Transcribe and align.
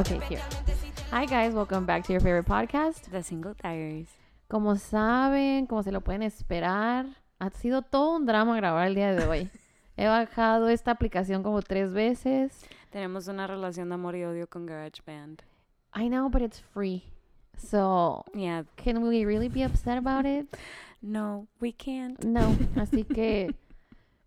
Okay, 0.00 0.18
here. 0.28 0.40
Hi 1.10 1.26
guys, 1.26 1.52
welcome 1.52 1.84
back 1.84 2.04
to 2.04 2.12
your 2.12 2.20
favorite 2.20 2.46
podcast. 2.46 3.10
The 3.10 3.22
Single 3.22 3.54
Tires. 3.54 4.08
Como 4.48 4.76
saben, 4.76 5.66
como 5.66 5.82
se 5.82 5.92
lo 5.92 6.00
pueden 6.00 6.22
esperar, 6.22 7.04
ha 7.38 7.50
sido 7.50 7.82
todo 7.82 8.16
un 8.16 8.24
drama 8.24 8.56
grabar 8.56 8.86
el 8.86 8.94
día 8.94 9.14
de 9.14 9.26
hoy. 9.26 9.50
He 9.98 10.06
bajado 10.06 10.70
esta 10.70 10.92
aplicación 10.92 11.42
como 11.42 11.60
tres 11.60 11.92
veces. 11.92 12.64
Tenemos 12.90 13.28
una 13.28 13.46
relación 13.46 13.90
de 13.90 13.94
amor 13.96 14.16
y 14.16 14.24
odio 14.24 14.48
con 14.48 14.64
GarageBand. 14.64 15.42
I 15.94 16.08
know, 16.08 16.30
but 16.30 16.40
it's 16.40 16.60
free. 16.60 17.04
So, 17.58 18.24
Yeah. 18.34 18.64
can 18.76 19.02
we 19.02 19.26
really 19.26 19.48
be 19.48 19.62
upset 19.64 19.98
about 19.98 20.24
it? 20.24 20.46
No, 21.02 21.46
we 21.60 21.72
can't. 21.72 22.22
No. 22.24 22.56
Así 22.76 23.04
que, 23.04 23.54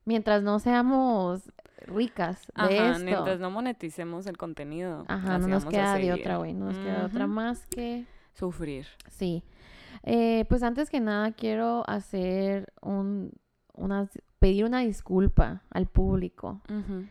mientras 0.06 0.42
no 0.44 0.60
seamos 0.60 1.42
ricas 1.88 2.48
de 2.48 2.80
Ajá, 2.80 2.92
esto, 2.92 3.06
mientras 3.06 3.40
no 3.40 3.52
moneticemos 3.52 4.26
el 4.28 4.38
contenido. 4.38 5.06
ajá, 5.08 5.38
no 5.40 5.48
nos 5.48 5.66
queda 5.66 5.96
de 5.96 6.14
otra, 6.14 6.38
güey. 6.38 6.54
No 6.54 6.66
nos 6.66 6.78
queda 6.78 7.00
de 7.00 7.06
otra 7.06 7.28
más 7.28 7.66
que... 7.68 8.06
Sufrir. 8.34 8.88
Sí. 9.10 9.44
Eh, 10.02 10.46
pues 10.50 10.64
antes 10.64 10.90
que 10.90 11.00
nada 11.00 11.32
quiero 11.34 11.84
hacer 11.88 12.74
un, 12.82 13.32
una, 13.74 14.10
pedir 14.40 14.66
una 14.66 14.80
disculpa 14.80 15.62
al 15.70 15.86
público. 15.86 16.60
Ujú, 16.70 17.06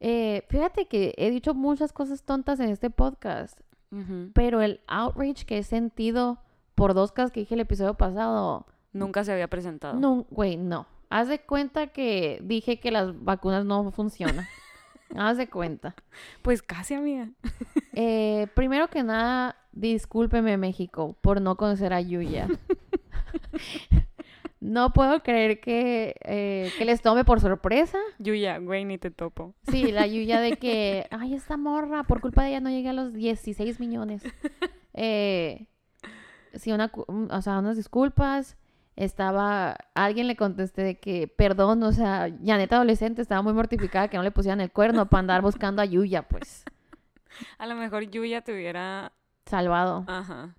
Eh, 0.00 0.42
fíjate 0.48 0.86
que 0.86 1.14
he 1.16 1.30
dicho 1.30 1.54
muchas 1.54 1.92
cosas 1.92 2.22
tontas 2.24 2.58
en 2.60 2.70
este 2.70 2.90
podcast, 2.90 3.60
ujú. 3.92 4.30
pero 4.34 4.60
el 4.62 4.80
outrage 4.88 5.44
que 5.46 5.58
he 5.58 5.62
sentido 5.62 6.38
por 6.74 6.92
dos 6.94 7.12
cosas 7.12 7.30
que 7.32 7.40
dije 7.40 7.54
el 7.54 7.60
episodio 7.60 7.94
pasado, 7.94 8.66
Nunca 8.92 9.22
se 9.24 9.32
había 9.32 9.48
presentado. 9.48 9.98
no, 9.98 10.26
güey, 10.30 10.56
no. 10.56 10.86
Haz 11.10 11.28
de 11.28 11.38
cuenta 11.40 11.86
que 11.88 12.38
dije 12.42 12.80
que 12.80 12.90
las 12.90 13.22
vacunas 13.24 13.64
no 13.64 13.90
funcionan. 13.92 14.46
Haz 15.16 15.38
de 15.38 15.48
cuenta. 15.48 15.94
Pues 16.42 16.62
casi, 16.62 16.94
amiga. 16.94 17.28
Eh, 18.00 18.46
primero 18.54 18.86
que 18.86 19.02
nada, 19.02 19.56
discúlpeme 19.72 20.56
México 20.56 21.16
por 21.20 21.40
no 21.40 21.56
conocer 21.56 21.92
a 21.92 22.00
Yuya. 22.00 22.46
no 24.60 24.92
puedo 24.92 25.20
creer 25.24 25.58
que, 25.60 26.14
eh, 26.24 26.70
que 26.78 26.84
les 26.84 27.00
tome 27.02 27.24
por 27.24 27.40
sorpresa. 27.40 27.98
Yuya, 28.18 28.58
güey, 28.58 28.84
ni 28.84 28.98
te 28.98 29.10
topo. 29.10 29.54
Sí, 29.68 29.90
la 29.90 30.06
Yuya 30.06 30.40
de 30.40 30.56
que, 30.58 31.06
ay, 31.10 31.34
esta 31.34 31.56
morra, 31.56 32.04
por 32.04 32.20
culpa 32.20 32.44
de 32.44 32.50
ella 32.50 32.60
no 32.60 32.70
llegué 32.70 32.90
a 32.90 32.92
los 32.92 33.12
16 33.12 33.80
millones. 33.80 34.22
Eh, 34.94 35.66
sí, 36.54 36.70
una, 36.72 36.90
un- 37.08 37.30
o 37.32 37.42
sea, 37.42 37.58
unas 37.58 37.76
disculpas. 37.76 38.56
Estaba, 38.98 39.70
a 39.94 40.04
alguien 40.04 40.26
le 40.26 40.34
contesté 40.34 40.82
de 40.82 40.98
que, 40.98 41.28
perdón, 41.28 41.84
o 41.84 41.92
sea, 41.92 42.26
ya 42.42 42.56
neta 42.58 42.74
adolescente 42.74 43.22
estaba 43.22 43.42
muy 43.42 43.52
mortificada 43.52 44.08
que 44.08 44.16
no 44.16 44.24
le 44.24 44.32
pusieran 44.32 44.60
el 44.60 44.72
cuerno 44.72 45.08
para 45.08 45.20
andar 45.20 45.40
buscando 45.40 45.80
a 45.80 45.84
Yuya, 45.84 46.22
pues, 46.22 46.64
A 47.58 47.66
lo 47.68 47.76
mejor 47.76 48.10
Yuya 48.10 48.40
te 48.42 48.52
hubiera... 48.52 49.12
salvado. 49.46 50.04
Ajá. 50.08 50.56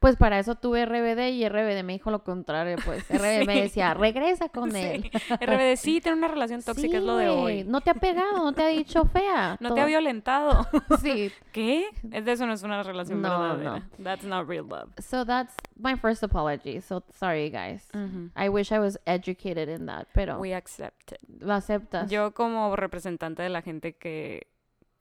Pues 0.00 0.16
para 0.16 0.38
eso 0.38 0.54
tuve 0.54 0.86
RBD 0.86 1.28
y 1.28 1.46
RBD 1.46 1.84
me 1.84 1.92
dijo 1.92 2.10
lo 2.10 2.24
contrario, 2.24 2.76
pues. 2.84 3.04
RBD 3.10 3.46
me 3.46 3.60
decía, 3.62 3.92
regresa 3.92 4.48
con 4.48 4.74
él. 4.74 5.10
RBD 5.40 5.76
sí 5.76 6.00
tiene 6.00 6.16
una 6.16 6.28
relación 6.28 6.62
tóxica, 6.62 6.88
Sí, 6.90 6.96
es 6.96 7.02
lo 7.02 7.16
de 7.16 7.28
hoy. 7.28 7.64
No 7.64 7.82
te 7.82 7.90
ha 7.90 7.94
pegado, 7.94 8.38
no 8.38 8.52
te 8.54 8.62
ha 8.62 8.68
dicho 8.68 9.04
fea. 9.04 9.58
No 9.60 9.74
te 9.74 9.80
ha 9.82 9.86
violentado. 9.86 10.66
Sí. 11.02 11.30
¿Qué? 11.52 11.86
Eso 12.12 12.46
no 12.46 12.52
es 12.54 12.62
una 12.62 12.82
relación 12.82 13.20
No, 13.22 13.28
verdadera. 13.28 13.88
That's 14.02 14.24
not 14.24 14.48
real 14.48 14.66
love. 14.66 14.88
So 14.98 15.24
that's 15.24 15.54
my 15.76 15.96
first 15.96 16.22
apology. 16.22 16.80
So 16.80 17.02
sorry, 17.12 17.50
guys. 17.50 17.86
I 18.34 18.48
wish 18.48 18.72
I 18.72 18.78
was 18.78 18.98
educated 19.06 19.68
in 19.68 19.86
that, 19.86 20.08
pero 20.14 20.38
We 20.38 20.54
accept 20.54 21.12
it. 21.12 21.18
lo 21.40 21.52
aceptas. 21.52 22.10
Yo 22.10 22.32
como 22.32 22.74
representante 22.74 23.42
de 23.42 23.50
la 23.50 23.60
gente 23.62 23.94
que 23.96 24.46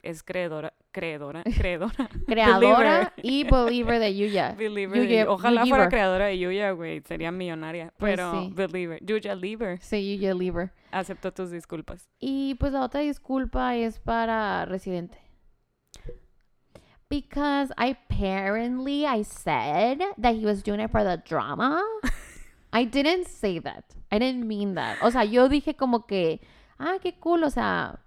es 0.04 0.24
creedora, 0.24 0.74
creedora, 0.92 1.44
creedora, 1.58 2.10
Creadora 2.26 3.14
y 3.18 3.44
believer 3.44 4.00
de 4.00 4.16
Yuya. 4.16 4.56
believer. 4.58 5.00
de 5.02 5.08
Yuya- 5.08 5.26
Yu- 5.26 5.30
Ojalá 5.32 5.66
fuera 5.66 5.90
creadora 5.90 6.26
de 6.28 6.38
Yuya, 6.40 6.72
güey, 6.72 7.02
sería 7.02 7.32
millonaria. 7.32 7.94
Pues 7.98 8.14
Pero 8.16 8.32
sí. 8.32 8.52
believer, 8.54 9.00
Yuya 9.06 9.36
Lieber, 9.36 9.80
Sí, 9.82 10.16
Yuya 10.18 10.34
believer. 10.34 10.72
acepto 10.92 11.32
tus 11.34 11.52
disculpas. 11.52 12.08
Y 12.20 12.56
pues 12.56 12.74
la 12.74 12.82
otra 12.84 13.02
disculpa 13.02 13.76
es 13.76 14.00
para 14.00 14.66
Residente. 14.66 15.18
Because 17.10 17.72
apparently 17.78 19.06
I 19.06 19.24
said 19.24 20.00
that 20.18 20.36
he 20.36 20.46
was 20.46 20.62
doing 20.62 20.80
it 20.80 20.92
for 20.92 21.04
the 21.04 21.18
drama. 21.28 21.82
I 22.72 22.86
didn't 22.86 23.26
say 23.28 23.58
that. 23.60 23.84
I 24.12 24.20
didn't 24.20 24.46
mean 24.48 24.76
that. 24.76 24.98
O 25.02 25.10
sea, 25.10 25.24
yo 25.24 25.50
dije 25.50 25.76
como 25.76 26.06
que, 26.06 26.40
ah, 26.78 26.98
qué 27.02 27.16
cool, 27.20 27.44
o 27.44 27.50
sea, 27.50 28.00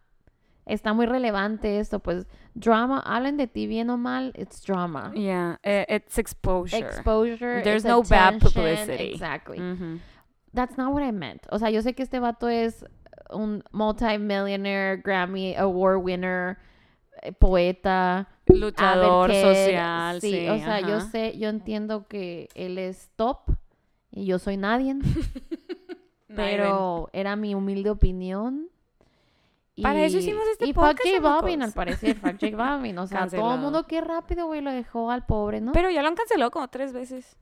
está 0.67 0.93
muy 0.93 1.06
relevante 1.06 1.78
esto, 1.78 1.99
pues 1.99 2.27
drama, 2.55 3.00
hablen 3.00 3.37
de 3.37 3.47
ti 3.47 3.67
bien 3.67 3.91
o 3.91 3.97
mal, 3.97 4.33
it's 4.37 4.62
drama. 4.65 5.12
Yeah, 5.15 5.59
eh, 5.62 5.87
it's 5.89 6.19
exposure. 6.19 6.78
Exposure. 6.78 7.62
There's 7.62 7.84
no 7.84 8.03
bad 8.03 8.41
publicity. 8.41 9.12
Exactly. 9.12 9.59
Ujú. 9.59 10.00
That's 10.55 10.77
not 10.77 10.93
what 10.93 11.03
I 11.03 11.12
meant. 11.12 11.47
O 11.50 11.59
sea, 11.59 11.71
yo 11.71 11.81
sé 11.81 11.95
que 11.95 12.03
este 12.03 12.21
vato 12.21 12.49
es 12.49 12.84
un 13.31 13.62
multimillionaire, 13.73 15.00
Grammy 15.03 15.55
Award 15.56 16.03
winner, 16.03 16.59
eh, 17.23 17.33
poeta, 17.33 18.29
Luchador 18.47 19.33
social, 19.33 20.21
sí. 20.21 20.49
o 20.49 20.59
sea, 20.59 20.81
yo 20.81 21.00
sé, 21.00 21.39
yo 21.39 21.49
entiendo 21.49 22.06
que 22.06 22.49
él 22.55 22.77
es 22.79 23.11
top 23.17 23.50
y 24.11 24.27
yo 24.27 24.39
soy 24.39 24.56
nadie, 24.56 24.97
pero 26.37 27.09
era 27.12 27.37
mi 27.37 27.55
humilde 27.55 27.91
opinión. 27.91 28.69
Para 29.81 30.05
eso 30.05 30.19
hicimos 30.19 30.44
este 30.53 30.66
y 30.66 30.72
podcast, 30.72 30.99
J 30.99 31.21
Balvin, 31.21 31.60
chamacos. 31.60 31.65
al 31.69 31.72
parecer, 31.72 32.21
J 32.21 32.56
Balvin. 32.56 32.99
O 32.99 33.06
sea, 33.06 33.19
todo 33.21 33.25
el 33.25 33.31
Cancelado. 33.31 33.56
mundo, 33.59 33.87
qué 33.87 34.00
rápido, 34.00 34.47
güey, 34.47 34.60
lo 34.60 34.71
dejó 34.72 35.10
al 35.10 35.25
pobre, 35.25 35.60
¿no? 35.60 35.72
Pero 35.72 35.91
ya 35.91 36.03
lo 36.03 36.09
han 36.09 36.15
cancelado 36.15 36.50
como 36.50 36.69
tres 36.69 36.93
veces. 36.93 37.37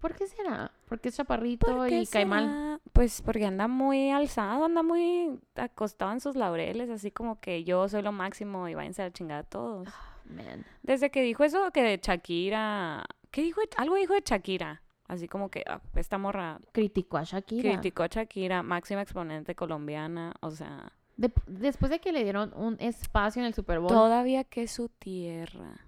¿Por 0.00 0.14
qué 0.16 0.26
será? 0.26 0.72
Porque 0.88 1.10
es 1.10 1.16
chaparrito 1.16 1.66
¿Por 1.66 1.88
qué 1.88 2.00
y 2.00 2.06
cae 2.06 2.24
mal. 2.26 2.44
será? 2.46 2.80
Pues 2.92 3.22
porque 3.22 3.44
anda 3.46 3.68
muy 3.68 4.10
alzado, 4.10 4.64
anda 4.64 4.82
muy 4.82 5.38
acostado 5.54 6.10
en 6.12 6.20
sus 6.20 6.34
laureles, 6.34 6.90
así 6.90 7.10
como 7.12 7.38
que 7.40 7.62
yo 7.64 7.88
soy 7.88 8.02
lo 8.02 8.10
máximo 8.12 8.68
y 8.68 8.74
váyanse 8.74 9.02
a 9.02 9.04
la 9.06 9.12
chingada 9.12 9.42
todos. 9.44 9.88
Man. 10.24 10.64
Desde 10.82 11.10
que 11.10 11.22
dijo 11.22 11.44
eso 11.44 11.70
que 11.70 11.82
de 11.82 12.00
Shakira, 12.02 13.04
¿qué 13.30 13.42
dijo? 13.42 13.60
Algo 13.76 13.94
dijo 13.96 14.14
de 14.14 14.22
Shakira, 14.24 14.82
así 15.06 15.28
como 15.28 15.50
que 15.50 15.62
ah, 15.68 15.80
esta 15.94 16.18
morra 16.18 16.58
Criticó 16.72 17.18
a 17.18 17.22
Shakira. 17.24 17.70
criticó 17.70 18.02
a 18.02 18.06
Shakira, 18.08 18.62
máxima 18.64 19.02
exponente 19.02 19.54
colombiana, 19.54 20.34
o 20.40 20.50
sea, 20.50 20.92
De- 21.22 21.32
después 21.46 21.90
de 21.90 22.00
que 22.00 22.10
le 22.10 22.24
dieron 22.24 22.52
un 22.56 22.76
espacio 22.80 23.40
en 23.40 23.46
el 23.46 23.54
Super 23.54 23.78
Bowl. 23.78 23.88
todavía 23.88 24.42
que 24.44 24.66
su 24.66 24.88
tierra, 24.88 25.78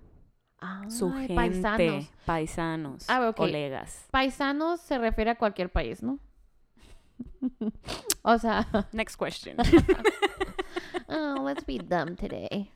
su 0.89 1.12
gente, 1.12 1.34
paisanos. 1.34 2.06
paisanos, 2.25 3.11
Ah, 3.11 3.33
colegas. 3.37 4.06
Paisanos 4.12 4.81
se 4.81 4.97
refiere 4.99 5.31
a 5.33 5.34
cualquier 5.37 5.71
país, 5.71 6.03
¿no? 6.03 6.19
o 8.22 8.39
sea, 8.39 8.67
Next 8.93 9.17
question. 9.17 9.56
oh, 11.09 11.43
let's 11.43 11.65
be 11.66 11.78
dumb 11.78 12.16
today. 12.16 12.71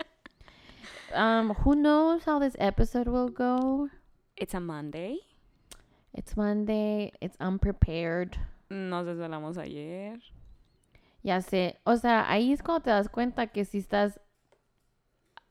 Um, 1.15 1.51
who 1.65 1.75
knows 1.77 2.25
how 2.25 2.39
this 2.39 2.57
episode 2.59 3.09
will 3.09 3.31
go? 3.31 3.89
It's 4.37 4.55
a 4.55 4.61
Monday. 4.61 5.19
It's 6.13 6.37
Monday. 6.37 7.13
It's 7.21 7.37
unprepared. 7.41 8.37
Nos 8.69 9.07
desvelamos 9.07 9.57
ayer. 9.59 10.19
Ya 11.23 11.41
sé. 11.41 11.81
O 11.84 11.97
sea, 11.97 12.31
ahí 12.31 12.53
es 12.53 12.62
cuando 12.62 12.83
te 12.84 12.91
das 12.91 13.09
cuenta 13.09 13.49
que 13.49 13.65
si 13.65 13.79
estás 13.79 14.21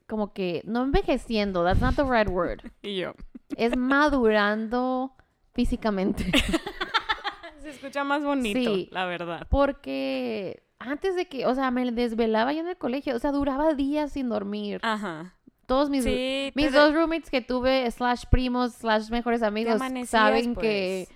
como 0.08 0.34
que 0.34 0.62
no 0.66 0.84
envejeciendo. 0.84 1.64
That's 1.64 1.82
not 1.82 1.96
the 1.96 2.04
right 2.04 2.30
word. 2.30 2.62
Y 2.82 2.98
yo. 2.98 3.14
Es 3.56 3.76
madurando 3.78 5.14
físicamente. 5.54 6.26
Se 7.62 7.70
escucha 7.72 8.04
más 8.04 8.24
bonito, 8.24 8.60
Sí. 8.76 8.90
la 8.92 9.06
verdad. 9.06 9.46
Porque 9.50 10.64
antes 10.80 11.16
de 11.16 11.28
que, 11.28 11.46
o 11.46 11.56
sea, 11.56 11.72
me 11.72 11.90
desvelaba 11.92 12.54
yo 12.54 12.60
en 12.62 12.68
el 12.68 12.78
colegio, 12.78 13.16
o 13.16 13.20
sea, 13.20 13.32
duraba 13.32 13.74
días 13.74 14.14
sin 14.14 14.30
dormir. 14.30 14.80
Ajá. 14.84 15.34
Todos 15.66 15.90
mis, 15.90 16.06
Sí, 16.06 16.52
mis 16.56 16.72
dos 16.72 16.94
roommates 16.94 17.30
que 17.30 17.42
tuve, 17.42 17.90
slash 17.92 18.24
primos, 18.32 18.74
slash 18.76 19.10
mejores 19.10 19.44
amigos, 19.44 19.82
saben 20.08 20.54
pues. 20.54 20.64
que, 20.64 21.08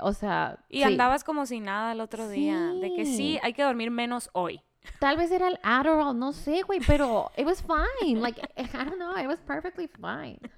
o 0.00 0.12
sea, 0.12 0.58
Y 0.68 0.78
sí. 0.78 0.82
andabas 0.84 1.24
como 1.24 1.46
si 1.46 1.60
nada 1.60 1.92
el 1.92 2.00
otro 2.00 2.28
día. 2.28 2.58
De 2.80 2.92
que 2.94 3.04
sí, 3.06 3.38
hay 3.42 3.52
que 3.52 3.62
dormir 3.62 3.90
menos 3.90 4.30
hoy. 4.32 4.60
Tal 5.00 5.16
vez 5.16 5.30
era 5.30 5.48
el 5.48 5.58
Adderall, 5.62 6.18
no 6.18 6.32
sé, 6.32 6.62
güey, 6.62 6.80
pero 6.86 7.30
it 7.36 7.46
was 7.46 7.62
fine. 7.62 8.20
Like, 8.20 8.40
I 8.56 8.84
don't 8.84 8.96
know, 8.98 9.16
it 9.16 9.26
was 9.26 9.40
perfectly 9.40 9.88
fine. 9.88 10.38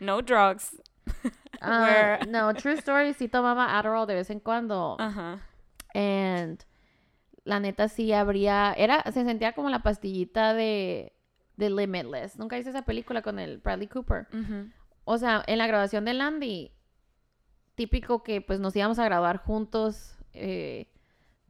No 0.00 0.20
drugs. 0.20 0.76
Ah, 1.62 2.18
no, 2.28 2.52
true 2.54 2.74
story, 2.74 3.14
sí 3.14 3.26
tomaba 3.28 3.78
Adderall 3.78 4.06
de 4.06 4.14
vez 4.16 4.28
en 4.30 4.38
cuando. 4.40 4.96
Ajá. 5.00 5.38
And 5.94 6.60
la 7.44 7.58
neta 7.58 7.88
sí 7.88 8.12
habría, 8.12 8.74
era, 8.76 9.02
se 9.12 9.24
sentía 9.24 9.52
como 9.54 9.70
la 9.70 9.82
pastillita 9.82 10.52
de, 10.54 11.12
de 11.56 11.70
Limitless. 11.70 12.38
¿Nunca 12.38 12.56
viste 12.56 12.70
esa 12.70 12.82
película 12.82 13.22
con 13.22 13.38
el 13.38 13.58
Bradley 13.58 13.88
Cooper? 13.88 14.26
Ujú. 14.32 14.70
O 15.04 15.18
sea, 15.18 15.42
en 15.46 15.56
la 15.58 15.66
graduación 15.66 16.04
de 16.04 16.14
Landy, 16.14 16.72
típico 17.74 18.22
que 18.22 18.40
pues 18.40 18.60
nos 18.60 18.74
íbamos 18.76 18.98
a 18.98 19.04
graduar 19.04 19.38
juntos 19.38 20.16
eh, 20.34 20.88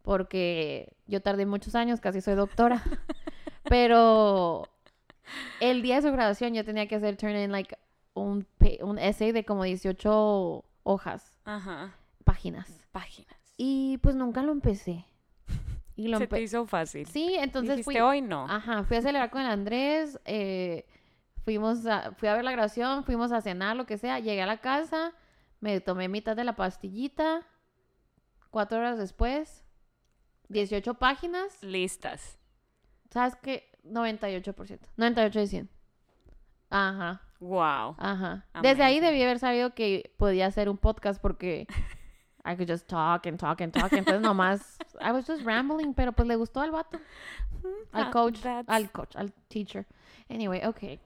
porque 0.02 0.96
yo 1.06 1.20
tardé 1.22 1.46
muchos 1.46 1.74
años, 1.74 2.00
casi 2.00 2.20
soy 2.20 2.34
doctora. 2.34 2.82
Pero 3.64 4.68
el 5.60 5.82
día 5.82 5.96
de 5.96 6.02
su 6.02 6.12
graduación 6.12 6.54
yo 6.54 6.64
tenía 6.64 6.86
que 6.88 6.96
hacer 6.96 7.16
turn 7.16 7.36
in 7.36 7.52
like 7.52 7.76
un, 8.14 8.46
un 8.80 8.98
essay 8.98 9.32
de 9.32 9.44
como 9.44 9.64
18 9.64 10.64
hojas, 10.82 11.38
Ajá. 11.44 11.94
páginas. 12.24 12.86
Páginas. 12.90 13.34
Y 13.56 13.98
pues 13.98 14.16
nunca 14.16 14.42
lo 14.42 14.52
empecé. 14.52 15.06
Y 15.94 16.08
lo 16.08 16.18
Se 16.18 16.26
te 16.26 16.40
hizo 16.40 16.66
fácil. 16.66 17.06
Sí, 17.06 17.36
entonces 17.38 17.76
Dijiste, 17.76 17.92
fui, 17.92 18.00
hoy 18.00 18.20
no. 18.22 18.46
Ajá, 18.48 18.82
fui 18.84 18.96
a 18.96 19.02
celebrar 19.02 19.30
con 19.30 19.42
el 19.42 19.46
Andrés, 19.48 20.18
eh, 20.24 20.86
fuimos 21.44 21.86
a, 21.86 22.12
fui 22.12 22.28
a 22.28 22.34
ver 22.34 22.44
la 22.44 22.52
grabación, 22.52 23.04
fuimos 23.04 23.30
a 23.30 23.40
cenar, 23.40 23.76
lo 23.76 23.86
que 23.86 23.98
sea, 23.98 24.18
llegué 24.18 24.42
a 24.42 24.46
la 24.46 24.58
casa, 24.58 25.12
me 25.62 25.80
tomé 25.80 26.08
mitad 26.08 26.36
de 26.36 26.44
la 26.44 26.56
pastillita, 26.56 27.46
cuatro 28.50 28.78
horas 28.78 28.98
después, 28.98 29.64
18 30.48 30.94
páginas, 30.94 31.62
Listas. 31.62 32.38
¿sabes 33.10 33.36
qué? 33.36 33.70
98%, 33.84 34.80
98 34.96 35.38
de 35.38 35.46
100. 35.46 35.70
Ajá, 36.70 37.22
Wow. 37.40 37.96
ajá. 37.98 38.46
Desde 38.60 38.82
ahí 38.82 39.00
debí 39.00 39.22
haber 39.22 39.38
sabido 39.38 39.74
que 39.74 40.12
podía 40.16 40.46
hacer 40.46 40.68
un 40.68 40.78
podcast 40.78 41.20
porque 41.20 41.66
I 42.44 42.56
could 42.56 42.68
just 42.68 42.88
talk 42.88 43.26
and 43.26 43.38
talk 43.38 43.60
and 43.60 43.72
talk, 43.72 43.92
entonces 43.92 44.20
nomás, 44.20 44.78
I 45.00 45.12
was 45.12 45.26
just 45.26 45.42
rambling, 45.44 45.94
pero 45.94 46.12
pues 46.12 46.26
le 46.26 46.34
gustó 46.36 46.60
al 46.60 46.70
vato. 46.72 46.98
Al 47.92 48.10
coach, 48.10 48.40
that's- 48.42 48.64
al 48.68 48.90
coach, 48.90 49.14
al 49.16 49.32
teacher. 49.48 49.86
Anyway, 50.28 50.60
okay. 50.66 50.98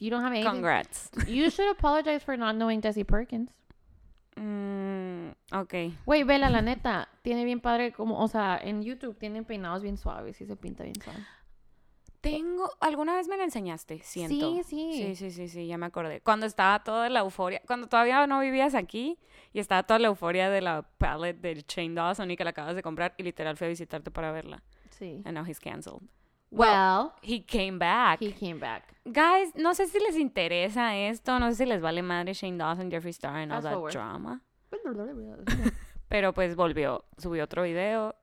You 0.00 0.10
don't 0.10 0.22
have 0.22 0.32
anything. 0.32 0.50
Congrats. 0.50 1.10
You 1.28 1.50
should 1.50 1.70
apologize 1.70 2.24
for 2.24 2.36
not 2.36 2.56
knowing 2.56 2.80
Jesse 2.80 3.04
Perkins. 3.04 3.50
Mm, 4.36 5.32
ok. 5.52 5.74
Güey, 6.06 6.24
vela, 6.24 6.48
la 6.48 6.62
neta, 6.62 7.08
tiene 7.22 7.44
bien 7.44 7.60
padre 7.60 7.92
como, 7.92 8.18
o 8.18 8.26
sea, 8.26 8.58
en 8.62 8.82
YouTube 8.82 9.18
tienen 9.18 9.44
peinados 9.44 9.82
bien 9.82 9.98
suaves 9.98 10.40
y 10.40 10.46
se 10.46 10.56
pinta 10.56 10.84
bien 10.84 11.00
suave. 11.00 11.20
Tengo, 12.22 12.70
alguna 12.80 13.14
vez 13.14 13.28
me 13.28 13.36
la 13.36 13.44
enseñaste, 13.44 14.00
siento. 14.00 14.56
Sí, 14.56 14.62
sí. 14.64 14.92
Sí, 14.92 15.16
sí, 15.16 15.30
sí, 15.30 15.48
sí, 15.48 15.66
ya 15.66 15.78
me 15.78 15.86
acordé. 15.86 16.20
Cuando 16.20 16.46
estaba 16.46 16.82
toda 16.82 17.08
la 17.08 17.20
euforia, 17.20 17.62
cuando 17.66 17.86
todavía 17.86 18.26
no 18.26 18.40
vivías 18.40 18.74
aquí 18.74 19.18
y 19.52 19.58
estaba 19.58 19.82
toda 19.82 19.98
la 19.98 20.08
euforia 20.08 20.50
de 20.50 20.60
la 20.60 20.82
palette 20.98 21.40
de 21.40 21.64
Shane 21.66 21.94
Dawson 21.94 22.30
y 22.30 22.36
que 22.36 22.44
la 22.44 22.50
acabas 22.50 22.74
de 22.74 22.82
comprar 22.82 23.14
y 23.18 23.22
literal 23.22 23.56
fui 23.56 23.66
a 23.66 23.70
visitarte 23.70 24.10
para 24.10 24.32
verla. 24.32 24.62
Sí. 24.90 25.22
And 25.24 25.34
now 25.34 25.44
he's 25.44 25.60
canceled. 25.60 26.02
Well, 26.50 27.12
He 27.22 27.40
came 27.40 27.78
back. 27.78 28.20
he 28.20 28.32
came 28.32 28.58
back. 28.58 28.82
Guys, 29.04 29.54
no 29.56 29.72
sé 29.74 29.86
si 29.86 29.98
les 30.00 30.16
interesa 30.16 30.96
esto, 30.96 31.38
no 31.38 31.48
sé 31.50 31.56
si 31.56 31.66
les 31.66 31.80
vale 31.80 32.02
madre 32.02 32.32
Shane 32.34 32.58
Dawson, 32.58 32.90
Jeffree 32.90 33.10
Star 33.12 33.36
and 33.36 33.52
all 33.52 33.62
Fast 33.62 33.64
that 33.64 33.74
forward. 33.74 33.92
drama. 33.92 34.40
Pero 36.08 36.32
pues 36.32 36.54
volvió, 36.56 37.04
subió 37.18 37.44
otro 37.44 37.62
video. 37.62 38.14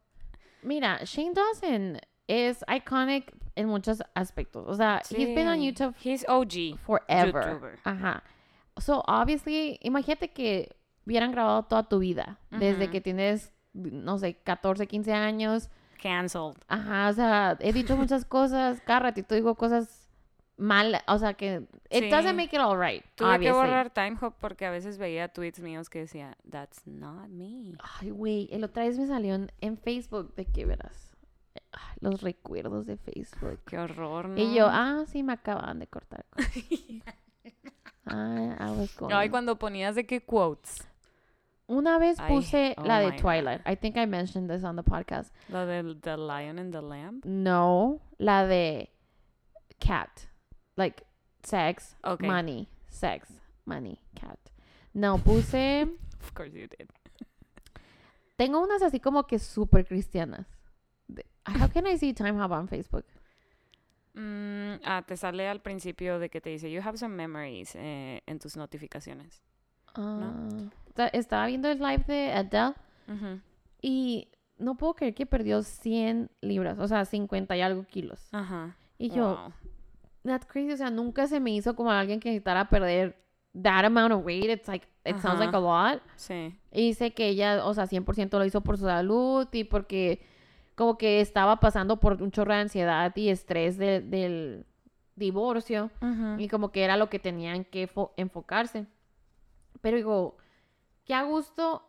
Mira, 0.61 0.99
Shane 1.05 1.33
Dawson 1.33 1.99
is 2.27 2.63
iconic 2.67 3.31
en 3.55 3.67
muchos 3.67 4.01
aspectos. 4.15 4.65
O 4.67 4.75
sea, 4.75 5.01
he's 5.09 5.33
been 5.33 5.47
on 5.47 5.59
Sí. 5.59 5.65
YouTube 5.71 5.95
He's 6.03 6.25
OG. 6.27 6.77
forever. 6.85 7.43
YouTuber. 7.43 7.79
Ajá. 7.85 8.23
So, 8.79 9.03
obviously, 9.07 9.79
imagínate 9.81 10.33
que 10.33 10.75
hubieran 11.05 11.31
grabado 11.31 11.63
toda 11.63 11.83
tu 11.83 11.99
vida, 11.99 12.37
desde 12.51 12.83
Ujú. 12.85 12.91
que 12.91 13.01
tienes, 13.01 13.51
no 13.73 14.17
sé, 14.19 14.35
14, 14.43 14.85
15 14.87 15.13
años. 15.13 15.69
Canceled. 15.97 16.57
Ajá, 16.67 17.09
o 17.09 17.13
sea, 17.13 17.57
he 17.59 17.73
dicho 17.73 17.97
muchas 17.97 18.25
cosas, 18.25 18.81
cada 18.81 18.99
ratito 19.01 19.35
digo 19.35 19.55
cosas 19.55 20.07
mal, 20.57 20.95
o 21.07 21.17
sea, 21.19 21.33
que 21.35 21.67
it 21.91 22.03
Sí. 22.05 22.09
doesn't 22.09 22.35
make 22.35 22.55
it 22.55 22.59
all 22.61 22.79
right, 22.79 23.03
Tuve 23.15 23.27
que 23.29 23.35
obviously. 23.35 23.59
borrar 23.59 23.89
Timehop 23.91 24.35
porque 24.39 24.65
a 24.65 24.71
veces 24.71 24.97
veía 24.97 25.27
tweets 25.27 25.59
míos 25.59 25.89
que 25.89 25.99
decía, 25.99 26.35
that's 26.49 26.85
not 26.87 27.27
me. 27.29 27.73
Ay, 28.01 28.09
güey, 28.09 28.47
el 28.51 28.63
otra 28.63 28.83
vez 28.83 28.97
me 28.97 29.05
salió 29.05 29.35
en, 29.35 29.51
en 29.61 29.77
Facebook 29.77 30.33
de 30.35 30.45
que 30.45 30.65
verás 30.65 31.15
ay, 31.73 31.97
los 31.99 32.21
recuerdos 32.21 32.87
de 32.87 32.97
Facebook. 32.97 33.59
Qué 33.67 33.77
horror, 33.77 34.29
¿no? 34.29 34.41
Y 34.41 34.55
yo, 34.55 34.67
ah, 34.69 35.03
sí, 35.07 35.21
me 35.21 35.33
acaban 35.33 35.79
de 35.79 35.87
cortar. 35.87 36.25
Ah, 38.09 38.55
I 38.59 38.71
was 38.79 38.95
going. 38.95 39.13
Ay, 39.13 39.29
cuando 39.29 39.57
ponías 39.59 39.95
de 39.95 40.05
qué 40.05 40.21
quotes. 40.21 40.87
Una 41.69 41.99
vez 41.99 42.17
puse 42.21 42.75
oh 42.77 42.83
la 42.83 42.99
de 42.99 43.07
my 43.07 43.11
God. 43.11 43.19
Twilight. 43.21 43.61
I 43.65 43.75
think 43.75 43.97
I 43.97 44.05
mentioned 44.05 44.49
this 44.49 44.63
on 44.63 44.75
the 44.77 44.83
podcast. 44.83 45.31
Lo 45.49 45.65
del 45.65 45.99
The 45.99 46.15
Lion 46.15 46.59
and 46.59 46.71
the 46.73 46.81
Lamb. 46.81 47.21
No, 47.25 47.99
la 48.17 48.45
de 48.45 48.89
cat. 49.79 50.27
Like 50.77 51.03
sex, 51.43 51.97
Ok. 52.03 52.23
money, 52.23 52.69
sex, 52.89 53.27
money, 53.65 53.99
cat. 54.15 54.39
No, 54.93 55.17
puse. 55.17 55.83
Of 56.21 56.33
course 56.33 56.53
you 56.53 56.67
did. 56.67 56.89
tengo 58.37 58.59
unas 58.61 58.81
así 58.81 58.99
como 58.99 59.23
que 59.27 59.39
súper 59.39 59.85
cristianas. 59.85 60.45
De- 61.07 61.25
How 61.45 61.67
can 61.69 61.85
I 61.87 61.97
see 61.97 62.13
Time 62.13 62.33
Hub 62.43 62.51
on 62.51 62.67
Facebook? 62.67 63.05
Mm, 64.13 64.79
ah, 64.85 65.03
te 65.05 65.15
sale 65.17 65.47
al 65.47 65.61
principio 65.61 66.19
de 66.19 66.29
que 66.29 66.41
te 66.41 66.49
dice, 66.49 66.71
you 66.71 66.81
have 66.81 66.97
some 66.97 67.15
memories 67.15 67.75
eh, 67.75 68.21
en 68.25 68.39
tus 68.39 68.55
notificaciones. 68.57 69.41
Ta- 70.93 71.07
estaba 71.07 71.45
viendo 71.47 71.69
el 71.69 71.79
live 71.79 72.03
de 72.07 72.31
Adele 72.33 72.73
y 73.81 74.27
no 74.57 74.75
puedo 74.75 74.95
creer 74.95 75.13
que 75.13 75.25
perdió 75.25 75.61
100 75.63 76.29
libras, 76.41 76.79
o 76.79 76.87
sea, 76.87 77.05
50 77.05 77.55
y 77.55 77.61
algo 77.61 77.83
kilos. 77.85 78.27
Ajá. 78.31 78.75
Y 78.97 79.09
yo, 79.09 79.35
Wow. 79.35 79.53
that's 80.23 80.45
crazy. 80.45 80.71
O 80.73 80.77
sea, 80.77 80.89
nunca 80.89 81.27
se 81.27 81.39
me 81.39 81.51
hizo 81.51 81.75
como 81.75 81.91
alguien 81.91 82.19
que 82.19 82.29
necesitara 82.29 82.67
perder 82.69 83.15
that 83.61 83.85
amount 83.85 84.13
of 84.13 84.25
weight. 84.25 84.49
It's 84.49 84.67
like, 84.67 84.87
it 85.05 85.17
sounds 85.19 85.39
like 85.39 85.55
a 85.55 85.59
lot. 85.59 86.01
Sí. 86.15 86.57
Y 86.71 86.87
dice 86.87 87.13
que 87.13 87.27
ella, 87.29 87.63
o 87.65 87.73
sea, 87.73 87.85
100% 87.85 88.37
lo 88.39 88.45
hizo 88.45 88.61
por 88.61 88.77
su 88.77 88.85
salud 88.85 89.47
y 89.51 89.63
porque 89.63 90.21
como 90.75 90.97
que 90.97 91.21
estaba 91.21 91.59
pasando 91.59 91.99
por 91.99 92.21
un 92.21 92.31
chorro 92.31 92.53
de 92.53 92.59
ansiedad 92.61 93.15
y 93.15 93.29
estrés 93.29 93.77
de- 93.77 94.01
del 94.01 94.65
divorcio 95.15 95.89
y 96.39 96.47
como 96.49 96.71
que 96.71 96.83
era 96.83 96.97
lo 96.97 97.09
que 97.09 97.17
tenían 97.19 97.63
que 97.65 97.87
fo- 97.89 98.11
enfocarse. 98.17 98.85
Pero 99.81 99.97
digo, 99.97 100.37
qué 101.05 101.13
a 101.13 101.23
gusto, 101.23 101.83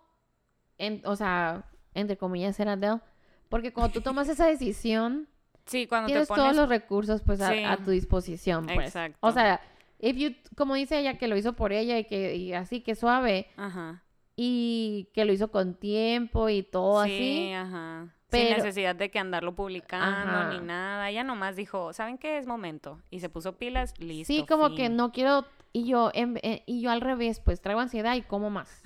en, 0.79 1.03
o 1.05 1.17
sea, 1.17 1.65
entre 1.95 2.17
comillas, 2.17 2.57
ser 2.57 2.69
Adele. 2.69 3.01
Porque 3.49 3.73
cuando 3.73 3.93
tú 3.93 4.01
tomas 4.01 4.29
esa 4.29 4.47
decisión, 4.47 5.29
Sí, 5.67 5.87
cuando 5.87 6.07
te 6.07 6.13
tienes 6.13 6.29
pones... 6.29 6.45
todos 6.45 6.57
los 6.57 6.69
recursos 6.69 7.21
pues 7.23 7.41
a, 7.43 7.53
Sí. 7.53 7.63
a 7.63 7.77
tu 7.77 7.91
disposición 7.91 8.65
pues 8.67 8.87
Exacto. 8.87 9.19
o 9.21 9.33
sea 9.33 9.61
if 9.99 10.17
you 10.17 10.31
como 10.57 10.73
dice 10.75 10.99
ella 10.99 11.19
que 11.19 11.29
lo 11.29 11.37
hizo 11.37 11.53
por 11.53 11.73
ella 11.75 11.99
y 11.99 12.05
que 12.07 12.37
y 12.37 12.55
así 12.55 12.81
que 12.81 12.95
suave 12.95 13.49
Ajá. 13.59 14.03
Y 14.41 15.09
que 15.15 15.25
lo 15.25 15.33
hizo 15.33 15.51
con 15.51 15.75
tiempo 15.75 16.49
y 16.49 16.63
todo 16.63 17.03
sí, 17.05 17.11
así 17.11 17.53
ajá. 17.55 18.15
Sin 18.31 18.51
necesidad 18.51 18.95
de 18.95 19.11
que 19.11 19.19
andarlo 19.19 19.55
publicando 19.57 20.53
ni 20.53 20.65
nada. 20.65 21.11
Ella 21.11 21.25
nomás 21.25 21.57
dijo, 21.57 21.93
¿saben 21.93 22.19
qué 22.19 22.39
es 22.39 22.47
momento? 22.47 23.01
Y 23.11 23.19
se 23.21 23.29
puso 23.31 23.57
pilas, 23.59 23.95
listo. 23.99 24.33
sí 24.33 24.45
como 24.47 24.77
que 24.77 24.91
no 24.91 25.11
quiero 25.11 25.45
y 25.73 25.87
yo 25.89 26.11
en- 26.15 26.39
eh, 26.43 26.63
y 26.67 26.81
yo 26.83 26.91
al 26.93 27.01
revés 27.01 27.41
pues 27.41 27.61
traigo 27.61 27.81
ansiedad 27.81 28.15
y 28.15 28.23
como 28.23 28.49
más 28.49 28.83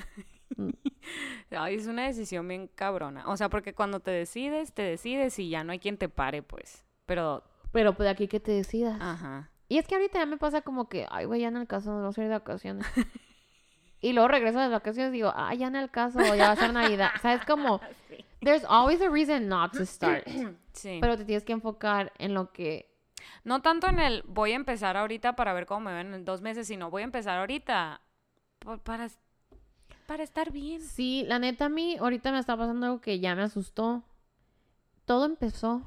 Ay, 1.51 1.75
es 1.75 1.87
una 1.87 2.05
decisión 2.07 2.49
bien 2.49 2.69
cabrona. 2.69 3.25
O 3.29 3.37
sea, 3.37 3.49
porque 3.51 3.75
cuando 3.75 4.01
te 4.01 4.11
decides, 4.11 4.73
te 4.73 4.83
decides 4.83 5.39
y 5.39 5.51
ya 5.51 5.65
no 5.65 5.73
hay 5.73 5.79
quien 5.81 5.99
te 5.99 6.09
pare, 6.09 6.43
pues. 6.43 6.85
Pero, 7.05 7.43
pero 7.73 7.95
pues 7.95 8.07
de 8.07 8.11
aquí 8.11 8.29
que 8.29 8.41
te 8.41 8.53
decidas 8.53 8.97
ajá. 9.01 9.51
y 9.69 9.77
es 9.79 9.87
que 9.87 9.97
ahorita 9.97 10.19
ya 10.19 10.27
me 10.27 10.37
pasa 10.39 10.63
como 10.63 10.89
que 10.89 11.07
ay 11.11 11.25
güey 11.27 11.41
ya 11.41 11.49
en 11.49 11.57
el 11.57 11.67
caso 11.67 11.91
no 11.91 12.07
voy 12.11 12.15
a 12.17 12.21
ir 12.23 12.29
de 12.29 12.39
vacaciones 12.39 12.87
y 14.03 14.13
luego 14.13 14.29
regreso 14.29 14.59
de 14.59 14.65
las 14.65 14.73
vacaciones 14.73 15.11
y 15.13 15.17
digo 15.17 15.33
ay 15.35 15.59
ya 15.59 15.69
en 15.69 15.77
el 15.77 15.91
caso 15.91 16.19
ya 16.35 16.47
va 16.49 16.51
a 16.53 16.57
ser 16.57 16.73
navidad 16.75 17.11
sabes 17.23 17.45
como 17.47 17.81
there's 18.43 18.65
always 18.69 19.01
a 19.01 19.09
reason 19.09 19.49
not 19.49 19.73
to 19.73 19.87
start 19.87 20.27
Sí. 20.75 20.99
pero 21.01 21.17
te 21.17 21.25
tienes 21.25 21.45
que 21.45 21.53
enfocar 21.53 22.13
en 22.19 22.35
lo 22.35 22.53
que 22.53 22.91
No 23.45 23.61
tanto 23.63 23.89
en 23.89 23.99
el 24.01 24.23
voy 24.27 24.53
a 24.53 24.57
empezar 24.57 24.97
ahorita 24.97 25.35
para 25.37 25.53
ver 25.53 25.65
cómo 25.67 25.81
me 25.91 25.95
ven 25.95 26.13
en 26.15 26.25
dos 26.25 26.41
meses, 26.43 26.67
sino 26.67 26.91
voy 26.91 27.03
a 27.03 27.05
empezar 27.05 27.39
ahorita 27.39 28.01
por- 28.59 28.81
para, 28.81 29.09
para 30.07 30.23
estar 30.25 30.51
bien. 30.51 30.81
Sí, 30.81 31.25
la 31.29 31.39
neta 31.39 31.67
a 31.67 31.69
mí 31.69 31.97
ahorita 31.99 32.33
me 32.33 32.39
está 32.39 32.57
pasando 32.57 32.87
algo 32.87 33.01
que 33.01 33.21
ya 33.21 33.35
me 33.35 33.43
asustó. 33.43 34.03
Todo 35.05 35.25
empezó 35.27 35.83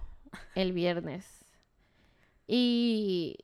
el 0.56 0.72
viernes. 0.72 1.26
Y 2.48 3.38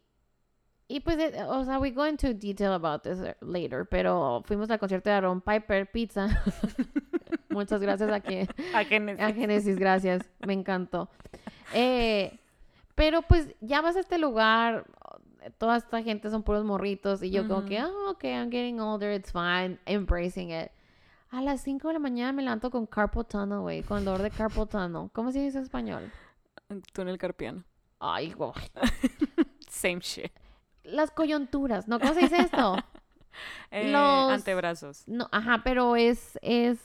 y 0.95 0.99
pues 0.99 1.17
eh, 1.17 1.43
o 1.47 1.63
sea, 1.63 1.79
we 1.79 1.91
go 1.91 2.05
into 2.05 2.33
detail 2.33 2.73
about 2.73 3.03
this 3.03 3.19
uh, 3.19 3.33
later, 3.45 3.85
pero 3.89 4.41
fuimos 4.45 4.69
al 4.69 4.79
concierto 4.79 5.09
de 5.09 5.15
Aaron 5.15 5.41
Piper 5.41 5.89
Pizza. 5.91 6.27
Muchas 7.49 7.81
gracias 7.81 8.11
a 8.11 8.19
que 8.19 8.41
¿A 8.73 8.83
neces- 8.83 9.19
a 9.21 9.33
Génesis, 9.33 9.77
gracias. 9.77 10.21
Me 10.45 10.53
encantó. 10.53 11.09
Eh, 11.73 12.39
pero 12.95 13.21
pues 13.21 13.49
ya 13.61 13.81
vas 13.81 13.95
a 13.95 14.01
este 14.01 14.17
lugar, 14.17 14.85
toda 15.57 15.77
esta 15.77 16.01
gente 16.03 16.29
son 16.29 16.43
puros 16.43 16.63
morritos 16.65 17.23
y 17.23 17.31
yo 17.31 17.47
como 17.47 17.65
que, 17.65 17.81
oh, 17.83 18.11
ok, 18.11 18.23
I'm 18.25 18.51
getting 18.51 18.79
older, 18.79 19.11
it's 19.13 19.31
fine, 19.31 19.79
embracing 19.85 20.51
it. 20.51 20.69
A 21.31 21.41
las 21.41 21.61
5 21.61 21.87
de 21.87 21.93
la 21.93 21.99
mañana 21.99 22.33
me 22.33 22.43
levanto 22.43 22.69
con 22.69 22.85
carpal 22.85 23.25
tunnel, 23.25 23.59
güey, 23.59 23.81
con 23.83 24.03
dolor 24.03 24.21
de 24.21 24.29
carpal 24.31 24.67
tunnel. 24.67 25.09
¿Cómo 25.13 25.31
se 25.31 25.39
dice 25.39 25.57
en 25.57 25.63
español? 25.63 26.11
Túnel 26.93 27.17
carpiano. 27.17 27.63
Ay, 27.99 28.31
güey. 28.33 28.51
Same 29.69 29.99
shit. 30.01 30.31
Las 30.83 31.11
coyunturas, 31.11 31.87
¿no? 31.87 31.99
¿Cómo 31.99 32.13
se 32.13 32.21
dice 32.21 32.37
esto? 32.41 32.75
Eh, 33.71 33.89
Los- 33.93 34.31
Antebrazos. 34.31 35.07
No, 35.07 35.29
ajá, 35.31 35.61
pero 35.63 35.95
es, 35.95 36.37
es 36.41 36.79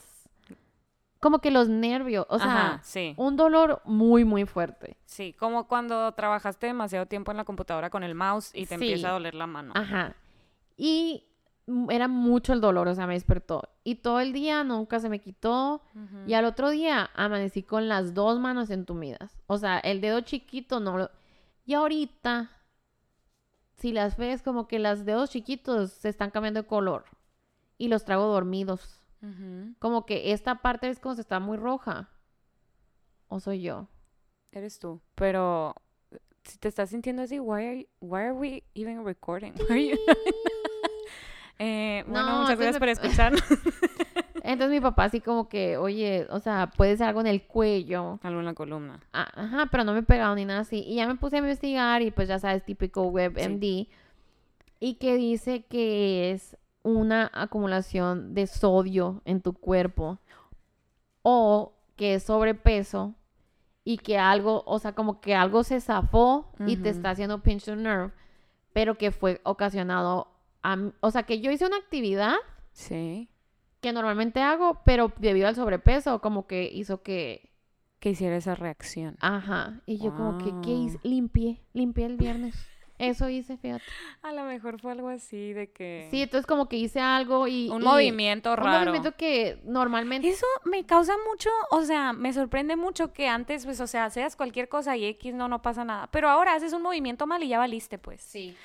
como 1.18 1.40
que 1.40 1.50
los 1.50 1.68
nervios, 1.68 2.24
o 2.28 2.38
sea, 2.38 2.66
Ajá, 2.74 2.80
sí. 2.84 3.14
un 3.16 3.36
dolor 3.36 3.82
muy, 3.84 4.24
muy 4.24 4.44
fuerte. 4.46 4.96
Sí, 5.06 5.32
como 5.32 5.66
cuando 5.66 6.12
trabajaste 6.12 6.68
demasiado 6.68 7.06
tiempo 7.06 7.32
en 7.32 7.38
la 7.38 7.44
computadora 7.44 7.90
con 7.90 8.04
el 8.04 8.14
mouse 8.14 8.50
y 8.54 8.62
te 8.66 8.68
Sí. 8.68 8.74
empieza 8.74 9.08
a 9.08 9.12
doler 9.12 9.34
la 9.34 9.48
mano. 9.48 9.72
Ajá. 9.74 10.14
Y 10.76 11.24
era 11.90 12.06
mucho 12.06 12.52
el 12.52 12.60
dolor, 12.60 12.86
o 12.86 12.94
sea, 12.94 13.08
me 13.08 13.14
despertó. 13.14 13.68
Y 13.82 13.96
todo 13.96 14.20
el 14.20 14.32
día 14.32 14.62
nunca 14.62 15.00
se 15.00 15.08
me 15.08 15.18
quitó. 15.18 15.82
Y 16.28 16.34
al 16.34 16.44
otro 16.44 16.70
día 16.70 17.10
amanecí 17.16 17.64
con 17.64 17.88
las 17.88 18.14
dos 18.14 18.38
manos 18.38 18.70
entumidas. 18.70 19.36
O 19.48 19.58
sea, 19.58 19.80
el 19.80 20.00
dedo 20.00 20.20
chiquito 20.20 20.78
no 20.78 20.96
lo... 20.96 21.10
Y 21.64 21.74
ahorita, 21.74 22.52
si 23.76 23.92
las 23.92 24.16
ves, 24.16 24.42
como 24.42 24.66
que 24.68 24.78
los 24.78 25.04
dedos 25.04 25.30
chiquitos 25.30 25.92
se 25.92 26.08
están 26.08 26.30
cambiando 26.30 26.62
de 26.62 26.66
color. 26.68 27.04
Y 27.78 27.88
los 27.88 28.04
traigo 28.04 28.24
dormidos. 28.26 29.02
Como 29.80 30.06
que 30.06 30.32
esta 30.32 30.62
parte 30.62 30.88
es 30.88 31.00
como 31.00 31.14
se 31.16 31.20
está 31.22 31.40
muy 31.40 31.56
roja. 31.56 32.10
¿O 33.28 33.40
soy 33.40 33.60
yo? 33.62 33.88
Eres 34.52 34.78
tú. 34.78 35.00
Pero 35.16 35.74
si 36.44 36.58
te 36.58 36.68
estás 36.68 36.90
sintiendo 36.90 37.22
así, 37.22 37.40
why 37.40 37.66
are, 37.66 37.88
why 38.00 38.20
are 38.20 38.32
we 38.32 38.62
even 38.74 39.04
recording? 39.04 39.52
You- 39.68 39.98
Eh, 41.58 42.04
bueno, 42.06 42.26
No, 42.26 42.40
muchas 42.42 42.58
gracias 42.58 42.78
por 42.78 42.88
entonces- 42.88 43.18
escuchar. 43.32 44.24
Entonces 44.46 44.70
mi 44.70 44.80
papá 44.80 45.04
así 45.04 45.20
como 45.20 45.48
que, 45.48 45.76
oye, 45.76 46.26
o 46.30 46.38
sea, 46.38 46.70
puede 46.76 46.96
ser 46.96 47.08
algo 47.08 47.20
en 47.20 47.26
el 47.26 47.42
cuello. 47.42 48.20
Algo 48.22 48.38
en 48.38 48.46
la 48.46 48.54
columna. 48.54 49.00
Ah, 49.12 49.28
Ajá, 49.34 49.66
pero 49.70 49.82
no 49.82 49.92
me 49.92 49.98
he 50.00 50.02
pegado 50.04 50.34
ni 50.36 50.44
nada 50.44 50.60
así. 50.60 50.84
Y 50.86 50.96
ya 50.96 51.06
me 51.08 51.16
puse 51.16 51.36
a 51.36 51.38
investigar 51.40 52.00
y 52.02 52.12
pues 52.12 52.28
ya 52.28 52.38
sabes, 52.38 52.64
típico 52.64 53.02
WebMD. 53.08 53.88
Y 54.78 54.94
que 55.00 55.16
dice 55.16 55.64
que 55.64 56.30
es 56.30 56.56
una 56.82 57.28
acumulación 57.34 58.34
de 58.34 58.46
sodio 58.46 59.20
en 59.24 59.40
tu 59.40 59.52
cuerpo. 59.52 60.18
O 61.22 61.72
que 61.96 62.14
es 62.14 62.22
sobrepeso. 62.22 63.14
Y 63.82 63.98
que 63.98 64.16
algo, 64.18 64.62
o 64.66 64.78
sea, 64.78 64.92
como 64.92 65.20
que 65.20 65.34
algo 65.34 65.64
se 65.64 65.80
zafó 65.80 66.52
y 66.66 66.76
te 66.76 66.90
está 66.90 67.10
haciendo 67.10 67.42
pinch 67.42 67.64
to 67.64 67.74
nerve. 67.74 68.12
Pero 68.72 68.96
que 68.96 69.10
fue 69.10 69.40
ocasionado 69.44 70.28
a... 70.62 70.76
O 71.00 71.10
sea, 71.10 71.24
que 71.24 71.40
yo 71.40 71.50
hice 71.50 71.66
una 71.66 71.78
actividad 71.78 72.34
Sí. 72.76 73.30
Que 73.80 73.92
normalmente 73.92 74.40
hago, 74.40 74.80
pero 74.84 75.12
debido 75.18 75.48
al 75.48 75.54
sobrepeso, 75.54 76.20
como 76.20 76.46
que 76.46 76.70
hizo 76.72 77.02
que 77.02 77.50
Que 78.00 78.10
hiciera 78.10 78.36
esa 78.36 78.54
reacción. 78.54 79.16
Ajá. 79.20 79.80
Y 79.86 79.98
yo 79.98 80.14
como 80.14 80.38
que, 80.38 80.52
¿qué 80.62 80.70
hice? 80.72 80.98
Limpié, 81.02 81.60
limpié 81.72 82.06
el 82.06 82.16
viernes. 82.16 82.54
Eso 82.98 83.28
hice, 83.28 83.58
fíjate. 83.58 83.84
A 84.22 84.32
lo 84.32 84.44
mejor 84.44 84.80
fue 84.80 84.92
algo 84.92 85.08
así 85.10 85.52
de 85.52 85.70
que... 85.70 86.08
Sí, 86.10 86.22
entonces 86.22 86.46
como 86.46 86.66
que 86.66 86.76
hice 86.76 86.98
algo 86.98 87.46
y... 87.46 87.68
Un 87.68 87.82
y- 87.82 87.84
movimiento 87.84 88.50
Un 88.52 88.56
raro. 88.56 88.78
movimiento 88.80 89.12
que 89.16 89.60
normalmente... 89.64 90.28
Eso 90.28 90.46
me 90.64 90.84
causa 90.86 91.12
mucho, 91.30 91.50
o 91.70 91.82
sea, 91.82 92.14
me 92.14 92.32
sorprende 92.32 92.74
mucho 92.74 93.12
que 93.12 93.28
antes, 93.28 93.66
pues, 93.66 93.80
o 93.80 93.86
sea, 93.86 94.08
seas 94.08 94.34
cualquier 94.34 94.70
cosa 94.70 94.96
y 94.96 95.04
X 95.04 95.34
no, 95.34 95.46
no 95.46 95.60
pasa 95.60 95.84
nada. 95.84 96.08
Pero 96.10 96.30
ahora 96.30 96.54
haces 96.54 96.72
un 96.72 96.80
movimiento 96.82 97.26
mal 97.26 97.42
y 97.42 97.48
ya 97.48 97.58
valiste, 97.58 97.98
pues. 97.98 98.22
Sí. 98.22 98.56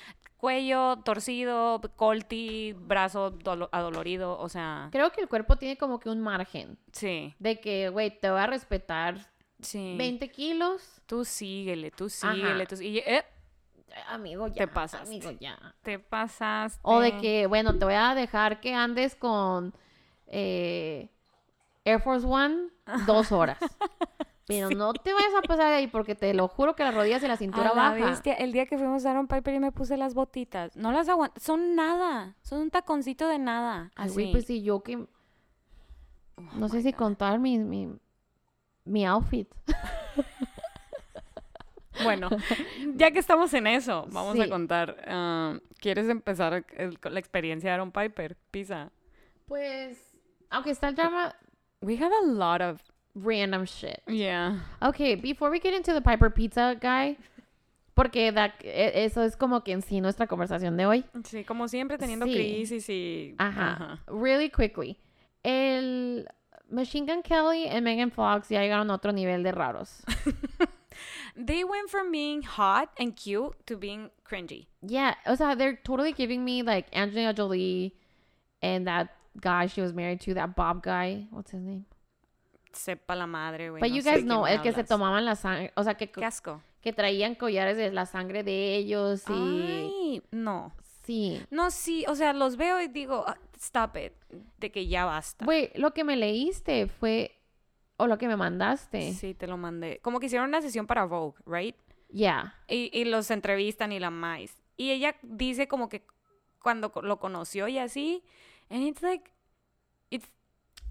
Cuello 0.42 0.96
torcido, 1.04 1.80
colti, 1.94 2.72
brazo 2.72 3.30
dolo- 3.30 3.68
adolorido, 3.70 4.36
o 4.40 4.48
sea, 4.48 4.88
Creo 4.90 5.12
que 5.12 5.20
el 5.20 5.28
cuerpo 5.28 5.54
tiene 5.54 5.76
como 5.76 6.00
que 6.00 6.10
un 6.10 6.20
margen 6.20 6.76
sí, 6.90 7.32
de 7.38 7.60
que, 7.60 7.90
güey, 7.90 8.18
te 8.18 8.28
voy 8.28 8.40
a 8.40 8.48
respetar 8.48 9.30
sí. 9.60 9.94
20 9.96 10.32
kilos. 10.32 11.00
Tú 11.06 11.24
síguele, 11.24 11.92
tú 11.92 12.08
síguele, 12.08 12.66
tú 12.66 12.74
sí- 12.76 12.88
y, 12.88 12.98
eh, 12.98 13.24
Amigo, 14.08 14.48
ya. 14.48 14.54
Te 14.54 14.66
pasaste. 14.66 15.06
Amigo, 15.06 15.30
ya. 15.38 15.76
te 15.82 16.00
pasaste. 16.00 16.80
O 16.82 16.98
de 16.98 17.18
que, 17.18 17.46
bueno, 17.46 17.78
te 17.78 17.84
voy 17.84 17.94
a 17.94 18.12
dejar 18.16 18.60
que 18.60 18.74
andes 18.74 19.14
con 19.14 19.72
eh, 20.26 21.08
Air 21.84 22.00
Force 22.02 22.26
One 22.26 22.66
dos 23.06 23.30
horas. 23.30 23.58
Pero 24.46 24.70
no 24.70 24.92
te 24.92 25.12
vayas 25.12 25.32
a 25.38 25.42
pasar 25.42 25.68
de 25.68 25.74
ahí 25.76 25.86
porque 25.86 26.14
te 26.14 26.34
lo 26.34 26.48
juro 26.48 26.74
que 26.74 26.82
las 26.82 26.94
rodillas 26.94 27.22
y 27.22 27.28
la 27.28 27.36
cintura 27.36 27.70
A 27.70 27.74
la 27.74 27.90
baja. 27.90 28.06
bestia, 28.10 28.34
el 28.34 28.52
día 28.52 28.66
que 28.66 28.76
fuimos 28.76 29.06
a 29.06 29.10
Aaron 29.12 29.28
Piper 29.28 29.54
y 29.54 29.60
me 29.60 29.70
puse 29.72 29.96
las 29.96 30.14
botitas, 30.14 30.76
no 30.76 30.90
las 30.92 31.08
aguanto, 31.08 31.40
son 31.40 31.76
nada, 31.76 32.34
son 32.42 32.60
un 32.62 32.70
taconcito 32.70 33.28
de 33.28 33.38
nada, 33.38 33.90
así. 33.94 34.30
pues 34.32 34.46
sí, 34.46 34.62
yo 34.62 34.82
que... 34.82 34.96
Oh 34.96 36.42
No 36.56 36.68
sé 36.68 36.82
si 36.82 36.92
contar 36.92 37.38
mi, 37.38 37.58
mi, 37.58 37.88
mi 38.84 39.06
outfit. 39.06 39.48
Bueno, 42.02 42.28
ya 42.96 43.10
que 43.10 43.18
estamos 43.18 43.52
en 43.54 43.66
eso, 43.66 44.06
vamos 44.10 44.38
a 44.40 44.48
contar. 44.48 44.96
ah, 45.06 45.58
¿Quieres 45.78 46.08
empezar 46.08 46.64
el- 46.76 46.98
la 47.02 47.18
experiencia 47.20 47.70
de 47.70 47.74
Aaron 47.74 47.92
Piper? 47.92 48.36
Pisa. 48.50 48.90
Pues, 49.46 49.98
aunque 50.50 50.70
está 50.70 50.88
el 50.88 50.94
drama, 50.94 51.34
We 51.82 51.96
have 51.98 52.12
a 52.14 52.26
lot 52.26 52.60
of, 52.62 52.80
random 53.14 53.64
shit. 53.66 54.00
yeah. 54.08 54.58
Okay, 54.82 55.14
before 55.14 55.50
we 55.50 55.58
get 55.60 55.74
into 55.74 55.92
the 55.92 56.00
Piper 56.00 56.30
Pizza 56.30 56.76
guy, 56.80 57.16
porque 57.94 58.32
that- 58.32 58.54
eso 58.64 59.22
es 59.22 59.36
como 59.36 59.60
que 59.62 59.72
en 59.72 59.82
sí 59.82 60.00
nuestra 60.00 60.26
conversación 60.26 60.76
de 60.76 60.86
hoy. 60.86 61.04
Sí, 61.24 61.44
como 61.44 61.68
siempre 61.68 61.98
teniendo 61.98 62.26
Sí. 62.26 62.32
crisis 62.34 62.88
y... 62.88 63.34
Ajá. 63.38 64.00
Really 64.06 64.48
quickly. 64.48 64.98
El 65.44 66.26
Machine 66.70 67.04
Gun 67.06 67.22
Kelly 67.22 67.66
y 67.68 67.80
Megan 67.82 68.10
Fox 68.10 68.48
ya 68.48 68.60
llegaron 68.60 68.90
a 68.90 68.94
otro 68.94 69.12
nivel 69.12 69.42
de 69.42 69.52
raros. 69.52 70.02
They 71.34 71.64
went 71.64 71.88
from 71.90 72.10
being 72.12 72.42
hot 72.42 72.90
and 72.98 73.16
cute 73.16 73.54
to 73.66 73.76
being 73.76 74.10
cringy. 74.28 74.66
Yeah, 74.82 75.14
o 75.26 75.34
sea, 75.34 75.54
they're 75.54 75.78
totally 75.82 76.12
giving 76.12 76.44
me 76.44 76.62
like 76.62 76.86
Angelina 76.94 77.32
Jolie 77.32 77.94
and 78.62 78.86
that 78.86 79.08
guy 79.40 79.66
she 79.66 79.80
was 79.80 79.94
married 79.94 80.20
to, 80.22 80.34
that 80.34 80.54
Bob 80.54 80.82
guy. 80.82 81.26
What's 81.30 81.50
his 81.52 81.62
name? 81.62 81.86
Sepa 82.72 83.14
la 83.14 83.26
madre, 83.26 83.70
güey. 83.70 83.80
But 83.80 83.90
no 83.90 83.96
you 83.96 84.02
guys 84.02 84.22
know, 84.24 84.46
el 84.46 84.60
que 84.62 84.72
se 84.72 84.84
tomaban 84.84 85.24
la 85.24 85.36
sangre, 85.36 85.72
o 85.76 85.82
sea, 85.82 85.94
que, 85.94 86.10
Qué 86.10 86.24
asco. 86.24 86.62
que 86.80 86.92
traían 86.92 87.34
collares 87.34 87.76
de 87.76 87.90
la 87.92 88.06
sangre 88.06 88.42
de 88.42 88.76
ellos 88.76 89.24
y... 89.28 89.32
Ay, 89.32 90.22
no. 90.30 90.72
Sí. 91.04 91.42
No, 91.50 91.70
sí, 91.70 92.04
o 92.08 92.14
sea, 92.14 92.32
los 92.32 92.56
veo 92.56 92.80
y 92.80 92.86
digo, 92.88 93.24
"Ah, 93.26 93.36
stop 93.58 93.96
it, 93.96 94.12
de 94.58 94.70
que 94.70 94.86
ya 94.86 95.04
basta. 95.04 95.44
Güey, 95.44 95.70
lo 95.74 95.92
que 95.92 96.04
me 96.04 96.16
leíste 96.16 96.86
fue... 96.86 97.38
O 97.96 98.06
lo 98.06 98.18
que 98.18 98.26
me 98.26 98.36
mandaste. 98.36 99.12
Sí, 99.12 99.34
te 99.34 99.46
lo 99.46 99.56
mandé. 99.56 99.98
Como 100.02 100.18
que 100.18 100.26
hicieron 100.26 100.48
una 100.48 100.60
sesión 100.62 100.86
para 100.86 101.04
Vogue, 101.04 101.38
right? 101.46 101.76
Yeah. 102.08 102.54
Y, 102.68 102.90
y 102.92 103.04
los 103.04 103.30
entrevistan 103.30 103.92
y 103.92 104.00
la 104.00 104.10
más. 104.10 104.56
Y 104.76 104.90
ella 104.90 105.14
dice 105.22 105.68
como 105.68 105.88
que 105.88 106.04
cuando 106.60 106.92
lo 107.02 107.18
conoció 107.20 107.68
y 107.68 107.78
así, 107.78 108.24
and 108.70 108.82
it's 108.82 109.02
like, 109.02 109.30
it's, 110.10 110.28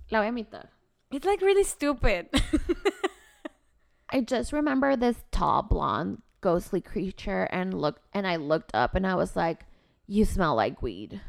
La 0.10 0.20
voy 0.20 0.28
a 0.28 0.30
imitar. 0.30 0.70
It's 1.12 1.26
like 1.26 1.42
really 1.42 1.64
stupid. 1.64 2.30
I 4.10 4.22
just 4.22 4.52
remember 4.52 4.96
this 4.96 5.24
tall 5.32 5.64
blonde 5.64 6.22
ghostly 6.42 6.82
creature 6.82 7.44
and 7.52 7.74
looked 7.74 8.02
and 8.14 8.28
I 8.28 8.36
looked 8.38 8.72
up 8.74 8.96
and 8.96 9.06
I 9.06 9.16
was 9.16 9.36
like, 9.36 9.66
"You 10.08 10.26
smell 10.26 10.56
like 10.56 10.82
weed." 10.82 11.22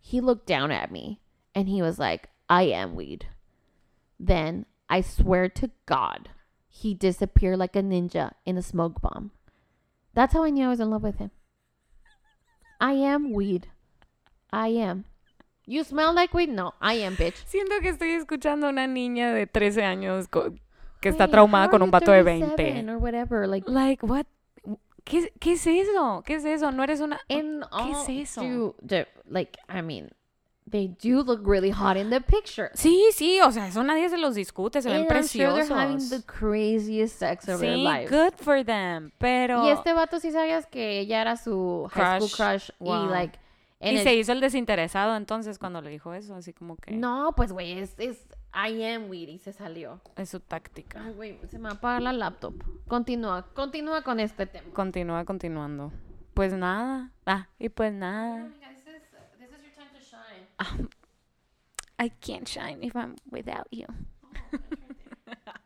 He 0.00 0.20
looked 0.20 0.46
down 0.46 0.70
at 0.70 0.90
me 0.90 1.20
and 1.54 1.68
he 1.68 1.82
was 1.82 1.98
like, 1.98 2.28
"I 2.48 2.62
am 2.64 2.94
weed." 2.94 3.26
Then 4.18 4.66
I 4.88 5.00
swear 5.00 5.48
to 5.48 5.70
God, 5.86 6.30
he 6.68 6.94
disappeared 6.94 7.58
like 7.58 7.76
a 7.76 7.82
ninja 7.82 8.32
in 8.44 8.56
a 8.56 8.62
smoke 8.62 9.00
bomb. 9.00 9.30
That's 10.14 10.34
how 10.34 10.44
I 10.44 10.50
knew 10.50 10.66
I 10.66 10.70
was 10.70 10.80
in 10.80 10.90
love 10.90 11.02
with 11.02 11.18
him. 11.18 11.30
I 12.80 12.92
am 12.92 13.32
weed. 13.32 13.68
I 14.52 14.68
am. 14.68 15.04
You 15.66 15.84
smell 15.84 16.12
like 16.14 16.34
weed? 16.36 16.48
No, 16.48 16.74
I 16.80 17.02
am, 17.04 17.16
bitch. 17.16 17.36
Siento 17.46 17.78
que 17.80 17.88
estoy 17.90 18.10
escuchando 18.10 18.66
a 18.66 18.70
una 18.70 18.86
niña 18.86 19.32
de 19.32 19.46
13 19.46 19.84
años 19.84 20.26
que 21.00 21.08
está 21.08 21.24
Wait, 21.24 21.30
traumada 21.32 21.68
con 21.70 21.82
un 21.82 21.90
vato 21.90 22.10
de 22.10 22.22
37 22.22 22.62
20. 22.74 22.90
or 22.92 22.98
whatever. 22.98 23.46
Like 23.46 23.70
Like, 23.70 24.04
what? 24.04 24.26
¿Qué, 25.04 25.32
¿Qué 25.40 25.52
es 25.52 25.66
eso? 25.66 26.22
¿Qué 26.24 26.34
es 26.36 26.44
eso? 26.44 26.70
No 26.72 26.82
eres 26.84 27.00
una... 27.00 27.20
in 27.28 27.60
¿Qué 28.06 28.18
es 28.22 28.30
eso? 28.30 28.40
due- 28.42 28.74
the- 28.86 29.08
like 29.28 29.58
I 29.68 29.82
mean, 29.82 30.10
they 30.70 30.86
do 30.88 31.22
look 31.24 31.44
really 31.44 31.70
hot 31.72 31.96
in 31.96 32.10
the 32.10 32.20
picture. 32.20 32.70
Sí, 32.74 33.08
sí, 33.12 33.40
o 33.40 33.50
sea, 33.50 33.66
eso 33.66 33.82
nadie 33.82 34.08
se 34.10 34.16
los 34.16 34.34
discute, 34.36 34.80
se 34.80 34.88
ven 34.88 35.02
And 35.02 35.10
I'm 35.12 35.26
sure 35.26 35.46
preciosos. 35.48 35.68
they're 35.68 35.76
having 35.78 36.08
the 36.08 36.22
craziest 36.24 37.18
sex 37.18 37.48
of 37.48 37.60
their 37.60 37.74
sí, 37.76 37.82
lives. 37.84 38.10
good 38.10 38.34
for 38.36 38.64
them, 38.64 39.10
pero... 39.18 39.64
Y 39.64 39.70
este 39.70 39.92
vato 39.92 40.20
sí 40.20 40.30
sabías 40.30 40.66
que 40.66 41.00
ella 41.00 41.20
era 41.20 41.36
su 41.36 41.88
high 41.92 42.20
school 42.20 42.30
Crush. 42.30 42.36
crush 42.36 42.70
Wow. 42.78 43.06
y 43.06 43.08
like 43.10 43.38
en 43.82 43.94
y 43.94 43.98
el- 43.98 44.02
se 44.04 44.14
hizo 44.14 44.32
el 44.32 44.40
desinteresado 44.40 45.14
entonces 45.16 45.58
cuando 45.58 45.80
le 45.82 45.90
dijo 45.90 46.14
eso, 46.14 46.34
así 46.34 46.52
como 46.52 46.76
que 46.76 46.92
no, 46.92 47.32
pues 47.36 47.52
güey, 47.52 47.78
es, 47.78 47.94
es 47.98 48.26
I 48.54 48.82
am 48.84 49.08
weed 49.10 49.28
y 49.28 49.38
se 49.38 49.52
salió. 49.52 50.00
es 50.16 50.28
su 50.30 50.40
táctica. 50.40 51.02
Ay, 51.04 51.12
güey, 51.14 51.38
se 51.48 51.58
me 51.58 51.64
va 51.64 51.70
a 51.70 51.74
apagar 51.74 52.02
la 52.02 52.12
laptop. 52.12 52.54
Continúa, 52.86 53.46
continúa 53.54 54.02
con 54.02 54.20
este 54.20 54.46
tema. 54.46 54.72
Continúa 54.72 55.24
continuando. 55.24 55.92
Pues 56.34 56.52
nada. 56.54 57.10
Ah, 57.26 57.48
y 57.58 57.68
pues 57.68 57.92
nada. 57.92 58.50
I 61.98 62.10
can't 62.20 62.46
shine 62.48 62.82
if 62.82 62.94
I'm 62.96 63.16
without 63.30 63.68
you. 63.70 63.86
Oh. 63.88 64.58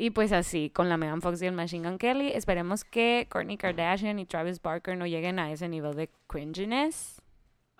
Y 0.00 0.10
pues 0.10 0.30
así, 0.30 0.70
con 0.70 0.88
la 0.88 0.96
Megan 0.96 1.20
Fox 1.20 1.42
y 1.42 1.46
el 1.46 1.52
Machine 1.54 1.88
Gun 1.88 1.98
Kelly, 1.98 2.30
esperemos 2.32 2.84
que 2.84 3.26
Kourtney 3.28 3.56
Kardashian 3.56 4.20
y 4.20 4.26
Travis 4.26 4.62
Barker 4.62 4.96
no 4.96 5.06
lleguen 5.06 5.40
a 5.40 5.50
ese 5.50 5.68
nivel 5.68 5.96
de 5.96 6.08
cringiness. 6.28 7.20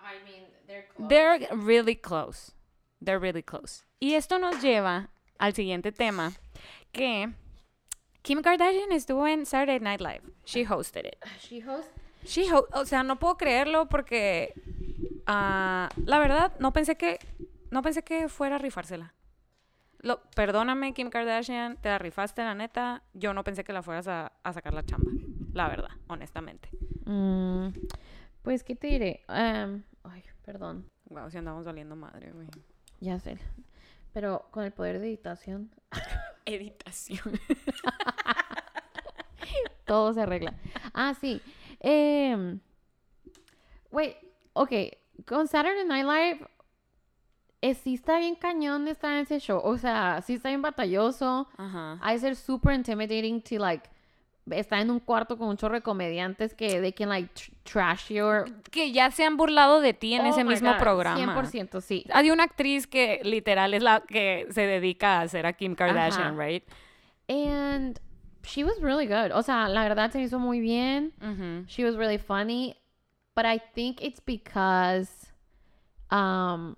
I 0.01 0.21
mean, 0.29 0.43
they're 0.67 0.85
close. 0.89 1.07
They're 1.07 1.47
really 1.55 1.95
close. 1.95 2.51
They're 3.01 3.19
really 3.21 3.41
close. 3.41 3.85
Y 4.01 4.15
esto 4.15 4.37
nos 4.37 4.61
lleva 4.61 5.07
al 5.37 5.53
siguiente 5.53 5.93
tema, 5.93 6.33
que 6.91 7.29
Kim 8.21 8.41
Kardashian 8.41 8.91
estuvo 8.91 9.25
en 9.25 9.45
Saturday 9.45 9.79
Night 9.79 10.01
Live. 10.01 10.23
She 10.45 10.65
hosted 10.65 11.05
it. 11.05 11.15
She 11.39 11.61
host. 11.65 11.87
She 12.25 12.49
ho- 12.51 12.67
o 12.73 12.83
sea, 12.85 13.01
no 13.03 13.17
puedo 13.17 13.37
creerlo 13.37 13.87
porque 13.87 14.53
ah, 15.25 15.87
la 16.05 16.19
verdad 16.19 16.51
no 16.59 16.73
pensé 16.73 16.97
que 16.97 17.17
no 17.71 17.81
pensé 17.81 18.03
que 18.03 18.27
fuera 18.27 18.55
a 18.55 18.59
rifársela. 18.59 19.13
Lo, 19.99 20.21
perdóname, 20.35 20.93
Kim 20.93 21.09
Kardashian, 21.09 21.77
te 21.77 21.89
la 21.89 21.97
rifaste, 21.97 22.43
la 22.43 22.55
neta. 22.55 23.03
Yo 23.13 23.33
no 23.33 23.43
pensé 23.43 23.63
que 23.63 23.73
la 23.73 23.83
fueras 23.83 24.07
a, 24.07 24.31
a 24.43 24.53
sacar 24.53 24.73
la 24.73 24.83
chamba. 24.83 25.11
La 25.53 25.67
verdad, 25.67 25.89
honestamente. 26.07 26.69
Mm, 27.05 27.69
pues, 28.41 28.63
¿qué 28.63 28.75
te 28.75 28.87
diré? 28.87 29.23
Ay, 29.27 30.23
perdón. 30.45 30.89
Wow, 31.09 31.29
si 31.29 31.37
andamos 31.37 31.65
valiendo 31.65 31.95
madre, 31.95 32.31
güey. 32.31 32.47
Ya 32.99 33.19
sé. 33.19 33.37
Pero 34.13 34.47
con 34.51 34.63
el 34.63 34.71
poder 34.71 34.99
de 34.99 35.07
editación, 35.07 35.69
Editación. 36.45 37.21
todo 39.85 40.13
se 40.13 40.21
arregla. 40.21 40.53
Ah, 40.93 41.13
sí. 41.19 41.41
Em, 41.79 42.59
Wait, 43.91 44.17
ok. 44.53 44.71
Con 45.25 45.47
Saturday 45.47 45.85
Night 45.85 46.05
Live, 46.05 46.47
eh, 47.61 47.73
sí 47.75 47.95
está 47.95 48.19
bien 48.19 48.35
cañón 48.35 48.85
de 48.85 48.91
estar 48.91 49.11
en 49.13 49.19
ese 49.19 49.39
show. 49.39 49.59
O 49.63 49.77
sea, 49.77 50.21
sí 50.21 50.33
está 50.35 50.49
bien 50.49 50.61
batalloso. 50.61 51.47
Ajá. 51.57 51.97
Ha 52.01 52.11
de 52.13 52.19
ser 52.19 52.35
super 52.35 52.73
intimidating 52.73 53.41
to, 53.41 53.55
like, 53.57 53.89
estar 54.49 54.79
en 54.79 54.89
un 54.89 54.99
cuarto 54.99 55.37
con 55.37 55.47
un 55.49 55.57
chorro 55.57 55.75
de 55.75 55.81
comediantes 55.81 56.53
que 56.55 56.79
they 56.81 56.91
can, 56.93 57.09
like, 57.09 57.29
tr- 57.33 57.51
trash 57.63 58.09
your... 58.11 58.45
Que 58.71 58.91
ya 58.91 59.11
se 59.11 59.23
han 59.25 59.37
burlado 59.37 59.79
de 59.81 59.93
ti 59.93 60.13
en 60.15 60.25
Oh 60.25 60.29
ese 60.29 60.43
mismo 60.43 60.71
God, 60.71 60.79
programa. 60.79 61.35
100%, 61.43 61.81
sí. 61.81 62.05
Hay 62.13 62.31
una 62.31 62.45
actriz 62.45 62.87
que 62.87 63.19
literal 63.23 63.73
es 63.73 63.83
la 63.83 64.01
que 64.01 64.47
se 64.51 64.65
dedica 64.65 65.19
a 65.19 65.21
hacer 65.21 65.45
a 65.45 65.53
Kim 65.53 65.75
Kardashian, 65.75 66.33
Ajá. 66.33 66.43
right? 66.43 66.63
And 67.27 67.99
she 68.43 68.63
was 68.63 68.79
really 68.81 69.05
good. 69.05 69.31
O 69.33 69.43
sea, 69.43 69.67
la 69.67 69.83
verdad 69.83 70.11
se 70.11 70.19
hizo 70.21 70.39
muy 70.39 70.59
bien. 70.61 71.13
She 71.67 71.83
was 71.85 71.95
really 71.95 72.17
funny. 72.17 72.75
But 73.35 73.45
I 73.45 73.59
think 73.75 74.01
it's 74.01 74.19
because 74.25 75.09
um, 76.09 76.75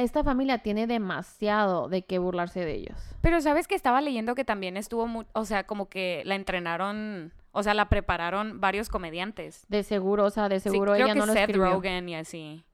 esta 0.00 0.24
familia 0.24 0.58
tiene 0.58 0.86
demasiado 0.86 1.88
de 1.88 2.02
qué 2.04 2.18
burlarse 2.18 2.64
de 2.64 2.74
ellos. 2.74 2.98
Pero 3.20 3.40
sabes 3.40 3.68
que 3.68 3.74
estaba 3.74 4.00
leyendo 4.00 4.34
que 4.34 4.44
también 4.44 4.76
estuvo, 4.76 5.06
mu- 5.06 5.24
o 5.34 5.44
sea, 5.44 5.64
como 5.66 5.88
que 5.88 6.22
la 6.24 6.34
entrenaron, 6.34 7.32
o 7.52 7.62
sea, 7.62 7.74
la 7.74 7.88
prepararon 7.88 8.60
varios 8.60 8.88
comediantes. 8.88 9.64
De 9.68 9.82
seguro, 9.82 10.24
o 10.24 10.30
sea, 10.30 10.48
de 10.48 10.60
Sí, 10.60 10.70
seguro 10.70 10.92
creo 10.92 11.04
ella 11.06 11.14
que 11.14 11.18
no 11.20 11.26
lo 11.26 11.32
Seth 11.32 11.50
escribió. 11.50 11.72
Rogen 11.72 12.08
y 12.08 12.16
así. 12.16 12.64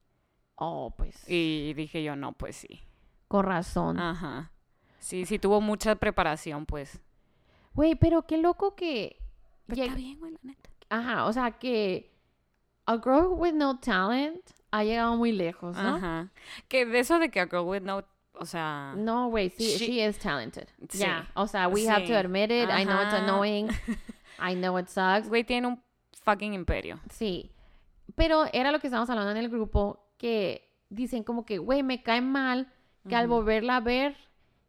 Oh, 0.55 0.93
pues, 0.97 1.25
Y 1.29 1.75
dije 1.75 2.03
yo, 2.03 2.17
no, 2.17 2.33
pues 2.33 2.57
sí. 2.57 2.81
con 3.29 3.45
razón. 3.45 3.99
Ajá. 3.99 4.51
Sí, 4.99 5.25
sí 5.27 5.39
tuvo 5.39 5.61
mucha 5.61 5.95
preparación, 5.97 6.67
pues. 6.67 7.01
Güey, 7.75 7.95
pero 7.95 8.27
qué 8.27 8.39
loco 8.39 8.75
que... 8.75 9.17
Pero 9.67 9.83
está 9.83 9.95
bien, 9.95 10.19
güey, 10.19 10.33
la 10.33 10.39
neta. 10.43 10.71
Ajá, 10.91 11.27
o 11.27 11.33
sea, 11.33 11.53
que 11.53 12.11
a 12.87 12.95
girl 12.97 13.27
with 13.37 13.53
no 13.53 13.79
talent 13.79 14.41
ha 14.71 14.85
llegado 14.85 15.17
muy 15.17 15.33
lejos, 15.33 15.77
¿no? 15.77 15.97
Ajá. 15.97 16.29
Que 16.69 16.85
de 16.87 16.99
eso 17.01 17.19
de 17.19 17.31
que 17.31 17.41
a 17.41 17.47
girl 17.47 17.65
with 17.67 17.83
no, 17.83 18.05
o 18.35 18.45
sea... 18.47 18.95
No, 18.97 19.29
güey, 19.29 19.51
sí, 19.51 19.77
She- 19.79 19.87
she, 19.87 20.07
is 20.09 20.19
talented. 20.19 20.69
Sí. 20.89 20.99
Yeah, 20.99 21.29
o 21.35 21.47
sea, 21.47 21.69
we 21.69 21.89
have 21.89 22.07
to 22.07 22.17
admit 22.17 22.51
it. 22.51 22.69
I 22.71 22.85
know 22.85 23.01
it's 23.03 23.15
annoying. 23.15 23.69
I 24.41 24.55
know 24.55 24.79
it 24.79 24.89
sucks. 24.89 25.29
Güey 25.29 25.45
tiene 25.45 25.67
un 25.69 25.83
fucking 26.23 26.55
imperio. 26.55 27.01
Sí. 27.11 27.51
Pero 28.15 28.45
era 28.53 28.71
lo 28.73 28.79
que 28.81 28.87
estábamos 28.87 29.11
hablando 29.11 29.31
en 29.33 29.37
el 29.39 29.49
grupo, 29.49 30.07
que 30.19 30.69
dicen 30.91 31.23
como 31.25 31.45
que, 31.45 31.59
güey, 31.59 31.83
me 31.83 32.03
cae 32.03 32.21
mal 32.21 32.73
que 33.09 33.17
al 33.17 33.27
volverla 33.27 33.77
a 33.77 33.81
ver 33.81 34.17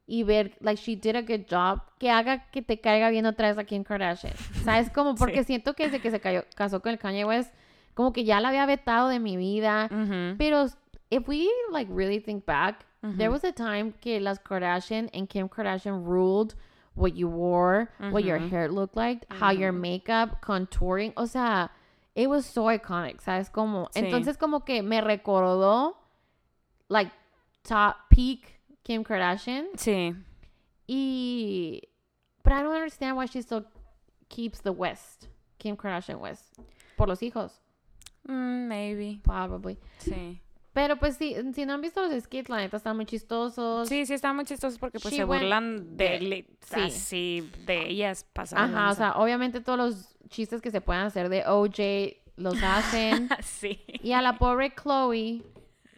y 0.08 0.24
ver, 0.24 0.58
like, 0.62 0.82
she 0.82 0.96
did 0.96 1.16
a 1.16 1.22
good 1.22 1.46
job, 1.50 1.82
que 2.00 2.10
haga 2.10 2.50
que 2.52 2.62
te 2.62 2.80
caiga 2.80 3.10
bien 3.10 3.26
otra 3.26 3.50
vez 3.50 3.58
a 3.58 3.64
Kim 3.66 3.84
Kardashian. 3.84 4.34
¿Sabes? 4.64 4.90
Como 4.90 5.16
porque 5.16 5.44
siento 5.44 5.74
que 5.74 5.84
desde 5.86 6.00
que 6.00 6.10
se 6.10 6.20
cayó- 6.20 6.46
casó 6.56 6.82
con 6.82 6.92
el 6.94 6.98
Kanye 7.00 7.26
West, 7.26 7.54
como 7.96 8.12
que 8.14 8.24
ya 8.24 8.40
la 8.40 8.50
había 8.50 8.66
vetado 8.66 9.10
de 9.10 9.20
mi 9.20 9.38
vida. 9.38 9.90
Pero 10.38 10.68
if 11.12 11.28
we, 11.28 11.50
like, 11.72 11.90
really 11.92 12.20
think 12.20 12.46
back, 12.46 12.86
there 13.02 13.30
was 13.30 13.44
a 13.44 13.52
time 13.52 13.94
que 14.02 14.20
las 14.20 14.40
Kardashian 14.40 15.10
and 15.14 15.30
Kim 15.30 15.48
Kardashian 15.50 16.06
ruled 16.06 16.56
what 16.96 17.16
you 17.16 17.28
wore, 17.30 17.90
what 18.12 18.24
your 18.24 18.38
hair 18.40 18.70
looked 18.70 18.96
like, 18.98 19.26
how 19.32 19.52
your 19.52 19.72
makeup, 19.72 20.42
contouring, 20.42 21.14
o 21.16 21.26
sea, 21.26 21.70
it 22.16 22.28
was 22.28 22.46
so 22.46 22.64
iconic, 22.66 23.22
¿sabes? 23.22 23.50
Como, 23.50 23.88
Sí. 23.94 24.02
entonces 24.02 24.38
como 24.38 24.62
que 24.66 24.82
me 24.84 25.00
recordó, 25.02 25.96
like, 26.90 27.12
top 27.64 27.96
peak 28.10 28.60
Kim 28.84 29.04
Kardashian 29.06 29.68
Sí. 29.78 30.14
y, 30.88 31.82
but 32.44 32.52
I 32.54 32.62
don't 32.64 32.74
understand 32.76 33.16
why 33.16 33.26
she 33.28 33.42
still 33.42 33.64
keeps 34.28 34.60
the 34.62 34.72
West, 34.74 35.28
Kim 35.58 35.78
Kardashian 35.78 36.20
West, 36.20 36.60
por 36.98 37.08
los 37.08 37.22
hijos, 37.22 37.62
Mm, 38.24 38.68
maybe. 38.68 39.20
probably. 39.24 39.78
Sí. 40.00 40.42
Pero 40.74 40.98
pues 40.98 41.18
sí, 41.18 41.36
si 41.54 41.66
no 41.66 41.74
han 41.74 41.82
visto 41.82 42.02
los 42.06 42.24
skits, 42.24 42.48
la 42.50 42.58
neta 42.58 42.78
están 42.78 42.96
muy 42.96 43.06
chistosos. 43.06 43.90
Sí, 43.90 44.06
sí, 44.06 44.14
están 44.14 44.36
muy 44.36 44.46
chistosos 44.46 44.78
porque 44.78 45.00
pues 45.00 45.14
She 45.14 45.18
se 45.22 45.24
burlan 45.26 45.98
de, 45.98 46.06
de- 46.20 46.46
sí. 46.62 46.80
así 46.80 47.52
de 47.66 47.90
ellas 47.90 48.26
pasadas. 48.32 48.70
Ajá, 48.70 48.92
o 48.92 48.94
sea, 48.94 49.12
obviamente 49.14 49.62
todos 49.62 49.80
los 49.80 50.16
chistes 50.30 50.62
que 50.62 50.70
se 50.72 50.80
puedan 50.80 51.06
hacer 51.08 51.28
de 51.30 51.44
OJ 51.46 52.16
los 52.38 52.62
hacen. 52.64 53.30
sí. 53.44 53.82
y 54.04 54.12
a 54.14 54.22
la 54.22 54.38
pobre 54.38 54.74
Chloe, 54.76 55.44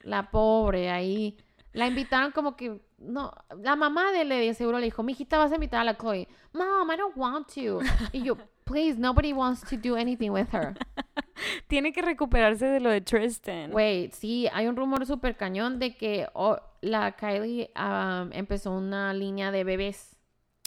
la 0.04 0.32
pobre 0.32 0.90
ahí, 0.90 1.38
la 1.74 1.88
invitaron 1.88 2.32
como 2.32 2.56
que, 2.56 2.80
no, 3.02 3.34
la 3.62 3.76
mamá 3.76 4.12
de 4.12 4.26
de 4.26 4.54
seguro 4.54 4.80
le 4.80 4.86
dijo, 4.86 5.04
mijita, 5.04 5.38
vas 5.38 5.52
a 5.52 5.56
invitar 5.56 5.82
a 5.82 5.84
la 5.84 5.96
Chloe. 5.96 6.28
Mom, 6.54 6.90
I 6.92 6.98
don't 6.98 7.18
want 7.18 7.48
to. 7.56 7.80
Y 8.14 8.24
yo, 8.24 8.38
please, 8.66 8.98
nobody 8.98 9.34
wants 9.34 9.62
to 9.70 9.78
do 9.78 9.96
anything 9.96 10.32
with 10.32 10.50
her. 10.52 10.76
Tiene 11.68 11.92
que 11.92 12.02
recuperarse 12.02 12.66
de 12.66 12.80
lo 12.80 12.90
de 12.90 13.02
Tristan. 13.02 13.74
Wait, 13.74 14.14
sí, 14.14 14.48
hay 14.54 14.68
un 14.68 14.76
rumor 14.76 15.06
súper 15.06 15.36
cañón 15.36 15.80
de 15.80 15.96
que 15.96 16.28
oh, 16.34 16.58
la 16.82 17.14
Kylie 17.14 17.72
um, 17.76 18.32
empezó 18.34 18.72
una 18.72 19.14
línea 19.14 19.52
de 19.52 19.64
bebés. 19.64 20.16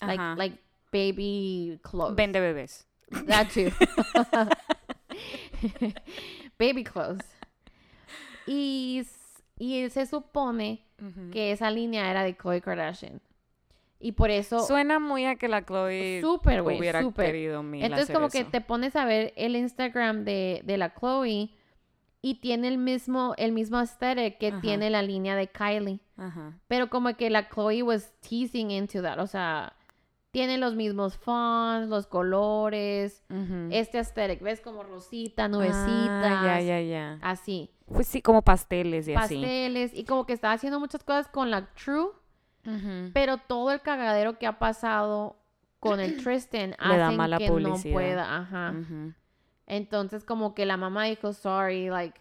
Like, 0.01 0.21
Ajá. 0.21 0.35
like 0.37 0.59
baby 0.93 1.79
clothes. 1.83 2.17
Vende 2.17 2.41
bebés. 2.41 2.87
That 3.27 3.51
too. 3.51 3.71
baby 6.59 6.83
clothes. 6.83 7.25
Y, 8.47 9.07
y 9.57 9.89
se 9.91 10.07
supone 10.07 10.85
que 11.33 11.53
esa 11.53 11.71
línea 11.71 12.11
era 12.11 12.23
de 12.23 12.37
Khloe 12.37 12.61
Kardashian. 12.61 13.21
Y 14.01 14.13
por 14.13 14.31
eso, 14.31 14.61
Suena 14.67 14.99
muy 14.99 15.25
a 15.25 15.37
que 15.37 15.49
la 15.49 15.65
Chloe 15.65 16.21
súper, 16.21 16.63
güey, 16.63 16.79
hubiera 16.79 17.03
querido 17.13 17.63
mil 17.63 17.83
Entonces 17.83 18.05
hacer 18.05 18.17
como 18.17 18.29
que 18.29 18.41
eso. 18.41 18.51
te 18.51 18.61
pones 18.61 18.97
a 18.97 19.05
ver 19.07 19.33
el 19.37 19.57
Instagram 19.57 20.25
de, 20.25 20.61
de 20.65 20.77
la 20.77 20.93
Chloe 20.95 21.51
y 22.21 22.35
tiene 22.41 22.69
el 22.69 22.79
mismo, 22.79 23.35
el 23.39 23.53
mismo 23.53 23.79
aesthetic 23.79 24.39
que 24.39 24.49
Ajá. 24.49 24.61
tiene 24.61 24.91
la 24.91 25.03
línea 25.03 25.37
de 25.37 25.47
Kylie. 25.49 26.01
Ajá. 26.17 26.59
Pero 26.69 26.91
como 26.91 27.15
que 27.17 27.31
la 27.31 27.49
Chloe 27.49 27.83
was 27.83 28.13
teasing 28.21 28.71
into 28.71 29.01
that. 29.03 29.19
O 29.19 29.27
sea, 29.27 29.75
tiene 30.31 30.59
los 30.59 30.75
mismos 30.75 31.17
fonts, 31.17 31.89
los 31.89 32.07
colores, 32.07 33.23
este 33.71 33.99
aesthetic. 33.99 34.41
¿Ves? 34.43 34.61
Como 34.61 34.83
rosita, 34.83 35.49
nubecitas. 35.49 35.79
Ah, 36.43 36.61
ya, 36.61 36.81
ya. 36.81 37.19
Así. 37.23 37.71
Pues 37.87 38.07
sí, 38.07 38.23
como 38.23 38.43
pasteles 38.43 39.07
y 39.09 39.15
así. 39.15 39.35
Pasteles. 39.37 39.93
Y 39.95 40.05
como 40.05 40.27
que 40.27 40.33
está 40.33 40.53
haciendo 40.53 40.81
muchas 40.81 41.05
cosas 41.05 41.29
con 41.29 41.51
la 41.51 41.73
True. 41.75 42.11
Pero 43.13 43.37
todo 43.39 43.73
el 43.73 43.83
cagadero 43.83 44.39
que 44.39 44.47
ha 44.47 44.59
pasado 44.59 45.37
con 45.81 46.01
el 46.01 46.23
Tristan 46.23 46.71
Le 46.81 46.97
da 46.97 47.07
hacen 47.09 47.17
mala 47.19 47.37
que 47.37 47.47
publicidad. 47.49 47.85
no 47.91 47.93
pueda. 47.93 48.37
Ajá. 48.39 48.75
Ujú. 48.79 49.13
Entonces 49.67 50.25
como 50.25 50.55
que 50.55 50.65
la 50.65 50.79
mamá 50.79 51.05
dijo, 51.05 51.35
sorry, 51.35 51.89
like, 51.91 52.19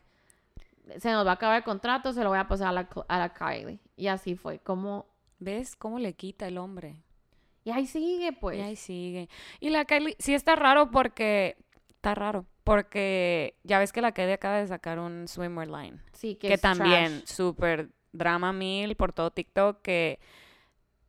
se 0.98 1.12
nos 1.12 1.26
va 1.26 1.32
a 1.32 1.34
acabar 1.36 1.58
el 1.58 1.64
contrato, 1.64 2.12
se 2.12 2.24
lo 2.24 2.30
voy 2.30 2.40
a 2.40 2.48
pasar 2.50 2.68
a 2.68 2.72
la, 2.74 2.90
a 3.08 3.18
la 3.20 3.34
Kylie. 3.34 3.80
Y 3.96 4.08
así 4.08 4.36
fue, 4.36 4.60
como, 4.60 5.06
¿Ves 5.40 5.76
cómo 5.78 5.98
le 6.00 6.14
quita 6.14 6.48
el 6.48 6.58
hombre? 6.58 6.96
y 7.66 7.72
ahí 7.72 7.86
sigue, 7.88 8.34
pues. 8.34 8.58
Y 8.58 8.62
ahí 8.62 8.76
sigue. 8.76 9.30
Y 9.62 9.70
la 9.70 9.86
Kylie, 9.86 10.18
sí 10.20 10.34
está 10.34 10.58
raro 10.58 10.92
porque, 10.92 11.56
está 11.90 12.14
raro, 12.16 12.46
porque 12.64 13.56
ya 13.64 13.80
ves 13.80 13.92
que 13.92 14.02
la 14.02 14.12
Kylie 14.14 14.34
acaba 14.34 14.58
de 14.58 14.68
sacar 14.68 15.00
un 15.00 15.28
swimwear 15.28 15.68
line. 15.68 16.00
Sí, 16.14 16.36
que, 16.36 16.48
Que, 16.48 16.54
es 16.56 16.62
también, 16.62 17.22
súper 17.26 17.90
drama 18.12 18.54
mil 18.54 18.96
por 18.96 19.12
todo 19.14 19.32
TikTok, 19.32 19.82
que 19.82 20.20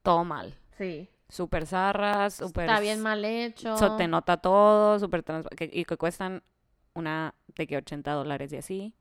todo 0.02 0.24
mal. 0.24 0.54
Sí. 0.76 1.08
Súper 1.28 1.66
zarras, 1.66 2.34
súper... 2.34 2.68
Está 2.68 2.80
bien 2.80 3.00
mal 3.00 3.24
hecho. 3.24 3.76
So, 3.78 3.96
te 3.96 4.06
nota 4.08 4.36
todo, 4.36 4.98
súper 4.98 5.22
trans- 5.22 5.46
y 5.58 5.84
que 5.84 5.96
cuestan 5.96 6.42
una 6.94 7.34
de 7.56 7.66
que 7.66 7.76
80 7.76 8.12
dólares 8.12 8.52
y 8.52 8.56
así. 8.56 8.94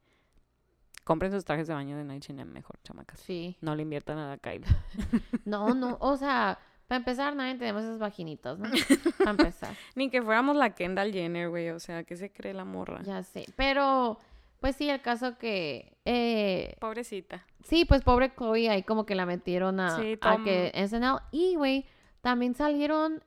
Compren 1.04 1.32
sus 1.32 1.44
trajes 1.44 1.68
de 1.68 1.74
baño 1.74 1.98
de 1.98 2.14
H&M 2.16 2.46
mejor, 2.46 2.80
chamacas. 2.84 3.20
Sí. 3.20 3.58
No 3.62 3.76
le 3.76 3.82
inviertan 3.82 4.18
a 4.18 4.30
la 4.30 4.38
Kylie. 4.38 4.66
No, 5.46 5.74
no, 5.74 5.98
o 6.00 6.16
sea, 6.16 6.58
para 6.94 6.98
empezar, 6.98 7.36
nadie 7.36 7.56
tenemos 7.56 7.84
esas 7.84 7.98
vaginitas, 8.00 8.60
¿no? 8.60 8.70
Para 9.18 9.32
empezar, 9.32 9.76
Ni 9.96 10.10
que 10.10 10.22
fuéramos 10.22 10.56
la 10.56 10.76
Kendall 10.76 11.12
Jenner, 11.12 11.50
güey. 11.50 11.70
O 11.72 11.80
sea, 11.80 12.04
¿qué 12.04 12.16
se 12.16 12.32
cree 12.32 12.54
la 12.54 12.66
morra? 12.66 13.02
ya 13.04 13.24
sé. 13.24 13.46
Pero, 13.56 14.20
Pues 14.60 14.76
sí, 14.76 14.90
el 14.90 15.02
caso 15.02 15.38
que... 15.38 15.98
eh, 16.06 16.76
Pobrecita. 16.80 17.44
sí, 17.64 17.86
pues 17.86 18.02
pobre 18.04 18.32
Chloe 18.36 18.70
ahí 18.70 18.84
como 18.84 19.06
que 19.06 19.16
la 19.16 19.26
metieron 19.26 19.80
a, 19.80 19.98
Sí, 19.98 20.18
a 20.22 20.38
que 20.44 20.72
SNL. 20.88 21.20
Y, 21.32 21.56
güey, 21.56 21.86
también 22.22 22.54
salieron 22.56 23.22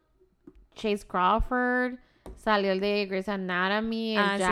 Chase 0.75 1.07
Crawford, 1.07 1.95
salió 2.37 2.71
el 2.73 2.81
de 2.81 3.07
Grey's 3.07 3.29
Anatomy, 3.29 4.17
el 4.17 4.23
Ah, 4.23 4.37
sí, 4.37 4.43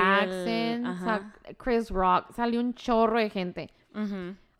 el- 0.50 0.83
Jackson, 0.83 1.33
Chris 1.57 1.90
Rock, 1.90 2.33
salió 2.35 2.61
un 2.61 2.74
chorro 2.74 3.18
de 3.18 3.31
gente. 3.31 3.70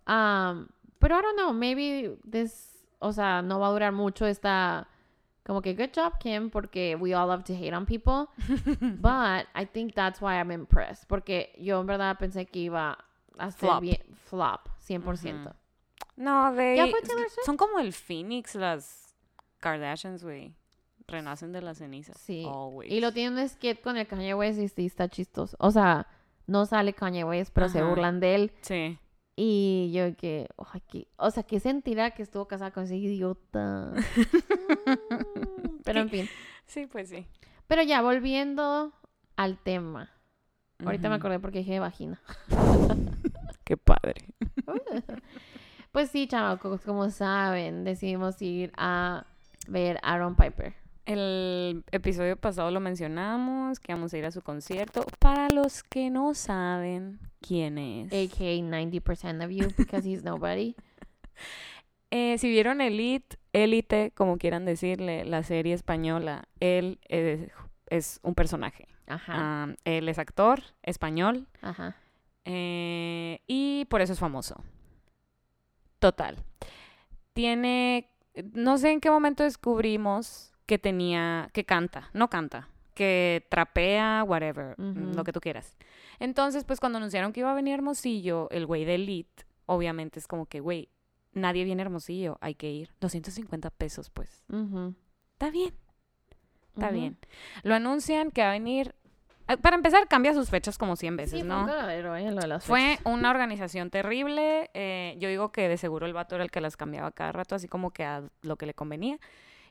Um, 0.07 0.67
pero 0.99 1.19
I 1.19 1.23
don't 1.23 1.37
know, 1.37 1.53
maybe 1.53 2.17
this, 2.31 2.74
o 2.99 3.13
sea, 3.13 3.43
no 3.43 3.61
va 3.61 3.69
a 3.69 3.71
durar 3.71 3.93
mucho 3.93 4.27
esta, 4.27 4.89
como 5.45 5.63
que 5.63 5.75
good 5.75 5.91
job, 5.95 6.19
Kim, 6.19 6.51
porque 6.51 6.97
we 6.97 7.15
all 7.15 7.29
love 7.29 7.45
to 7.45 7.55
hate 7.55 7.75
on 7.75 7.87
people. 7.87 8.29
but 9.01 9.47
I 9.55 9.67
think 9.71 9.95
that's 9.95 10.21
why 10.21 10.39
I'm 10.39 10.51
impressed, 10.51 11.07
porque 11.09 11.55
yo 11.59 11.81
en 11.81 11.87
verdad 11.87 12.19
pensé 12.19 12.47
que 12.47 12.61
iba 12.61 12.99
a 13.39 13.51
ser 13.51 13.69
Flop. 13.69 13.81
bien, 13.81 14.03
flop, 14.27 14.69
100%. 14.81 15.47
Ujú. 15.47 15.55
No, 16.17 16.53
de... 16.53 16.93
Son 17.45 17.57
como 17.57 17.79
el 17.79 17.93
Phoenix, 17.93 18.55
las 18.55 19.15
Kardashians, 19.59 20.23
güey. 20.23 20.55
Renacen 21.07 21.53
de 21.53 21.61
las 21.61 21.79
cenizas. 21.79 22.17
Sí. 22.19 22.47
Always. 22.47 22.91
Y 22.91 23.01
lo 23.01 23.13
tiene 23.13 23.43
un 23.43 23.49
skit 23.49 23.81
con 23.81 23.97
el 23.97 24.07
Kanye 24.07 24.35
West 24.35 24.59
y 24.59 24.69
sí 24.69 24.87
está 24.87 25.09
chistoso. 25.09 25.57
O 25.61 25.71
sea, 25.71 26.07
no 26.47 26.67
sale 26.67 26.93
Kanye 26.93 27.25
West, 27.25 27.53
pero 27.53 27.69
se 27.69 27.83
burlan 27.83 28.21
de 28.21 28.35
él. 28.35 28.53
Sí. 28.63 28.99
Y 29.37 29.91
yo 29.93 30.15
que, 30.17 30.49
que- 30.89 31.09
o 31.17 31.31
sea, 31.31 31.43
que 31.43 31.59
sentirá 31.61 32.13
que 32.13 32.23
estuvo 32.23 32.47
casada 32.47 32.71
con 32.71 32.85
ese 32.85 32.97
idiota. 32.97 33.93
Pero 35.85 36.01
en 36.01 36.09
fin. 36.09 36.29
Sí, 36.67 36.87
pues 36.87 37.09
sí. 37.09 37.27
Pero 37.67 37.83
ya, 37.83 38.01
volviendo 38.03 38.93
al 39.37 39.59
tema. 39.59 40.11
Ahorita 40.85 41.09
me 41.09 41.15
acordé 41.17 41.39
porque 41.41 41.59
dije 41.59 41.79
vagina. 41.81 42.21
Qué 43.65 43.77
padre. 43.77 44.15
Pues 45.93 46.11
sí, 46.11 46.27
chamacos, 46.27 46.81
como 46.81 47.09
saben, 47.11 47.85
decidimos 47.85 48.43
ir 48.43 48.73
a 48.77 49.27
ver 49.69 50.01
Aaron 50.03 50.35
Piper. 50.35 50.75
El 51.07 51.85
episodio 51.93 52.37
pasado 52.37 52.71
lo 52.71 52.81
mencionamos, 52.81 53.79
que 53.79 53.93
vamos 53.93 54.15
a 54.15 54.19
ir 54.19 54.25
a 54.25 54.31
su 54.31 54.41
concierto. 54.41 55.05
Para 55.19 55.51
los 55.51 55.83
que 55.83 56.09
no 56.09 56.35
saben 56.35 57.21
quién 57.41 57.77
es. 57.77 58.07
AK 58.07 58.39
90% 58.39 59.45
of 59.45 59.51
you 59.51 59.69
because 59.77 60.09
he's 60.09 60.23
nobody. 60.23 60.75
Eh, 62.17 62.39
si 62.39 62.49
vieron 62.49 62.81
Elite, 62.81 63.39
Elite, 63.53 64.13
como 64.15 64.39
quieran 64.39 64.65
decirle, 64.65 65.25
la 65.25 65.43
serie 65.43 65.75
española, 65.75 66.45
él 66.61 67.01
es, 67.09 67.51
es 67.89 68.21
un 68.23 68.37
personaje. 68.37 68.87
Ajá, 69.09 69.75
él 69.85 70.09
es 70.09 70.21
actor 70.21 70.63
español 70.85 71.49
ajá. 71.61 71.97
eh, 72.45 73.41
y 73.49 73.87
por 73.87 74.01
eso 74.01 74.13
es 74.13 74.21
famoso. 74.21 74.63
Total. 75.99 76.37
Tiene, 77.33 78.09
no 78.53 78.79
sé 78.79 78.93
en 78.93 79.01
qué 79.01 79.11
momento 79.11 79.43
descubrimos 79.43 80.54
que 80.67 80.79
tenía, 80.79 81.51
que 81.53 81.65
canta, 81.65 82.11
no 82.13 82.29
canta, 82.29 82.69
que 82.95 83.47
trapea, 83.51 84.25
whatever, 84.27 84.75
lo 84.79 85.25
que 85.25 85.33
tú 85.33 85.41
quieras. 85.41 85.77
Entonces, 86.21 86.65
pues 86.65 86.81
cuando 86.81 86.99
anunciaron 86.99 87.33
que 87.33 87.41
iba 87.41 87.51
a 87.51 87.55
venir 87.55 87.75
Hermosillo, 87.75 88.49
el 88.51 88.67
güey 88.67 88.85
de 88.85 88.95
Elite, 88.95 89.45
obviamente 89.67 90.19
es 90.19 90.27
como 90.27 90.47
que, 90.47 90.61
güey, 90.61 90.89
nadie 91.33 91.65
viene 91.65 91.83
Hermosillo, 91.83 92.39
hay 92.41 92.55
que 92.55 92.71
ir. 92.71 92.91
250 93.01 93.71
pesos, 93.71 94.11
pues. 94.11 94.45
Está 95.33 95.51
bien. 95.51 95.75
Está 96.75 96.91
bien. 96.91 97.17
Lo 97.63 97.75
anuncian 97.75 98.31
que 98.31 98.43
va 98.43 98.49
a 98.49 98.53
venir. 98.53 98.95
eh, 99.49 99.57
Para 99.57 99.77
empezar, 99.77 100.09
cambia 100.09 100.33
sus 100.35 100.49
fechas 100.51 100.79
como 100.79 100.97
100 100.97 101.17
veces, 101.17 101.41
Sí, 101.41 101.47
¿no? 101.47 101.69
eh, 101.91 102.03
lo 102.03 102.13
de 102.15 102.47
las 102.49 102.65
Fue 102.65 102.99
una 103.05 103.31
organización 103.31 103.91
terrible. 103.91 104.71
eh, 104.75 105.17
yo 105.19 105.29
digo 105.29 105.53
que 105.53 105.69
de 105.69 105.77
seguro 105.77 106.07
el 106.07 106.13
vato 106.13 106.35
era 106.37 106.43
el 106.45 106.51
que 106.51 106.61
las 106.61 106.77
cambiaba 106.77 107.11
cada 107.13 107.33
rato, 107.33 107.55
así 107.55 107.69
como 107.69 107.91
que 107.93 108.05
a 108.05 108.23
lo 108.43 108.57
que 108.57 108.67
le 108.67 108.75
convenía. 108.75 109.19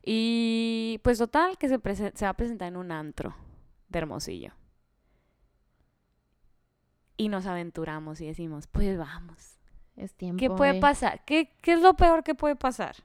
Y 0.03 0.99
pues 1.03 1.17
total, 1.17 1.57
que 1.57 1.69
se, 1.69 1.79
se 2.13 2.25
va 2.25 2.29
a 2.29 2.33
presentar 2.35 2.67
en 2.67 2.77
un 2.77 2.91
antro 2.91 3.35
de 3.87 3.99
Hermosillo. 3.99 4.51
Y 7.15 7.29
nos 7.29 7.45
aventuramos 7.45 8.19
y 8.21 8.27
decimos, 8.27 8.67
pues 8.67 8.97
vamos. 8.97 9.59
Es 9.95 10.13
tiempo. 10.15 10.39
¿Qué 10.39 10.49
puede 10.49 10.77
eh. 10.77 10.79
pasar? 10.79 11.23
¿Qué, 11.25 11.55
¿Qué 11.61 11.73
es 11.73 11.81
lo 11.81 11.93
peor 11.93 12.23
que 12.23 12.35
puede 12.35 12.55
pasar? 12.55 12.95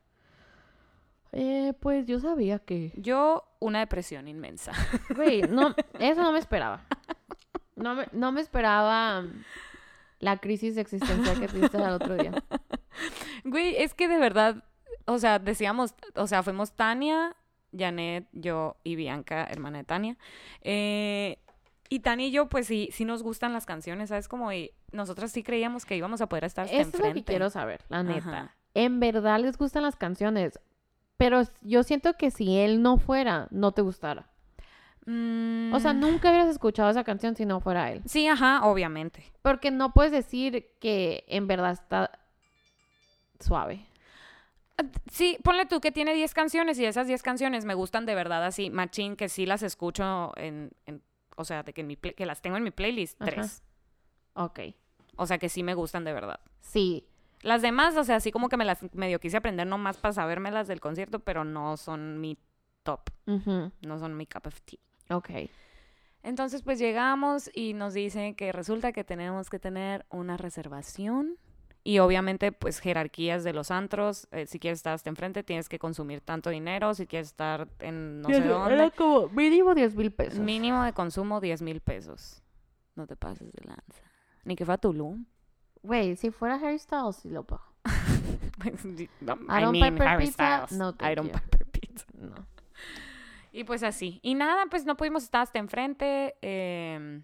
Eh, 1.32 1.74
pues 1.80 2.06
yo 2.06 2.18
sabía 2.18 2.58
que. 2.58 2.92
Yo, 2.96 3.44
una 3.60 3.80
depresión 3.80 4.28
inmensa. 4.28 4.72
Güey, 5.14 5.42
no, 5.42 5.74
eso 5.98 6.22
no 6.22 6.32
me 6.32 6.38
esperaba. 6.38 6.84
No 7.76 7.94
me, 7.94 8.08
no 8.12 8.32
me 8.32 8.40
esperaba 8.40 9.24
la 10.18 10.38
crisis 10.38 10.76
existencial 10.76 11.38
que 11.38 11.48
tuviste 11.48 11.76
el 11.76 11.90
otro 11.90 12.16
día. 12.16 12.32
Güey, 13.44 13.76
es 13.76 13.94
que 13.94 14.08
de 14.08 14.18
verdad, 14.18 14.64
o 15.08 15.18
sea, 15.18 15.38
decíamos, 15.38 15.94
o 16.14 16.26
sea, 16.26 16.42
fuimos 16.42 16.72
Tania, 16.72 17.34
Janet, 17.76 18.26
yo 18.32 18.76
y 18.84 18.94
Bianca, 18.96 19.44
hermana 19.50 19.78
de 19.78 19.84
Tania. 19.84 20.16
Eh, 20.62 21.38
y 21.88 22.00
Tania 22.00 22.26
y 22.26 22.30
yo, 22.30 22.48
pues 22.48 22.66
sí, 22.66 22.90
sí 22.92 23.04
nos 23.04 23.22
gustan 23.22 23.52
las 23.52 23.66
canciones, 23.66 24.10
¿sabes? 24.10 24.28
Como 24.28 24.52
y 24.52 24.72
nosotras 24.92 25.32
sí 25.32 25.42
creíamos 25.42 25.84
que 25.86 25.96
íbamos 25.96 26.20
a 26.20 26.28
poder 26.28 26.44
estar 26.44 26.66
hasta 26.66 26.76
Esto 26.76 26.88
es 26.88 26.98
lo 26.98 27.02
que 27.04 27.08
enfrente. 27.08 27.32
quiero 27.32 27.50
saber, 27.50 27.80
la 27.88 28.02
neta. 28.02 28.28
Ajá. 28.28 28.54
En 28.74 29.00
verdad 29.00 29.40
les 29.40 29.56
gustan 29.56 29.82
las 29.82 29.96
canciones, 29.96 30.60
pero 31.16 31.42
yo 31.62 31.82
siento 31.82 32.14
que 32.14 32.30
si 32.30 32.58
él 32.58 32.82
no 32.82 32.98
fuera, 32.98 33.48
no 33.50 33.72
te 33.72 33.82
gustara. 33.82 34.28
O 35.02 35.80
sea, 35.80 35.94
Mm, 35.94 36.00
nunca 36.00 36.28
hubieras 36.28 36.48
escuchado 36.48 36.90
esa 36.90 37.02
canción 37.02 37.34
si 37.34 37.46
no 37.46 37.60
fuera 37.60 37.90
él. 37.90 38.02
Sí, 38.04 38.26
ajá, 38.28 38.66
obviamente. 38.66 39.24
Porque 39.40 39.70
no 39.70 39.94
puedes 39.94 40.12
decir 40.12 40.66
que 40.80 41.24
en 41.28 41.46
verdad 41.46 41.72
está 41.72 42.10
suave. 43.40 43.86
Sí, 45.10 45.38
ponle 45.42 45.66
tú 45.66 45.80
que 45.80 45.90
tiene 45.92 46.14
10 46.14 46.34
canciones 46.34 46.78
y 46.78 46.84
esas 46.84 47.06
10 47.06 47.22
canciones 47.22 47.64
me 47.64 47.74
gustan 47.74 48.06
de 48.06 48.14
verdad 48.14 48.44
así, 48.44 48.70
machín, 48.70 49.16
que 49.16 49.28
sí 49.28 49.44
las 49.46 49.62
escucho 49.62 50.32
en, 50.36 50.70
en- 50.86 51.02
o 51.36 51.44
sea, 51.44 51.62
de 51.62 51.72
que, 51.72 51.80
en 51.82 51.86
mi 51.86 51.96
que 51.96 52.26
las 52.26 52.40
tengo 52.42 52.56
en 52.56 52.62
mi 52.64 52.70
playlist, 52.70 53.20
Ajá. 53.22 53.30
tres. 53.30 53.62
Ok. 54.34 54.60
O 55.16 55.26
sea, 55.26 55.38
que 55.38 55.48
sí 55.48 55.62
me 55.62 55.74
gustan 55.74 56.04
de 56.04 56.12
verdad. 56.12 56.40
Sí. 56.60 57.06
Las 57.42 57.62
demás, 57.62 57.96
o 57.96 58.04
sea, 58.04 58.16
así 58.16 58.30
como 58.32 58.48
que 58.48 58.56
me 58.56 58.64
las 58.64 58.78
medio 58.94 59.20
quise 59.20 59.36
aprender 59.36 59.66
nomás 59.66 59.96
para 59.96 60.12
sabérmelas 60.12 60.66
del 60.68 60.80
concierto, 60.80 61.20
pero 61.20 61.44
no 61.44 61.76
son 61.76 62.20
mi 62.20 62.36
top, 62.82 63.10
no 63.26 63.98
son 63.98 64.16
mi 64.16 64.26
cup 64.26 64.46
of 64.46 64.60
tea. 64.62 64.78
Ok. 65.16 65.30
Entonces, 66.24 66.62
pues 66.62 66.78
llegamos 66.80 67.48
y 67.54 67.74
nos 67.74 67.94
dicen 67.94 68.34
que 68.34 68.50
resulta 68.52 68.92
que 68.92 69.04
tenemos 69.04 69.50
que 69.50 69.58
tener 69.60 70.04
una 70.10 70.36
reservación 70.36 71.36
y 71.88 72.00
obviamente, 72.00 72.52
pues 72.52 72.80
jerarquías 72.80 73.44
de 73.44 73.54
los 73.54 73.70
antros. 73.70 74.28
eh, 74.30 74.44
si 74.46 74.58
quieres 74.58 74.80
estar 74.80 74.92
hasta 74.92 75.08
enfrente, 75.08 75.42
tienes 75.42 75.70
que 75.70 75.78
consumir 75.78 76.20
tanto 76.20 76.50
dinero. 76.50 76.92
Si 76.92 77.06
quieres 77.06 77.28
estar 77.28 77.66
en 77.78 78.20
no 78.20 78.28
sé 78.28 78.40
dónde, 78.42 78.74
Era 78.74 78.90
como 78.90 79.28
mínimo 79.30 79.74
10 79.74 79.94
mil 79.94 80.10
pesos. 80.12 80.38
mínimo 80.38 80.82
de 80.82 80.92
consumo 80.92 81.40
10 81.40 81.62
mil 81.62 81.80
pesos. 81.80 82.42
No 82.94 83.06
te 83.06 83.16
pases 83.16 83.50
de 83.52 83.64
lanza. 83.64 84.02
Ni 84.44 84.54
que 84.54 84.66
fuera 84.66 84.76
Tulum. 84.76 85.24
Güey, 85.82 86.16
si 86.16 86.30
fuera 86.30 86.56
Harry 86.56 86.78
Styles, 86.78 87.16
sí 87.16 87.30
lo 87.30 87.44
pago. 87.44 87.64
Pues, 88.58 88.84
I 88.84 89.08
Iron 89.56 89.70
mean, 89.72 89.94
Pepper 89.94 90.08
Harry 90.08 90.26
Pizza, 90.26 90.66
Styles. 90.66 90.78
no, 90.78 90.90
you. 90.90 91.30
Pepper 91.32 91.66
Pizza. 91.70 92.04
No. 92.12 92.34
Y 93.52 93.64
pues 93.64 93.82
así. 93.82 94.20
Y 94.22 94.34
nada, 94.34 94.64
pues 94.68 94.84
no 94.84 94.94
pudimos 94.96 95.22
estar 95.22 95.40
hasta 95.42 95.58
enfrente. 95.58 96.34
em, 96.42 97.22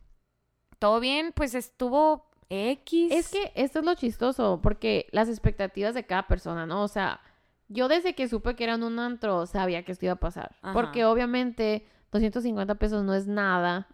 todo 0.78 1.00
bien, 1.00 1.32
pues 1.34 1.54
estuvo 1.54 2.30
X. 2.50 3.12
Es 3.12 3.28
que 3.30 3.52
esto 3.54 3.78
es 3.80 3.84
lo 3.84 3.94
chistoso, 3.94 4.60
porque 4.62 5.06
las 5.12 5.28
expectativas 5.28 5.94
de 5.94 6.04
cada 6.04 6.26
persona, 6.26 6.66
¿no? 6.66 6.82
O 6.82 6.88
sea, 6.88 7.20
yo 7.68 7.88
desde 7.88 8.14
que 8.14 8.28
supe 8.28 8.54
que 8.56 8.64
era 8.64 8.74
en 8.74 8.82
un 8.82 8.98
antro, 8.98 9.46
sabía 9.46 9.84
que 9.84 9.92
esto 9.92 10.04
iba 10.06 10.14
a 10.14 10.16
pasar. 10.20 10.54
Ajá. 10.62 10.72
Porque 10.74 11.04
obviamente 11.04 11.86
250 12.12 12.74
pesos 12.76 13.02
no 13.04 13.14
es 13.14 13.26
nada. 13.26 13.88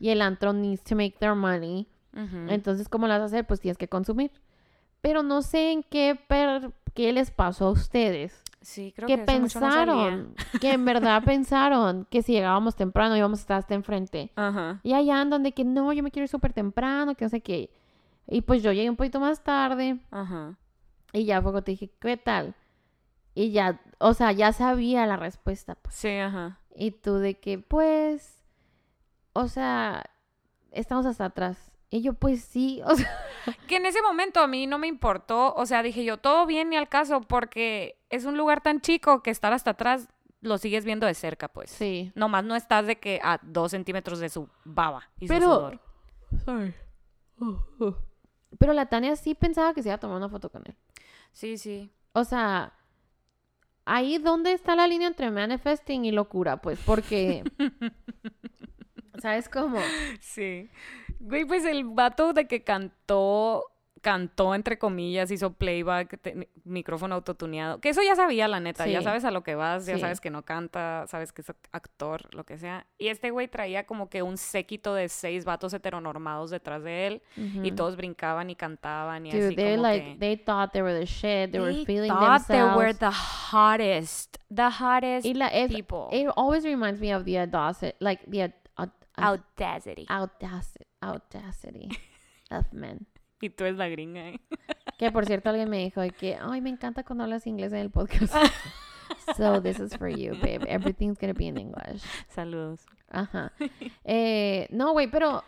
Y 0.00 0.10
el 0.10 0.22
antro 0.22 0.52
needs 0.52 0.82
to 0.84 0.94
make 0.96 1.16
their 1.18 1.34
money. 1.34 1.88
ujú. 2.12 2.46
Entonces, 2.48 2.88
¿cómo 2.88 3.06
a 3.06 3.16
hacer? 3.16 3.46
Pues 3.46 3.60
tienes 3.60 3.78
que 3.78 3.88
consumir. 3.88 4.30
Pero 5.00 5.22
no 5.22 5.42
sé 5.42 5.72
en 5.72 5.82
qué, 5.82 6.18
per- 6.28 6.70
qué 6.94 7.12
les 7.12 7.30
pasó 7.30 7.66
a 7.66 7.70
ustedes. 7.72 8.40
sí, 8.62 8.92
creo 8.96 9.06
que 9.06 9.14
que 9.14 9.20
no 9.20 9.26
pensaron, 9.26 10.34
que 10.60 10.72
en 10.72 10.84
verdad 10.86 11.22
pensaron 11.26 12.06
que 12.08 12.22
si 12.22 12.32
llegábamos 12.32 12.74
temprano 12.76 13.14
íbamos 13.16 13.40
a 13.40 13.42
estar 13.42 13.58
hasta 13.58 13.74
enfrente. 13.74 14.30
Ajá. 14.36 14.80
Y 14.82 14.94
allá 14.94 15.20
andan 15.20 15.42
de 15.42 15.52
que 15.52 15.64
no, 15.64 15.92
yo 15.92 16.02
me 16.02 16.10
quiero 16.10 16.24
ir 16.24 16.28
súper 16.30 16.52
temprano, 16.54 17.14
que 17.14 17.24
no 17.26 17.28
sé 17.28 17.40
qué. 17.42 17.68
Y 18.26 18.42
pues 18.42 18.62
yo 18.62 18.72
llegué 18.72 18.88
un 18.90 18.96
poquito 18.96 19.20
más 19.20 19.42
tarde 19.44 19.98
Ajá. 20.10 20.56
y 21.12 21.24
ya 21.24 21.42
fue 21.42 21.52
cuando 21.52 21.64
te 21.64 21.72
dije, 21.72 21.90
¿qué 22.00 22.16
tal? 22.16 22.54
Y 23.34 23.50
ya, 23.52 23.80
o 23.98 24.14
sea, 24.14 24.32
ya 24.32 24.52
sabía 24.52 25.06
la 25.06 25.16
respuesta. 25.16 25.74
pues. 25.74 25.94
Sí, 25.94 26.08
ajá. 26.16 26.60
Y 26.74 26.92
tú 26.92 27.16
de 27.16 27.38
que, 27.38 27.58
pues, 27.58 28.42
o 29.32 29.48
sea, 29.48 30.04
estamos 30.70 31.04
hasta 31.06 31.26
atrás. 31.26 31.70
Y 31.90 32.00
yo, 32.02 32.14
pues 32.14 32.42
sí, 32.44 32.80
o 32.86 32.94
sea, 32.96 33.08
Que 33.68 33.76
en 33.76 33.86
ese 33.86 34.00
momento 34.02 34.40
a 34.40 34.46
mí 34.46 34.66
no 34.66 34.78
me 34.78 34.86
importó. 34.86 35.52
O 35.54 35.66
sea, 35.66 35.82
dije 35.82 36.04
yo, 36.04 36.16
todo 36.18 36.46
bien 36.46 36.70
ni 36.70 36.76
al 36.76 36.88
caso, 36.88 37.20
porque 37.20 38.00
es 38.08 38.24
un 38.24 38.36
lugar 38.38 38.62
tan 38.62 38.80
chico 38.80 39.22
que 39.22 39.30
estar 39.30 39.52
hasta 39.52 39.72
atrás 39.72 40.08
lo 40.40 40.58
sigues 40.58 40.84
viendo 40.84 41.06
de 41.06 41.14
cerca, 41.14 41.48
pues. 41.48 41.70
sí. 41.70 42.12
Nomás 42.14 42.44
no 42.44 42.54
estás 42.54 42.86
de 42.86 42.96
que 43.00 43.18
a 43.22 43.40
dos 43.42 43.70
centímetros 43.72 44.18
de 44.20 44.28
su 44.28 44.48
baba 44.64 45.08
y 45.18 45.26
su 45.26 45.32
Pero, 45.34 45.46
sudor. 45.46 45.80
sorry. 46.44 46.74
Pero 48.58 48.72
la 48.72 48.86
Tania 48.86 49.16
sí 49.16 49.34
pensaba 49.34 49.74
que 49.74 49.82
se 49.82 49.88
iba 49.88 49.96
a 49.96 50.00
tomar 50.00 50.16
una 50.16 50.28
foto 50.28 50.50
con 50.50 50.62
él. 50.66 50.74
Sí, 51.32 51.58
sí. 51.58 51.90
O 52.12 52.24
sea, 52.24 52.72
ahí 53.84 54.18
dónde 54.18 54.52
está 54.52 54.76
la 54.76 54.86
línea 54.86 55.08
entre 55.08 55.30
manifesting 55.30 56.04
y 56.04 56.12
locura, 56.12 56.58
pues, 56.58 56.78
porque... 56.84 57.44
¿Sabes 59.20 59.48
cómo? 59.48 59.78
Sí. 60.20 60.68
Güey, 61.20 61.44
pues 61.44 61.64
el 61.64 61.84
vato 61.84 62.32
de 62.32 62.46
que 62.46 62.62
cantó, 62.62 63.64
cantó 64.04 64.54
entre 64.54 64.78
comillas, 64.78 65.30
hizo 65.30 65.54
playback, 65.54 66.20
te- 66.20 66.48
micrófono 66.64 67.14
autotuneado. 67.14 67.80
Que 67.80 67.88
eso 67.88 68.02
ya 68.02 68.14
sabía, 68.14 68.46
la 68.46 68.60
neta. 68.60 68.86
Ya 68.86 68.98
Sí. 68.98 69.04
sabes 69.04 69.24
a 69.24 69.30
lo 69.30 69.42
que 69.42 69.54
vas, 69.54 69.86
ya 69.86 69.94
Sí. 69.94 70.00
sabes 70.02 70.20
que 70.20 70.28
no 70.30 70.42
canta, 70.44 71.06
sabes 71.08 71.32
que 71.32 71.40
es 71.40 71.50
actor, 71.72 72.32
lo 72.34 72.44
que 72.44 72.58
sea. 72.58 72.86
Y 72.98 73.08
este 73.08 73.30
güey 73.30 73.48
traía 73.48 73.86
como 73.86 74.10
que 74.10 74.22
un 74.22 74.36
séquito 74.36 74.94
de 74.94 75.08
seis 75.08 75.46
vatos 75.46 75.72
heteronormados 75.72 76.50
detrás 76.50 76.82
de 76.84 77.06
él. 77.06 77.22
Y 77.36 77.68
Ujú. 77.68 77.74
todos 77.76 77.96
brincaban 77.96 78.50
y 78.50 78.54
cantaban 78.56 79.26
y 79.26 79.30
Dude, 79.32 79.46
así 79.46 79.56
they 79.56 79.70
como 79.76 79.82
like 79.82 80.04
que... 80.12 80.18
they 80.18 80.36
thought 80.36 80.72
they 80.72 80.82
were 80.82 80.98
the 81.00 81.06
shit. 81.06 81.50
They, 81.50 81.60
were 81.60 81.72
They 81.72 81.84
feeling 81.86 82.10
thought 82.12 82.46
they 82.46 82.62
were 82.62 82.92
themselves. 82.92 82.98
the 82.98 83.56
hottest, 83.56 84.36
the 84.54 84.68
hottest 84.68 85.26
Y 85.26 85.32
la- 85.34 85.48
people. 85.68 86.08
It 86.12 86.28
always 86.36 86.62
reminds 86.64 87.00
me 87.00 87.14
of 87.14 87.24
the 87.24 87.38
audacity, 87.40 87.96
like 88.00 88.22
the 88.30 88.42
aud- 88.42 88.52
aud- 88.76 89.40
Audacity. 89.56 90.06
audacity, 90.10 90.84
audacity 91.02 91.88
of 92.50 92.70
men. 92.72 93.06
Y 93.40 93.50
tú 93.50 93.64
es 93.64 93.76
la 93.76 93.88
gringa, 93.88 94.28
¿eh? 94.28 94.40
Que 94.98 95.10
por 95.10 95.26
cierto 95.26 95.50
alguien 95.50 95.68
me 95.68 95.78
dijo 95.78 96.02
que, 96.18 96.38
ay, 96.40 96.60
me 96.60 96.70
encanta 96.70 97.02
cuando 97.02 97.24
hablas 97.24 97.46
inglés 97.46 97.72
en 97.72 97.80
el 97.80 97.90
podcast. 97.90 98.32
so 99.36 99.60
this 99.60 99.80
is 99.80 99.96
for 99.96 100.08
you, 100.08 100.34
babe. 100.40 100.64
Everything's 100.68 101.18
gonna 101.18 101.34
be 101.34 101.46
in 101.46 101.58
English. 101.58 102.02
Saludos. 102.28 102.86
Ajá. 103.10 103.52
Eh, 104.04 104.68
no, 104.70 104.92
güey, 104.92 105.10
pero 105.10 105.42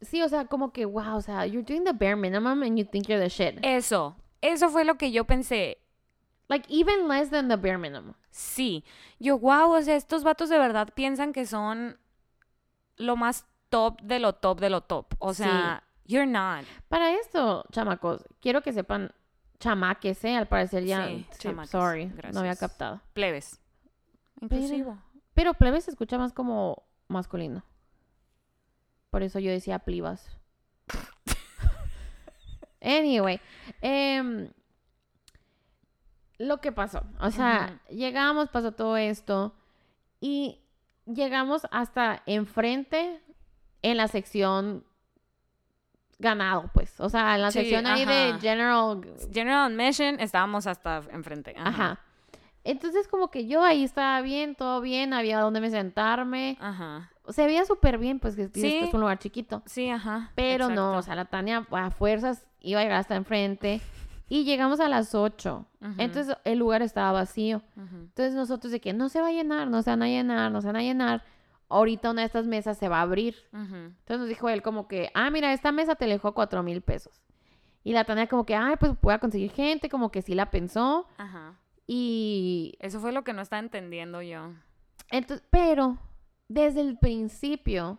sí, 0.00 0.22
o 0.22 0.28
sea, 0.28 0.46
como 0.46 0.72
que, 0.72 0.84
wow, 0.86 1.16
o 1.16 1.20
sea, 1.20 1.46
you're 1.46 1.62
doing 1.62 1.84
the 1.84 1.92
bare 1.92 2.16
minimum 2.16 2.62
and 2.62 2.76
you 2.76 2.84
think 2.84 3.06
you're 3.06 3.22
the 3.22 3.28
shit. 3.28 3.58
Eso, 3.62 4.16
eso 4.40 4.68
fue 4.68 4.84
lo 4.84 4.96
que 4.96 5.12
yo 5.12 5.24
pensé. 5.24 5.78
Like 6.48 6.66
even 6.70 7.08
less 7.08 7.30
than 7.30 7.48
the 7.48 7.56
bare 7.56 7.78
minimum. 7.78 8.14
Sí. 8.30 8.84
Yo, 9.18 9.38
wow, 9.38 9.72
o 9.72 9.82
sea, 9.82 9.96
estos 9.96 10.24
vatos 10.24 10.48
de 10.48 10.58
verdad 10.58 10.88
piensan 10.94 11.32
que 11.32 11.46
son 11.46 11.98
lo 12.96 13.16
más 13.16 13.46
top 13.68 14.00
de 14.02 14.18
lo 14.18 14.34
top 14.34 14.60
de 14.60 14.70
lo 14.70 14.80
top. 14.82 15.14
O 15.18 15.34
sea, 15.34 15.84
you're 16.08 16.26
not. 16.26 16.64
Para 16.88 17.12
esto, 17.12 17.64
chamacos, 17.70 18.24
quiero 18.40 18.62
que 18.62 18.72
sepan, 18.72 19.12
chamaques, 19.60 20.24
¿eh? 20.24 20.36
Al 20.36 20.48
parecer 20.48 20.84
ya, 20.84 21.06
Sí, 21.06 21.26
sorry, 21.66 22.12
no 22.32 22.40
había 22.40 22.56
captado. 22.56 23.00
Plebes. 23.12 23.60
Inclusivo. 24.40 24.98
Pero 25.34 25.54
plebe 25.54 25.80
se 25.80 25.90
escucha 25.92 26.18
más 26.18 26.32
como 26.32 26.82
masculino. 27.06 27.62
Por 29.10 29.22
eso 29.22 29.38
yo 29.38 29.50
decía 29.50 29.78
plivas. 29.78 30.26
anyway, 32.80 33.40
em, 33.80 34.50
lo 36.38 36.60
que 36.60 36.72
pasó, 36.72 37.02
o 37.20 37.30
sea, 37.30 37.80
llegamos, 37.88 38.48
pasó 38.48 38.72
todo 38.72 38.96
esto 38.96 39.54
y 40.20 40.60
llegamos 41.06 41.66
hasta 41.70 42.22
enfrente 42.26 43.20
en 43.82 43.96
la 43.96 44.08
sección 44.08 44.84
ganado, 46.18 46.70
pues, 46.74 46.98
o 47.00 47.08
sea, 47.08 47.36
en 47.36 47.42
la 47.42 47.50
Sí, 47.50 47.60
sección 47.60 47.86
ahí 47.86 48.04
de 48.04 48.34
general 48.40 49.00
General 49.32 49.70
Admission, 49.72 50.18
estábamos 50.20 50.66
hasta 50.66 51.02
enfrente. 51.12 51.54
Ajá. 51.58 51.68
Ajá. 51.68 52.00
Entonces, 52.64 53.08
como 53.08 53.30
que 53.30 53.46
yo 53.46 53.62
ahí 53.62 53.84
estaba 53.84 54.20
bien, 54.20 54.54
todo 54.54 54.80
bien, 54.80 55.14
había 55.14 55.40
donde 55.40 55.60
me 55.60 55.70
sentarme. 55.70 56.58
Ajá. 56.60 57.10
Se 57.28 57.46
veía 57.46 57.64
súper 57.64 57.98
bien, 57.98 58.18
pues 58.18 58.36
que 58.36 58.42
es- 58.42 58.50
Sí. 58.52 58.78
es 58.82 58.92
un 58.92 59.00
lugar 59.00 59.18
chiquito. 59.18 59.62
Sí, 59.64 59.88
ajá. 59.90 60.32
Pero 60.34 60.68
no, 60.68 60.96
o 60.98 61.02
sea, 61.02 61.14
la 61.14 61.24
Tania 61.26 61.66
a 61.70 61.90
fuerzas 61.90 62.44
iba 62.60 62.80
a 62.80 62.82
llegar 62.82 62.98
hasta 63.00 63.16
enfrente. 63.16 63.80
Y 64.30 64.44
llegamos 64.44 64.80
a 64.80 64.88
las 64.88 65.14
8. 65.14 65.64
Ujú, 65.80 65.92
Entonces 65.96 66.36
el 66.44 66.58
lugar 66.58 66.82
estaba 66.82 67.12
vacío. 67.12 67.62
Entonces 67.76 68.34
nosotros 68.34 68.70
de 68.72 68.80
que 68.80 68.92
no 68.92 69.08
se 69.08 69.22
va 69.22 69.28
a 69.28 69.32
llenar, 69.32 69.68
no 69.68 69.80
se 69.80 69.88
van 69.90 70.02
a 70.02 70.06
llenar, 70.08 70.50
no 70.52 70.60
se 70.60 70.66
van 70.66 70.76
a 70.76 70.82
llenar. 70.82 71.22
Ahorita 71.68 72.10
una 72.10 72.22
de 72.22 72.26
estas 72.26 72.46
mesas 72.46 72.78
se 72.78 72.88
va 72.88 72.98
a 72.98 73.02
abrir. 73.02 73.36
Entonces 73.52 74.18
nos 74.18 74.28
dijo 74.28 74.48
él 74.48 74.62
como 74.62 74.88
que, 74.88 75.10
ah, 75.14 75.30
mira, 75.30 75.52
esta 75.52 75.70
mesa 75.72 75.94
te 75.96 76.06
dejó 76.06 76.32
cuatro 76.34 76.62
mil 76.62 76.80
pesos. 76.82 77.20
Y 77.84 77.92
la 77.92 78.04
Tania 78.04 78.26
como 78.26 78.44
que, 78.46 78.54
ay, 78.54 78.76
pues 78.78 78.92
voy 79.00 79.14
a 79.14 79.18
conseguir 79.18 79.50
gente, 79.52 79.88
como 79.88 80.10
que 80.10 80.22
sí 80.22 80.34
la 80.34 80.50
pensó. 80.50 81.06
Ajá. 81.16 81.54
Y 81.86 82.76
Eso 82.80 83.00
fue 83.00 83.12
lo 83.12 83.24
que 83.24 83.32
no 83.32 83.40
estaba 83.42 83.60
entendiendo 83.60 84.20
yo. 84.22 84.52
Entonces, 85.10 85.44
pero 85.50 85.98
desde 86.48 86.80
el 86.82 86.98
principio, 86.98 87.98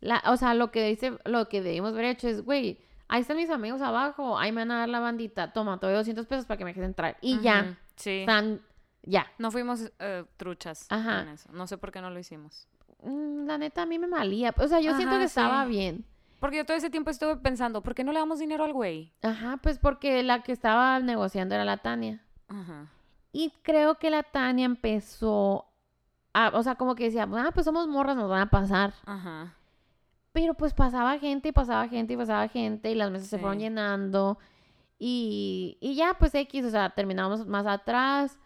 la, 0.00 0.22
o 0.26 0.36
sea, 0.36 0.54
lo 0.54 0.70
que 0.70 0.86
dice, 0.86 1.18
lo 1.24 1.48
que 1.48 1.60
debimos 1.62 1.92
haber 1.92 2.06
hecho 2.06 2.28
es, 2.28 2.42
güey, 2.42 2.80
ahí 3.08 3.20
están 3.20 3.36
mis 3.36 3.50
amigos 3.50 3.82
abajo, 3.82 4.38
ahí 4.38 4.52
me 4.52 4.62
van 4.62 4.70
a 4.70 4.78
dar 4.80 4.88
la 4.88 5.00
bandita, 5.00 5.52
toma, 5.52 5.78
te 5.78 5.86
doy 5.86 5.94
200 5.96 6.26
pesos 6.26 6.46
para 6.46 6.56
que 6.58 6.64
me 6.64 6.70
dejes 6.70 6.84
entrar. 6.84 7.16
Y 7.20 7.40
ya, 7.40 7.78
Sí. 7.96 8.20
están, 8.20 8.62
ya. 9.02 9.26
No 9.38 9.50
fuimos 9.50 9.92
eh, 9.98 10.24
truchas 10.36 10.86
Ajá. 10.90 11.30
eso. 11.32 11.50
No 11.52 11.66
sé 11.66 11.76
por 11.78 11.92
qué 11.92 12.00
no 12.00 12.10
lo 12.10 12.18
hicimos. 12.18 12.66
Mm, 13.02 13.46
La 13.46 13.58
neta, 13.58 13.82
a 13.82 13.86
mí 13.86 13.98
me 13.98 14.06
malía. 14.06 14.54
O 14.58 14.68
sea, 14.68 14.80
yo 14.80 14.94
siento 14.96 15.18
que 15.18 15.24
estaba 15.24 15.64
bien. 15.64 16.04
Porque 16.40 16.58
yo 16.58 16.66
todo 16.66 16.76
ese 16.76 16.90
tiempo 16.90 17.10
estuve 17.10 17.36
pensando, 17.36 17.82
¿por 17.82 17.94
qué 17.94 18.04
no 18.04 18.12
le 18.12 18.18
damos 18.18 18.38
dinero 18.38 18.64
al 18.64 18.72
güey? 18.72 19.12
Ajá, 19.22 19.58
pues 19.62 19.78
porque 19.78 20.22
la 20.22 20.42
que 20.42 20.52
estaba 20.52 20.98
negociando 21.00 21.54
era 21.54 21.64
la 21.64 21.78
Tania. 21.78 22.22
Ajá. 22.48 22.86
Y 23.32 23.52
creo 23.62 23.96
que 23.98 24.10
la 24.10 24.22
Tania 24.22 24.66
empezó 24.66 25.66
a, 26.34 26.50
o 26.54 26.62
sea, 26.62 26.74
como 26.74 26.94
que 26.94 27.04
decía, 27.04 27.26
ah, 27.30 27.50
pues 27.54 27.64
somos 27.64 27.88
morras, 27.88 28.16
nos 28.16 28.28
van 28.28 28.42
a 28.42 28.50
pasar. 28.50 28.92
Ajá. 29.06 29.54
Pero 30.32 30.52
pues 30.54 30.74
pasaba 30.74 31.18
gente 31.18 31.48
y 31.48 31.52
pasaba 31.52 31.88
gente 31.88 32.12
y 32.12 32.16
pasaba 32.16 32.46
gente 32.48 32.90
y 32.90 32.94
las 32.94 33.10
mesas 33.10 33.28
se 33.28 33.38
fueron 33.38 33.58
llenando. 33.58 34.38
Y, 34.98 35.78
y 35.80 35.94
ya, 35.94 36.14
pues 36.18 36.34
X, 36.34 36.64
o 36.66 36.70
sea, 36.70 36.90
terminamos 36.90 37.46
más 37.46 37.66
atrás. 37.66 38.38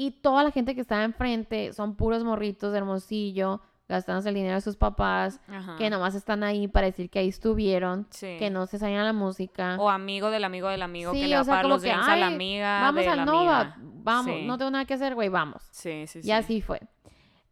Y 0.00 0.12
toda 0.12 0.44
la 0.44 0.52
gente 0.52 0.76
que 0.76 0.80
estaba 0.80 1.02
enfrente 1.02 1.72
son 1.72 1.96
puros 1.96 2.22
morritos 2.22 2.70
de 2.70 2.78
hermosillo, 2.78 3.60
gastándose 3.88 4.28
el 4.28 4.34
dinero 4.36 4.54
de 4.54 4.60
sus 4.60 4.76
papás, 4.76 5.40
Ajá. 5.48 5.74
que 5.76 5.90
nomás 5.90 6.14
están 6.14 6.44
ahí 6.44 6.68
para 6.68 6.86
decir 6.86 7.10
que 7.10 7.18
ahí 7.18 7.28
estuvieron, 7.28 8.06
Sí. 8.10 8.36
que 8.38 8.48
no 8.48 8.66
se 8.66 8.78
salían 8.78 9.04
la 9.04 9.12
música. 9.12 9.76
O 9.80 9.90
amigo 9.90 10.30
del 10.30 10.44
amigo 10.44 10.68
del 10.68 10.82
amigo 10.82 11.12
Sí, 11.12 11.22
que 11.22 11.26
le 11.26 11.34
va 11.34 11.40
o 11.40 11.44
a 11.44 11.46
pagar 11.46 11.66
los 11.66 11.82
que, 11.82 11.90
a 11.90 11.96
la 11.96 12.12
"Ay, 12.12 12.22
amiga 12.34 12.80
vamos 12.82 13.02
de 13.02 13.08
al 13.08 13.16
la 13.16 13.24
Nova, 13.24 13.60
amiga". 13.60 13.76
vamos, 14.04 14.36
Sí. 14.36 14.44
no 14.46 14.56
tengo 14.56 14.70
nada 14.70 14.84
que 14.84 14.94
hacer, 14.94 15.14
güey, 15.16 15.30
vamos. 15.30 15.62
Sí, 15.72 16.06
sí, 16.06 16.22
sí. 16.22 16.28
Y 16.28 16.30
así 16.30 16.60
fue. 16.62 16.80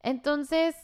Entonces, 0.03 0.77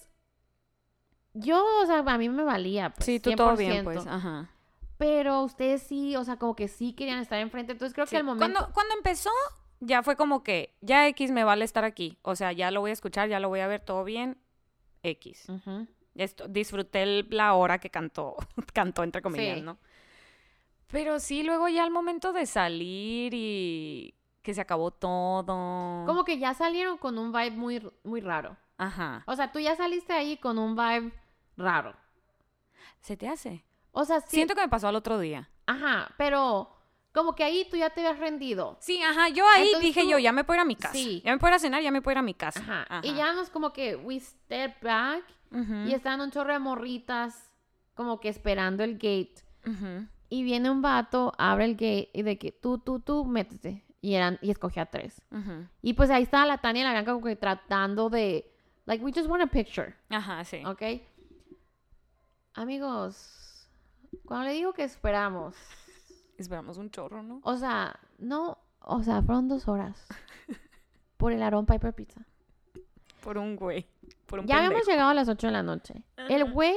yo, 1.34 1.62
o 1.82 1.86
sea, 1.86 1.98
a 1.98 2.18
mí 2.18 2.28
me 2.28 2.42
valía. 2.44 2.90
Pues, 2.90 3.06
Sí, 3.06 3.20
tú 3.20 3.32
todo 3.32 3.56
bien, 3.56 3.84
100%. 3.84 3.84
pues. 3.84 4.06
Ajá. 4.06 4.50
Pero 4.98 5.42
ustedes 5.42 5.82
sí, 5.82 6.16
o 6.16 6.24
sea, 6.24 6.36
como 6.36 6.54
que 6.56 6.66
sí 6.68 6.92
querían 6.92 7.18
estar 7.20 7.38
enfrente. 7.38 7.72
Entonces 7.72 7.94
creo 7.94 8.06
que 8.06 8.16
al 8.16 8.24
momento. 8.24 8.52
Cuando, 8.52 8.72
cuando 8.74 8.94
empezó, 8.96 9.30
ya 9.84 10.02
fue 10.02 10.16
como 10.16 10.42
que, 10.42 10.74
ya 10.80 11.06
X 11.08 11.30
me 11.32 11.44
vale 11.44 11.64
estar 11.64 11.84
aquí. 11.84 12.18
O 12.22 12.36
sea, 12.36 12.52
ya 12.52 12.70
lo 12.70 12.80
voy 12.80 12.90
a 12.90 12.92
escuchar, 12.94 13.28
ya 13.28 13.40
lo 13.40 13.48
voy 13.48 13.60
a 13.60 13.66
ver 13.66 13.80
todo 13.80 14.04
bien. 14.04 14.38
X. 15.02 15.46
Esto, 16.14 16.46
disfruté 16.46 17.02
el- 17.02 17.26
la 17.30 17.54
hora 17.54 17.78
que 17.78 17.90
cantó, 17.90 18.36
cantó 18.72 19.02
entre 19.02 19.20
comillas, 19.22 19.56
Sí. 19.56 19.62
¿no? 19.62 19.78
Pero 20.88 21.18
sí, 21.20 21.42
luego 21.42 21.68
ya 21.68 21.84
al 21.84 21.90
momento 21.90 22.32
de 22.32 22.46
salir 22.46 23.32
y 23.34 24.14
que 24.42 24.54
se 24.54 24.60
acabó 24.60 24.90
todo. 24.90 26.04
Como 26.06 26.24
que 26.24 26.38
ya 26.38 26.52
salieron 26.54 26.98
con 26.98 27.18
un 27.18 27.32
vibe 27.32 27.52
muy, 27.52 27.90
muy 28.04 28.20
raro. 28.20 28.56
Ajá. 28.76 29.22
O 29.26 29.34
sea, 29.34 29.52
tú 29.52 29.58
ya 29.58 29.74
saliste 29.74 30.12
ahí 30.12 30.36
con 30.36 30.58
un 30.58 30.76
vibe 30.76 31.12
raro. 31.56 31.94
¿Se 33.00 33.16
te 33.16 33.26
hace? 33.28 33.64
O 33.92 34.04
sea, 34.04 34.20
sí. 34.20 34.26
Siento 34.36 34.54
que 34.54 34.60
me 34.60 34.68
pasó 34.68 34.88
al 34.88 34.96
otro 34.96 35.18
día. 35.18 35.48
Ajá, 35.66 36.12
pero 36.18 36.76
como 37.12 37.34
que 37.34 37.44
ahí 37.44 37.66
tú 37.70 37.76
ya 37.76 37.90
te 37.90 38.00
habías 38.00 38.18
rendido. 38.18 38.76
Sí, 38.80 39.02
ajá, 39.02 39.28
yo 39.28 39.44
ahí 39.48 39.66
Entonces 39.66 39.80
dije 39.88 40.02
tú- 40.02 40.08
yo, 40.10 40.18
ya 40.18 40.32
me 40.32 40.44
puedo 40.44 40.56
ir 40.56 40.62
a 40.62 40.64
mi 40.64 40.76
casa. 40.76 40.94
Sí. 40.94 41.22
Ya 41.24 41.32
me 41.32 41.38
puedo 41.38 41.50
ir 41.52 41.56
a 41.56 41.58
cenar, 41.58 41.82
ya 41.82 41.90
me 41.90 42.00
puedo 42.02 42.12
ir 42.14 42.18
a 42.18 42.22
mi 42.22 42.34
casa. 42.34 42.60
Ajá. 42.60 43.00
Y 43.02 43.08
Ajá. 43.10 43.18
ya 43.18 43.32
nos 43.34 43.50
como 43.50 43.72
que 43.72 43.96
we 43.96 44.18
step 44.20 44.80
back 44.82 45.22
Ujú, 45.50 45.86
y 45.88 45.92
estaban 45.94 46.20
un 46.22 46.30
chorro 46.30 46.52
de 46.54 46.58
morritas 46.58 47.50
como 47.94 48.18
que 48.20 48.28
esperando 48.30 48.82
el 48.84 48.94
gate. 48.94 49.34
ujú. 49.66 50.06
Y 50.30 50.42
viene 50.44 50.70
un 50.70 50.80
vato, 50.80 51.34
abre 51.36 51.66
el 51.66 51.72
gate 51.74 52.08
y 52.14 52.22
de 52.22 52.38
que 52.38 52.52
tú, 52.52 52.78
tú, 52.78 53.00
tú, 53.00 53.26
métete. 53.26 53.84
Y 54.00 54.14
eran, 54.14 54.38
y 54.40 54.50
escogía 54.50 54.86
tres. 54.86 55.20
Ujú. 55.30 55.68
Y 55.82 55.92
pues 55.92 56.08
ahí 56.10 56.22
estaba 56.22 56.46
la 56.46 56.58
Tania 56.58 56.80
y 56.80 56.84
la 56.84 56.92
Bianca 56.92 57.12
como 57.12 57.26
que 57.26 57.36
tratando 57.36 58.08
de, 58.08 58.50
like, 58.86 59.04
we 59.04 59.12
just 59.14 59.28
want 59.28 59.42
a 59.42 59.46
picture, 59.46 59.94
Ajá, 60.08 60.42
sí. 60.44 60.62
¿ok? 60.64 60.82
Amigos, 62.54 63.68
cuando 64.24 64.46
le 64.48 64.54
digo 64.54 64.72
que 64.72 64.84
esperamos, 64.84 65.54
Esperamos 66.42 66.76
un 66.76 66.90
chorro, 66.90 67.22
¿no? 67.22 67.40
o 67.44 67.56
sea, 67.56 67.98
no, 68.18 68.58
o 68.80 69.02
sea, 69.02 69.22
fueron 69.22 69.48
dos 69.48 69.68
horas 69.68 70.06
por 71.16 71.32
el 71.32 71.42
Aaron 71.42 71.66
Piper 71.66 71.94
Pizza. 71.94 72.20
Por 73.22 73.38
un 73.38 73.54
güey. 73.56 73.86
Por 74.26 74.40
un 74.40 74.46
Ya 74.46 74.58
habíamos 74.58 74.86
llegado 74.86 75.10
a 75.10 75.14
las 75.14 75.28
8 75.28 75.46
de 75.46 75.52
la 75.52 75.62
noche. 75.62 76.02
El 76.28 76.50
güey 76.52 76.74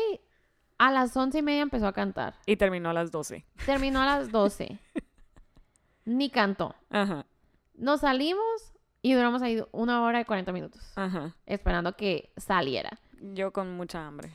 a 0.77 0.91
las 0.91 1.15
once 1.17 1.39
y 1.39 1.41
media 1.41 1.61
empezó 1.63 1.87
a 1.87 1.93
cantar. 1.93 2.35
Y 2.45 2.55
terminó 2.57 2.89
a 2.89 2.93
las 2.93 3.11
12. 3.11 3.43
Terminó 3.65 4.01
a 4.01 4.05
las 4.05 4.31
12. 4.31 4.77
Ni 6.05 6.29
cantó. 6.29 6.75
Ajá, 6.91 7.25
Nos 7.73 8.01
salimos 8.01 8.73
y 9.01 9.13
duramos 9.13 9.41
ahí 9.41 9.63
una 9.71 10.03
hora 10.03 10.21
y 10.21 10.25
40 10.25 10.51
minutos 10.51 10.93
ajá. 10.95 11.35
esperando 11.47 11.95
que 11.95 12.31
saliera. 12.37 12.99
Yo 13.33 13.51
con 13.51 13.75
mucha 13.75 14.05
hambre. 14.05 14.31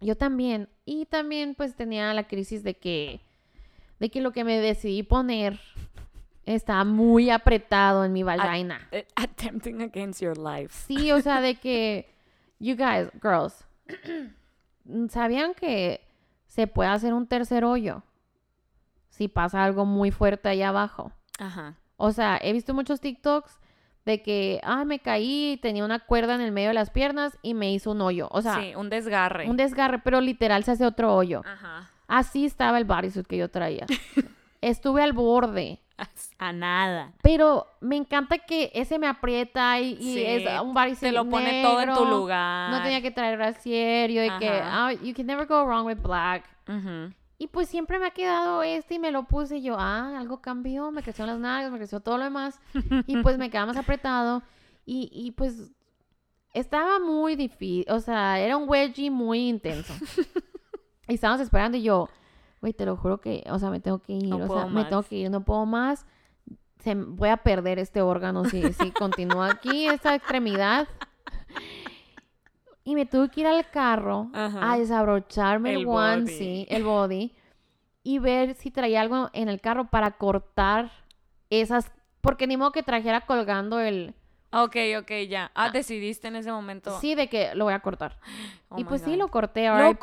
Yo 0.00 0.16
también. 0.16 0.68
Y 0.84 1.06
también 1.06 1.54
pues 1.54 1.74
tenía 1.74 2.12
la 2.12 2.28
crisis 2.28 2.62
de 2.62 2.76
que, 2.76 3.22
de 3.98 4.10
que 4.10 4.20
lo 4.20 4.32
que 4.32 4.44
me 4.44 4.58
decidí 4.58 5.02
poner 5.02 5.58
estaba 6.44 6.84
muy 6.84 7.30
apretado 7.30 8.04
en 8.04 8.12
mi 8.12 8.22
vagina. 8.22 8.86
Eh, 8.92 9.06
Attempting 9.16 9.82
against 9.82 10.22
your 10.22 10.38
life. 10.38 10.72
Sí, 10.86 11.10
o 11.12 11.20
sea, 11.20 11.40
de 11.40 11.56
que, 11.56 12.08
you 12.58 12.76
guys, 12.76 13.10
girls, 13.20 13.66
¿sabían 15.08 15.54
que 15.54 16.00
se 16.46 16.66
puede 16.66 16.90
hacer 16.90 17.12
un 17.14 17.26
tercer 17.26 17.64
hoyo 17.64 18.02
si 19.08 19.28
pasa 19.28 19.64
algo 19.64 19.84
muy 19.84 20.10
fuerte 20.10 20.48
ahí 20.48 20.62
abajo? 20.62 21.12
Ajá. 21.38 21.74
O 21.96 22.12
sea, 22.12 22.38
he 22.40 22.52
visto 22.52 22.74
muchos 22.74 23.00
TikToks 23.00 23.58
de 24.04 24.22
que, 24.22 24.60
ah, 24.62 24.84
me 24.84 25.00
caí, 25.00 25.58
tenía 25.60 25.84
una 25.84 25.98
cuerda 25.98 26.36
en 26.36 26.40
el 26.40 26.52
medio 26.52 26.68
de 26.68 26.74
las 26.74 26.90
piernas 26.90 27.36
y 27.42 27.54
me 27.54 27.72
hizo 27.72 27.90
un 27.90 28.00
hoyo. 28.00 28.28
O 28.30 28.40
sea, 28.40 28.60
sí, 28.60 28.74
un 28.76 28.88
desgarre. 28.88 29.50
un 29.50 29.56
desgarre, 29.56 29.98
pero 29.98 30.20
literal 30.20 30.62
se 30.62 30.72
hace 30.72 30.86
otro 30.86 31.12
hoyo. 31.14 31.42
Ajá. 31.44 31.90
Así 32.08 32.44
estaba 32.46 32.78
el 32.78 32.84
bodysuit 32.84 33.26
que 33.26 33.36
yo 33.36 33.48
traía. 33.50 33.86
Estuve 34.60 35.02
al 35.02 35.12
borde. 35.12 35.80
A 36.38 36.52
nada. 36.52 37.12
Pero 37.22 37.66
me 37.80 37.96
encanta 37.96 38.36
que 38.38 38.70
ese 38.74 38.98
me 38.98 39.06
aprieta 39.06 39.80
y, 39.80 39.92
y 39.92 40.14
Sí, 40.14 40.22
es 40.26 40.60
un 40.60 40.74
bodysuit 40.74 40.98
Se 40.98 41.12
lo 41.12 41.28
pone 41.28 41.62
todo 41.62 41.80
en 41.80 41.88
tu 41.94 42.04
negro. 42.04 42.18
lugar. 42.18 42.70
No 42.70 42.82
tenía 42.82 43.00
que 43.00 43.10
traer 43.10 43.38
brasier. 43.38 44.10
y 44.10 44.14
que, 44.38 44.48
Ajá. 44.48 44.88
ah, 44.88 44.92
you 44.92 45.14
can 45.14 45.26
never 45.26 45.46
go 45.46 45.64
wrong 45.64 45.86
with 45.86 45.98
black. 46.02 46.44
Y 47.38 47.46
pues 47.48 47.68
siempre 47.68 47.98
me 47.98 48.06
ha 48.06 48.10
quedado 48.10 48.62
este 48.62 48.94
y 48.94 48.98
me 48.98 49.10
lo 49.10 49.24
puse 49.24 49.58
y 49.58 49.62
yo, 49.62 49.76
ah, 49.78 50.18
algo 50.18 50.40
cambió, 50.40 50.90
me 50.90 51.02
crecieron 51.02 51.28
las 51.34 51.38
nalgas, 51.40 51.70
me 51.72 51.78
creció 51.78 52.00
todo 52.00 52.18
lo 52.18 52.24
demás. 52.24 52.58
Y 53.06 53.22
pues 53.22 53.38
me 53.38 53.48
quedaba 53.50 53.66
más 53.66 53.76
apretado. 53.76 54.42
Y, 54.84 55.08
y 55.12 55.30
pues 55.32 55.70
estaba 56.54 56.98
muy 56.98 57.36
difícil, 57.36 57.84
o 57.90 58.00
sea, 58.00 58.38
era 58.38 58.56
un 58.56 58.68
wedgie 58.68 59.10
muy 59.10 59.48
intenso. 59.48 59.92
y 61.08 61.14
estábamos 61.14 61.40
esperando 61.40 61.76
y 61.76 61.82
yo, 61.82 62.08
güey, 62.60 62.72
te 62.72 62.86
lo 62.86 62.96
juro 62.96 63.18
que, 63.20 63.44
o 63.50 63.58
sea, 63.58 63.70
me 63.70 63.80
tengo 63.80 63.98
que 63.98 64.12
ir, 64.12 64.28
No 64.28 64.38
o 64.38 64.48
sea, 64.48 64.66
me 64.66 64.84
tengo 64.84 65.02
que 65.02 65.16
ir, 65.16 65.30
no 65.30 65.42
puedo 65.44 65.66
más. 65.66 66.06
Se, 66.78 66.94
voy 66.94 67.28
a 67.28 67.38
perder 67.38 67.78
este 67.78 68.02
órgano 68.02 68.44
si, 68.44 68.72
si 68.72 68.90
continúa 68.92 69.50
aquí, 69.50 69.86
esta 69.86 70.14
extremidad. 70.14 70.88
Y 72.84 72.94
me 72.94 73.06
tuve 73.06 73.28
que 73.30 73.40
ir 73.40 73.46
al 73.46 73.68
carro 73.70 74.30
Ajá. 74.32 74.72
a 74.72 74.78
desabrocharme 74.78 75.74
el, 75.74 75.80
El 75.80 75.88
onesie, 75.88 76.66
el 76.70 76.84
body, 76.84 77.34
y 78.04 78.18
ver 78.20 78.54
si 78.54 78.70
traía 78.70 79.00
algo 79.00 79.28
en 79.32 79.48
el 79.48 79.60
carro 79.60 79.88
para 79.90 80.12
cortar 80.12 80.92
esas, 81.50 81.90
porque 82.20 82.46
ni 82.46 82.56
modo 82.56 82.70
que 82.70 82.84
trajera 82.84 83.22
colgando 83.26 83.80
el, 83.80 84.14
Ok, 84.52 84.76
ok, 85.00 85.10
ya. 85.28 85.50
Ah, 85.54 85.70
decidiste 85.70 86.28
en 86.28 86.36
ese 86.36 86.50
momento. 86.52 86.98
sí, 87.00 87.14
de 87.14 87.28
que 87.28 87.54
lo 87.54 87.64
voy 87.64 87.74
a 87.74 87.80
cortar. 87.80 88.18
Oh 88.68 88.78
y 88.80 88.84
pues 88.84 89.02
sí, 89.02 89.14
lo 89.16 89.28
corté, 89.28 89.68
Lo 89.68 89.78
RIP, 89.78 90.02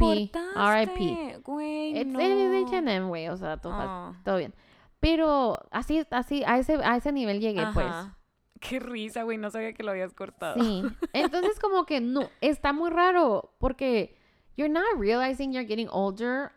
RIP. 0.55 1.43
Güey, 1.43 1.97
Es 1.99 2.05
no. 2.07 2.17
de 2.17 2.99
güey, 3.01 3.27
o 3.27 3.35
sea, 3.35 3.57
todo, 3.57 3.73
Ah. 3.75 4.13
todo 4.23 4.37
bien. 4.37 4.53
Pero 5.01 5.53
así, 5.69 6.05
así, 6.11 6.43
a 6.47 6.57
ese, 6.59 6.75
a 6.81 6.95
ese 6.95 7.11
nivel 7.11 7.41
llegué, 7.41 7.65
pues. 7.73 7.87
Qué 8.61 8.79
risa, 8.79 9.23
güey. 9.23 9.37
No 9.37 9.49
sabía 9.51 9.73
que 9.73 9.83
lo 9.83 9.91
habías 9.91 10.13
cortado. 10.13 10.55
Sí. 10.63 10.81
Entonces, 11.13 11.59
como 11.59 11.85
que 11.85 11.99
no, 11.99 12.29
está 12.39 12.71
muy 12.71 12.89
raro, 12.89 13.53
porque 13.59 14.15
you're 14.55 14.73
not 14.73 14.85
realizing 14.97 15.51
you're 15.51 15.67
getting 15.67 15.89
older 15.91 16.51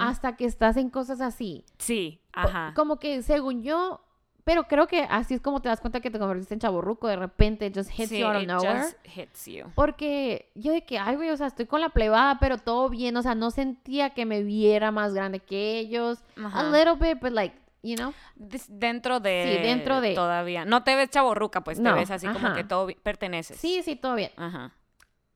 hasta 0.00 0.36
que 0.36 0.44
estás 0.46 0.76
en 0.76 0.90
cosas 0.90 1.20
así. 1.20 1.64
Sí, 1.78 2.20
ajá. 2.32 2.72
Como 2.74 2.98
que 2.98 3.22
según 3.22 3.62
yo, 3.62 4.04
pero 4.44 4.64
creo 4.64 4.86
que 4.86 5.02
así 5.08 5.34
es 5.34 5.40
como 5.40 5.60
te 5.60 5.68
das 5.68 5.80
cuenta 5.80 6.00
que 6.00 6.10
te 6.10 6.18
convertiste 6.18 6.54
en 6.54 6.60
chaborruco, 6.60 7.06
de 7.08 7.16
repente 7.16 7.66
it 7.66 7.76
just 7.76 7.90
hits 7.98 8.08
sí, 8.08 8.18
you 8.18 8.26
out 8.26 8.36
of 8.36 8.42
it 8.42 8.48
nowhere. 8.48 8.82
just 8.82 8.96
hits 9.16 9.46
you. 9.46 9.64
Porque 9.74 10.50
yo 10.54 10.72
de 10.72 10.84
que, 10.84 10.98
ay, 10.98 11.16
güey, 11.16 11.30
o 11.30 11.36
sea, 11.36 11.46
estoy 11.46 11.66
con 11.66 11.80
la 11.80 11.90
plebada, 11.90 12.38
pero 12.40 12.58
todo 12.58 12.88
bien, 12.88 13.16
o 13.16 13.22
sea, 13.22 13.34
no 13.34 13.50
sentía 13.50 14.10
que 14.10 14.26
me 14.26 14.42
viera 14.42 14.90
más 14.90 15.14
grande 15.14 15.38
que 15.40 15.78
ellos. 15.78 16.24
A 16.42 16.46
Ajá. 16.46 16.70
little 16.70 16.94
bit, 16.94 17.20
but 17.22 17.32
like, 17.32 17.56
you 17.82 17.96
know. 17.96 18.12
Dentro 18.36 19.20
de... 19.20 19.56
Sí, 19.58 19.62
dentro 19.66 20.00
de- 20.00 20.14
Todavía. 20.14 20.64
No 20.64 20.82
te 20.82 20.94
ves 20.96 21.10
chaborruca, 21.10 21.62
pues 21.62 21.82
te 21.82 21.92
ves 21.92 22.10
así 22.10 22.26
como 22.26 22.52
que 22.54 22.64
todo 22.64 22.88
perteneces. 23.02 23.58
Sí, 23.58 23.82
sí, 23.84 23.96
todo 23.96 24.14
bien. 24.16 24.30
Ajá. 24.36 24.72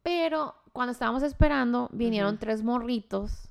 Pero 0.02 0.54
cuando 0.72 0.92
estábamos 0.92 1.22
esperando, 1.22 1.88
vinieron 1.92 2.38
tres 2.38 2.62
morritos. 2.62 3.48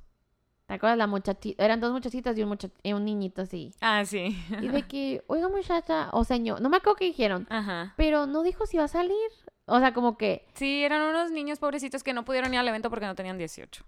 ¿Te 0.67 0.73
acuerdas? 0.73 0.97
La 0.97 1.05
muchachita, 1.07 1.63
eran 1.63 1.79
dos 1.79 1.91
muchachitas 1.91 2.35
y 2.37 2.43
un, 2.43 2.49
mucha- 2.49 2.69
y 2.81 2.93
un 2.93 3.05
niñito 3.05 3.43
así. 3.43 3.73
Ah, 3.81 4.03
sí. 4.05 4.35
Y 4.61 4.67
de 4.69 4.81
que, 4.83 5.23
oiga 5.27 5.47
muchacha, 5.49 6.09
o 6.11 6.23
señor, 6.23 6.59
no 6.61 6.69
me 6.69 6.77
acuerdo 6.77 6.95
qué 6.95 7.05
dijeron, 7.05 7.45
Ajá. 7.49 7.93
pero 7.97 8.25
no 8.25 8.41
dijo 8.43 8.65
si 8.65 8.77
iba 8.77 8.85
a 8.85 8.87
salir. 8.87 9.15
O 9.67 9.79
sea, 9.79 9.93
como 9.93 10.17
que 10.17 10.47
Sí, 10.53 10.83
eran 10.83 11.01
unos 11.03 11.31
niños 11.31 11.59
pobrecitos 11.59 12.03
que 12.03 12.13
no 12.13 12.23
pudieron 12.25 12.53
ir 12.53 12.59
al 12.59 12.67
evento 12.67 12.89
porque 12.89 13.05
no 13.07 13.15
tenían 13.15 13.37
18. 13.37 13.83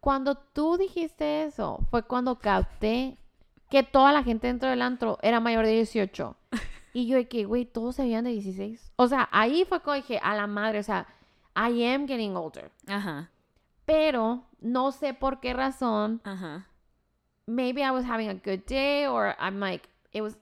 cuando 0.00 0.34
tú 0.36 0.76
dijiste 0.78 1.44
eso, 1.44 1.78
fue 1.90 2.02
cuando 2.04 2.38
capté 2.38 3.16
que 3.70 3.82
toda 3.82 4.12
la 4.12 4.22
gente 4.22 4.46
dentro 4.46 4.68
del 4.70 4.82
antro 4.82 5.18
era 5.22 5.40
mayor 5.40 5.64
de 5.66 5.72
18. 5.72 6.36
Y 6.92 7.06
yo 7.06 7.16
de 7.16 7.28
que, 7.28 7.44
güey, 7.44 7.66
todos 7.66 7.94
se 7.94 8.02
veían 8.02 8.24
de 8.24 8.30
16. 8.30 8.92
O 8.96 9.06
sea, 9.06 9.28
ahí 9.30 9.64
fue 9.64 9.78
cuando 9.80 10.02
dije, 10.02 10.18
a 10.24 10.34
la 10.34 10.48
madre, 10.48 10.80
o 10.80 10.82
sea, 10.82 11.06
I 11.54 11.84
am 11.84 12.08
getting 12.08 12.34
older. 12.34 12.72
Ajá. 12.88 13.30
Pero 13.90 14.44
no 14.60 14.92
sé 14.92 15.14
por 15.14 15.40
qué 15.40 15.52
razón, 15.52 16.20
Ajá. 16.22 16.66
maybe 17.46 17.82
I 17.82 17.90
was 17.90 18.04
having 18.04 18.28
a 18.28 18.34
good 18.34 18.64
day 18.68 19.06
or 19.06 19.34
I'm 19.40 19.58
like, 19.58 19.88
it 20.12 20.22
was, 20.22 20.38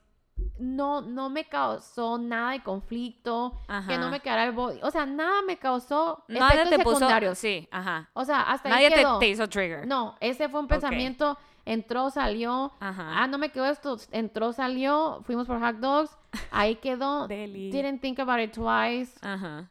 no, 0.58 1.00
no 1.00 1.30
me 1.30 1.44
causó 1.44 2.18
nada 2.18 2.52
de 2.52 2.62
conflicto, 2.62 3.58
Ajá. 3.66 3.88
que 3.88 3.96
no 3.96 4.10
me 4.10 4.20
quedara 4.20 4.44
el 4.44 4.52
body, 4.52 4.80
o 4.82 4.90
sea, 4.90 5.06
nada 5.06 5.40
me 5.46 5.56
causó 5.56 6.24
Nadie 6.28 6.66
te 6.66 6.78
puso... 6.80 6.96
secundarios. 6.96 7.38
Sí, 7.38 7.66
ajá. 7.70 8.10
O 8.12 8.24
sea, 8.26 8.42
hasta 8.42 8.68
Nadie 8.68 8.86
ahí 8.88 8.92
te, 8.92 8.98
quedó. 8.98 9.18
te 9.18 9.28
hizo 9.28 9.48
trigger. 9.48 9.86
No, 9.86 10.16
ese 10.20 10.50
fue 10.50 10.60
un 10.60 10.68
pensamiento, 10.68 11.38
entró, 11.64 12.10
salió, 12.10 12.72
Ajá. 12.80 13.22
ah, 13.22 13.26
no 13.28 13.38
me 13.38 13.50
quedó 13.50 13.64
esto, 13.64 13.96
entró, 14.12 14.52
salió, 14.52 15.22
fuimos 15.24 15.46
por 15.46 15.58
hot 15.58 15.76
dogs, 15.76 16.10
ahí 16.50 16.74
quedó, 16.76 17.26
didn't 17.28 18.00
think 18.02 18.18
about 18.20 18.40
it 18.40 18.52
twice, 18.52 19.18
Ajá. 19.22 19.70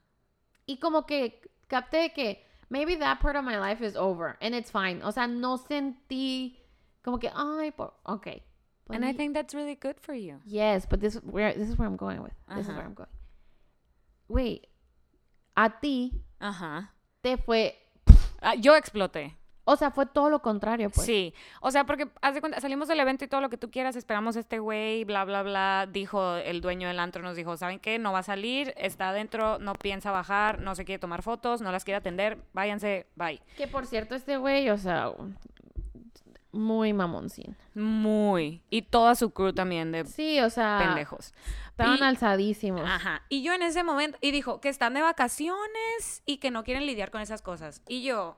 y 0.66 0.78
como 0.80 1.06
que 1.06 1.42
capté 1.68 2.12
que 2.14 2.47
maybe 2.70 2.96
that 2.96 3.20
part 3.20 3.36
of 3.36 3.44
my 3.44 3.60
life 3.60 3.82
is 3.82 3.96
over 3.96 4.38
and 4.42 4.54
it's 4.56 4.70
fine, 4.72 5.02
o 5.04 5.12
sea, 5.12 5.28
no 5.28 5.58
sentí 5.58 6.56
como 7.04 7.18
que, 7.18 7.30
ay, 7.34 7.72
por, 7.76 7.94
ok. 8.06 8.42
Pues 8.86 8.96
And 8.96 9.04
I 9.06 9.12
think 9.12 9.34
that's 9.34 9.54
really 9.54 9.76
good 9.76 10.00
for 10.00 10.14
you. 10.14 10.40
Yes, 10.46 10.86
but 10.86 11.02
this, 11.02 11.16
where, 11.16 11.54
this 11.54 11.68
is 11.70 11.78
where 11.78 11.88
I'm 11.88 11.98
going 11.98 12.22
with, 12.22 12.34
this 12.56 12.68
is 12.68 12.74
where 12.74 12.86
I'm 12.86 12.94
going. 12.94 13.10
Wait, 14.30 14.68
a 15.56 15.72
ti 15.82 16.14
Ajá. 16.42 16.90
te 17.24 17.36
fue, 17.38 17.74
Ah, 18.42 18.54
yo 18.54 18.74
exploté. 18.80 19.32
O 19.70 19.76
sea, 19.76 19.92
fue 19.92 20.06
todo 20.06 20.30
lo 20.30 20.42
contrario, 20.42 20.90
pues. 20.90 21.06
Sí, 21.06 21.34
o 21.62 21.70
sea, 21.72 21.86
porque 21.86 22.08
haz 22.22 22.34
de 22.34 22.40
cuenta, 22.40 22.62
salimos 22.62 22.88
del 22.88 23.00
evento 23.02 23.26
y 23.26 23.28
todo 23.28 23.42
lo 23.42 23.50
que 23.50 23.58
tú 23.58 23.70
quieras, 23.70 23.96
esperamos 23.98 24.38
a 24.38 24.40
este 24.40 24.60
güey, 24.60 25.04
bla, 25.04 25.26
bla, 25.26 25.44
bla, 25.44 25.88
dijo 25.92 26.36
el 26.38 26.62
dueño 26.62 26.88
del 26.88 27.00
antro, 27.00 27.22
nos 27.22 27.36
dijo, 27.36 27.58
¿saben 27.58 27.80
qué? 27.80 28.00
No 28.00 28.14
va 28.14 28.20
a 28.20 28.24
salir, 28.24 28.74
está 28.78 29.10
adentro, 29.10 29.60
no 29.60 29.74
piensa 29.74 30.12
bajar, 30.12 30.62
no 30.62 30.74
se 30.74 30.86
quiere 30.86 31.00
tomar 31.00 31.22
fotos, 31.22 31.62
no 31.62 31.72
las 31.72 31.84
quiere 31.84 31.98
atender, 31.98 32.38
váyanse, 32.54 33.08
bye. 33.16 33.42
Que 33.58 33.68
por 33.68 33.86
cierto, 33.86 34.16
este 34.16 34.38
güey, 34.38 34.70
o 34.70 34.78
sea, 34.78 35.12
muy 36.52 36.94
mamoncín. 36.94 37.56
Muy. 37.76 38.64
Y 38.70 38.84
toda 38.84 39.16
su 39.16 39.30
crew 39.32 39.54
también 39.54 39.92
de 39.92 40.06
Sí, 40.06 40.40
o 40.40 40.50
sea, 40.50 40.80
pendejos. 40.84 41.34
estaban 41.70 41.98
Y- 42.00 42.02
alzadísimos. 42.04 42.82
Ajá. 42.84 43.22
Y 43.30 43.44
yo 43.44 43.54
en 43.54 43.62
ese 43.62 43.84
momento, 43.84 44.18
y 44.22 44.32
dijo 44.32 44.60
que 44.60 44.70
están 44.70 44.94
de 44.96 45.02
vacaciones 45.02 46.24
y 46.26 46.38
que 46.38 46.50
no 46.50 46.64
quieren 46.64 46.86
lidiar 46.88 47.12
con 47.12 47.22
esas 47.22 47.42
cosas. 47.42 47.82
Y 47.88 48.02
yo, 48.04 48.38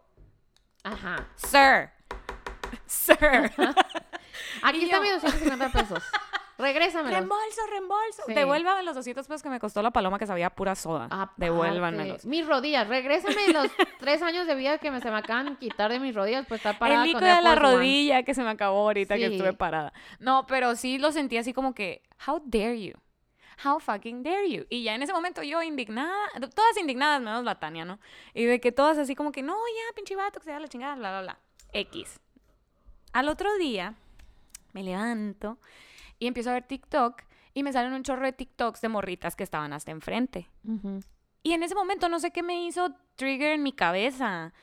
Ajá. 0.83 1.27
sir, 1.35 1.89
sir. 2.85 3.51
Aquí 4.63 4.83
están 4.85 5.01
mis 5.01 5.13
250 5.13 5.69
pesos. 5.69 6.03
Regrésamelos. 6.59 7.11
reembolso, 7.11 7.61
reembolso. 7.69 8.23
Sí. 8.27 8.33
Devuélvame 8.33 8.83
los 8.83 8.93
200 8.93 9.25
pesos 9.25 9.41
que 9.41 9.49
me 9.49 9.61
costó 9.61 9.81
la 9.81 9.91
paloma 9.91 10.19
que 10.19 10.27
sabía 10.27 10.49
pura 10.49 10.75
soda. 10.75 11.05
Aparte, 11.05 11.33
Devuélvanmelos. 11.37 12.25
Mis 12.25 12.45
rodillas. 12.45 12.85
Regrésame 12.87 13.53
los 13.53 13.67
tres 13.99 14.21
años 14.21 14.45
de 14.45 14.55
vida 14.55 14.77
que 14.77 14.91
me, 14.91 14.99
se 14.99 15.09
me 15.09 15.17
acaban 15.17 15.45
de 15.45 15.55
quitar 15.55 15.89
de 15.89 15.99
mis 15.99 16.13
rodillas 16.13 16.45
por 16.45 16.57
estar 16.57 16.77
parada 16.77 17.03
El 17.03 17.13
líquido 17.13 17.33
de 17.33 17.41
la 17.41 17.55
rodilla 17.55 18.23
que 18.23 18.33
se 18.33 18.43
me 18.43 18.49
acabó 18.49 18.79
ahorita 18.79 19.15
que 19.15 19.27
estuve 19.27 19.53
parada. 19.53 19.93
No, 20.19 20.45
pero 20.47 20.75
sí 20.75 20.97
lo 20.97 21.13
sentí 21.13 21.37
así 21.37 21.53
como 21.53 21.73
que, 21.73 22.03
how 22.27 22.41
dare 22.45 22.81
you? 22.81 22.93
How 23.63 23.79
fucking 23.79 24.23
dare 24.23 24.49
you? 24.49 24.65
Y 24.69 24.83
ya 24.83 24.95
en 24.95 25.03
ese 25.03 25.13
momento 25.13 25.43
yo 25.43 25.61
indignada, 25.61 26.15
todas 26.55 26.77
indignadas 26.77 27.21
menos 27.21 27.43
la 27.43 27.59
Tania, 27.59 27.85
¿no? 27.85 27.99
Y 28.33 28.45
de 28.45 28.59
que 28.59 28.71
todas 28.71 28.97
así 28.97 29.15
como 29.15 29.31
que, 29.31 29.41
no, 29.41 29.53
ya, 29.53 29.95
pinche 29.95 30.15
vato, 30.15 30.39
que 30.39 30.45
se 30.45 30.51
da 30.51 30.59
la 30.59 30.67
chingada, 30.67 30.95
bla, 30.95 31.11
bla, 31.11 31.21
bla. 31.21 31.39
X. 31.73 32.19
Al 33.11 33.27
otro 33.27 33.55
día 33.57 33.95
me 34.73 34.83
levanto 34.83 35.57
y 36.19 36.27
empiezo 36.27 36.51
a 36.51 36.53
ver 36.53 36.63
TikTok 36.63 37.23
y 37.53 37.63
me 37.63 37.73
salen 37.73 37.93
un 37.93 38.03
chorro 38.03 38.25
de 38.25 38.33
TikToks 38.33 38.81
de 38.81 38.89
morritas 38.89 39.35
que 39.35 39.43
estaban 39.43 39.73
hasta 39.73 39.91
enfrente. 39.91 40.47
Ujú. 40.63 41.01
Y 41.43 41.53
en 41.53 41.63
ese 41.63 41.75
momento 41.75 42.09
no 42.09 42.19
sé 42.19 42.31
qué 42.31 42.43
me 42.43 42.65
hizo 42.65 42.93
trigger 43.15 43.53
en 43.53 43.63
mi 43.63 43.71
cabeza, 43.71 44.53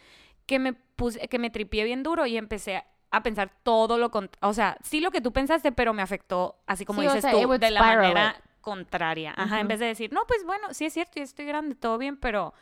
que 0.46 0.58
me 0.58 0.72
puse, 0.72 1.28
que 1.28 1.38
me 1.38 1.50
tripié 1.50 1.84
bien 1.84 2.02
duro 2.02 2.26
y 2.26 2.36
empecé 2.36 2.76
a, 2.76 2.86
a 3.10 3.22
pensar 3.22 3.50
todo 3.62 3.98
lo 3.98 4.10
con, 4.10 4.30
o 4.40 4.52
sea, 4.52 4.78
sí 4.82 5.00
lo 5.00 5.10
que 5.10 5.20
tú 5.20 5.32
pensaste, 5.32 5.72
pero 5.72 5.92
me 5.92 6.02
afectó, 6.02 6.58
así 6.66 6.84
como 6.84 7.00
Sí, 7.00 7.06
o 7.06 7.10
dices 7.10 7.30
sea, 7.30 7.32
tú, 7.32 7.58
de 7.58 7.70
la 7.70 7.82
manera. 7.82 8.42
Contraria. 8.66 9.32
Ajá, 9.36 9.60
en 9.60 9.66
Ujú. 9.66 9.68
vez 9.68 9.78
de 9.78 9.86
decir, 9.86 10.12
no, 10.12 10.22
pues 10.26 10.44
bueno, 10.44 10.74
sí 10.74 10.84
es 10.86 10.92
cierto, 10.92 11.12
yo 11.20 11.22
estoy 11.22 11.46
grande, 11.46 11.76
todo 11.76 11.98
bien, 11.98 12.16
pero 12.16 12.52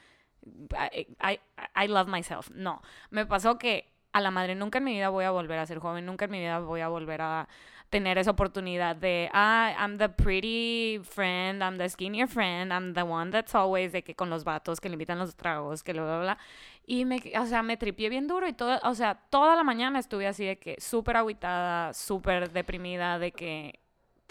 I, 0.93 1.07
I, 1.23 1.41
I 1.83 1.89
love 1.89 2.09
myself. 2.09 2.51
No, 2.51 2.83
me 3.09 3.25
pasó 3.25 3.57
que 3.57 3.91
a 4.13 4.21
la 4.21 4.31
madre 4.31 4.55
nunca 4.55 4.79
en 4.79 4.85
mi 4.85 4.93
vida 4.93 5.09
voy 5.09 5.25
a 5.25 5.31
volver 5.31 5.59
a 5.59 5.65
ser 5.65 5.79
joven, 5.79 6.05
nunca 6.05 6.27
en 6.27 6.31
mi 6.31 6.41
vida 6.41 6.59
voy 6.59 6.83
a 6.83 6.89
volver 6.89 7.23
a 7.23 7.49
tener 7.89 8.19
esa 8.19 8.33
oportunidad 8.33 8.97
de, 8.97 9.31
ah, 9.33 9.75
I'm 9.79 9.97
the 9.97 10.11
pretty 10.11 11.01
friend, 11.03 11.63
I'm 11.63 11.79
the 11.79 11.89
skinnier 11.89 12.29
friend, 12.29 12.71
I'm 12.71 12.93
the 12.93 13.03
one 13.03 13.31
that's 13.31 13.55
always 13.55 13.93
de 13.93 14.03
que 14.05 14.15
con 14.15 14.29
los 14.29 14.45
vatos 14.45 14.81
que 14.81 14.91
le 14.91 14.95
invitan 14.97 15.19
los 15.19 15.35
tragos, 15.37 15.83
que 15.83 15.95
bla, 15.95 16.05
bla, 16.05 16.21
bla. 16.21 16.39
Y 16.87 17.07
me, 17.07 17.23
o 17.41 17.47
sea, 17.47 17.63
me 17.63 17.79
tripié 17.79 18.11
bien 18.11 18.27
duro 18.27 18.47
y 18.47 18.53
todo, 18.53 18.79
o 18.83 18.95
sea, 18.95 19.15
toda 19.31 19.57
la 19.57 19.65
mañana 19.65 19.99
estuve 19.99 20.27
así 20.27 20.45
de 20.45 20.59
que 20.59 20.77
súper 20.79 21.17
agüitada, 21.17 21.95
súper 21.95 22.51
deprimida, 22.53 23.19
de 23.19 23.33
que 23.33 23.81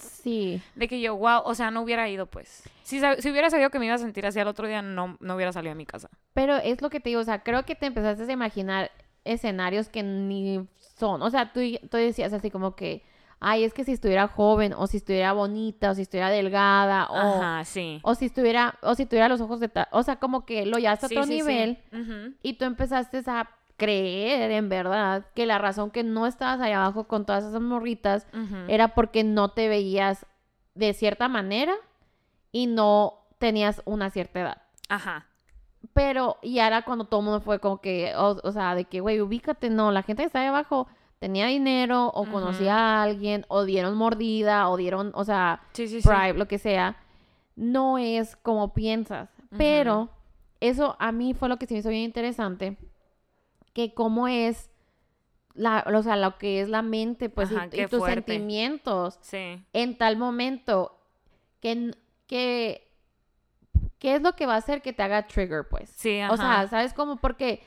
Sí. 0.05 0.61
de 0.75 0.87
que 0.87 0.99
yo, 1.01 1.15
wow, 1.15 1.41
o 1.45 1.55
sea, 1.55 1.71
no 1.71 1.81
hubiera 1.81 2.07
ido, 2.09 2.25
pues. 2.27 2.63
Si, 2.83 2.99
si 2.99 3.29
hubiera 3.31 3.49
sabido 3.49 3.69
que 3.69 3.79
me 3.79 3.85
iba 3.85 3.95
a 3.95 3.99
sentir 3.99 4.25
así 4.25 4.39
al 4.39 4.47
otro 4.47 4.67
día, 4.67 4.81
no, 4.81 5.17
no 5.19 5.35
hubiera 5.35 5.51
salido 5.51 5.71
a 5.71 5.75
mi 5.75 5.85
casa. 5.85 6.09
Pero 6.33 6.57
es 6.57 6.81
lo 6.81 6.89
que 6.89 6.99
te 6.99 7.09
digo, 7.09 7.21
o 7.21 7.23
sea, 7.23 7.43
creo 7.43 7.63
que 7.65 7.75
te 7.75 7.85
empezaste 7.85 8.23
a 8.23 8.31
imaginar 8.33 8.91
escenarios 9.23 9.89
que 9.89 10.03
ni 10.03 10.67
son. 10.97 11.21
O 11.21 11.29
sea, 11.29 11.53
tú, 11.53 11.61
tú 11.89 11.97
decías 11.97 12.33
así 12.33 12.49
como 12.51 12.75
que, 12.75 13.03
ay, 13.39 13.63
es 13.63 13.73
que 13.73 13.83
si 13.83 13.91
estuviera 13.93 14.27
joven, 14.27 14.73
o 14.73 14.87
si 14.87 14.97
estuviera 14.97 15.33
bonita, 15.33 15.91
o 15.91 15.95
si 15.95 16.01
estuviera 16.03 16.29
delgada, 16.29 17.07
o, 17.09 17.41
Ajá, 17.41 17.65
sí. 17.65 17.99
o 18.03 18.15
si 18.15 18.25
estuviera, 18.25 18.77
o 18.81 18.95
si 18.95 19.05
tuviera 19.05 19.27
los 19.29 19.41
ojos 19.41 19.59
de 19.59 19.69
tal. 19.69 19.87
O 19.91 20.03
sea, 20.03 20.17
como 20.17 20.45
que 20.45 20.65
lo 20.65 20.77
llevaste 20.77 21.05
a 21.07 21.09
Sí, 21.09 21.15
otro 21.15 21.25
sí, 21.27 21.39
sí. 21.41 21.45
nivel 21.45 21.77
y 22.41 22.53
tú 22.53 22.65
empezaste 22.65 23.21
a 23.27 23.49
creer 23.83 24.51
en 24.51 24.69
verdad 24.69 25.25
que 25.35 25.45
la 25.45 25.57
razón 25.57 25.91
que 25.91 26.03
no 26.03 26.25
estabas 26.27 26.61
allá 26.61 26.77
abajo 26.83 27.05
con 27.05 27.25
todas 27.25 27.43
esas 27.43 27.61
morritas 27.61 28.25
era 28.67 28.89
porque 28.95 29.23
no 29.23 29.49
te 29.51 29.67
veías 29.67 30.25
de 30.75 30.93
cierta 30.93 31.27
manera 31.27 31.73
y 32.51 32.67
no 32.67 33.19
tenías 33.39 33.81
una 33.85 34.09
cierta 34.09 34.39
edad. 34.41 34.61
Ajá. 34.89 35.27
Pero, 35.93 36.37
y 36.41 36.59
ahora 36.59 36.83
cuando 36.83 37.05
todo 37.05 37.19
el 37.19 37.25
mundo 37.25 37.41
fue 37.41 37.59
como 37.59 37.81
que, 37.81 38.13
o, 38.15 38.39
o 38.43 38.51
sea, 38.51 38.73
de 38.73 38.85
que, 38.85 39.01
güey, 39.01 39.19
ubícate, 39.19 39.69
no, 39.69 39.91
la 39.91 40.01
gente 40.01 40.23
que 40.23 40.27
está 40.27 40.39
ahí 40.39 40.47
abajo 40.47 40.87
tenía 41.19 41.47
dinero, 41.47 42.07
o 42.07 42.25
conocía 42.25 42.75
a 42.75 43.03
alguien, 43.03 43.45
o 43.49 43.63
dieron 43.65 43.95
mordida, 43.95 44.69
o 44.69 44.77
dieron, 44.77 45.11
o 45.13 45.23
sea, 45.23 45.61
Sí, 45.73 45.87
sí, 45.87 46.01
sí. 46.01 46.07
bribe, 46.07 46.37
lo 46.37 46.47
que 46.47 46.57
sea. 46.57 46.97
No 47.55 47.97
es 47.97 48.35
como 48.37 48.73
piensas. 48.73 49.29
Pero, 49.57 50.09
eso 50.59 50.95
a 50.99 51.11
mí 51.11 51.33
fue 51.33 51.49
lo 51.49 51.57
que 51.57 51.65
se 51.67 51.73
me 51.73 51.79
hizo 51.81 51.89
bien 51.89 52.03
interesante, 52.03 52.77
que 53.73 53.93
cómo 53.93 54.27
es, 54.27 54.69
la, 55.53 55.83
o 55.93 56.01
sea, 56.03 56.15
lo 56.17 56.37
que 56.37 56.61
es 56.61 56.69
la 56.69 56.81
mente, 56.81 57.29
pues, 57.29 57.51
y- 57.51 57.55
Ajá, 57.55 57.65
y, 57.67 57.69
qué 57.69 57.87
tus 57.87 57.99
fuerte. 57.99 58.33
sentimientos 58.33 59.19
Sí. 59.21 59.63
en 59.73 59.97
tal 59.97 60.17
momento 60.17 60.99
que, 61.59 61.95
que 62.27 62.91
¿qué 63.99 64.15
es 64.15 64.21
lo 64.21 64.35
que 64.35 64.45
va 64.45 64.55
a 64.55 64.57
hacer 64.57 64.81
que 64.81 64.93
te 64.93 65.01
haga 65.03 65.27
trigger, 65.27 65.67
pues? 65.69 65.89
Sí, 65.89 66.21
O 66.29 66.35
sea. 66.37 66.67
¿sabes 66.67 66.93
cómo? 66.93 67.17
Porque 67.17 67.63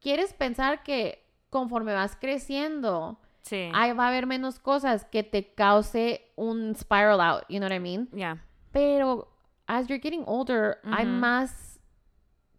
quieres 0.00 0.32
pensar 0.32 0.82
que 0.82 1.24
conforme 1.50 1.94
vas 1.94 2.16
creciendo, 2.16 3.20
Sí. 3.42 3.70
ahí 3.72 3.92
va 3.92 4.06
a 4.06 4.08
haber 4.08 4.26
menos 4.26 4.58
cosas 4.58 5.04
que 5.04 5.22
te 5.22 5.54
cause 5.54 6.22
un 6.34 6.74
spiral 6.74 7.20
out, 7.20 7.44
you 7.48 7.58
know 7.58 7.68
what 7.68 7.76
I 7.76 7.78
mean? 7.80 8.08
Ya. 8.12 8.42
Pero 8.72 9.28
as 9.68 9.86
you're 9.86 10.00
getting 10.02 10.24
older, 10.26 10.78
hay 10.84 11.04
Ujú. 11.06 11.14
más 11.14 11.65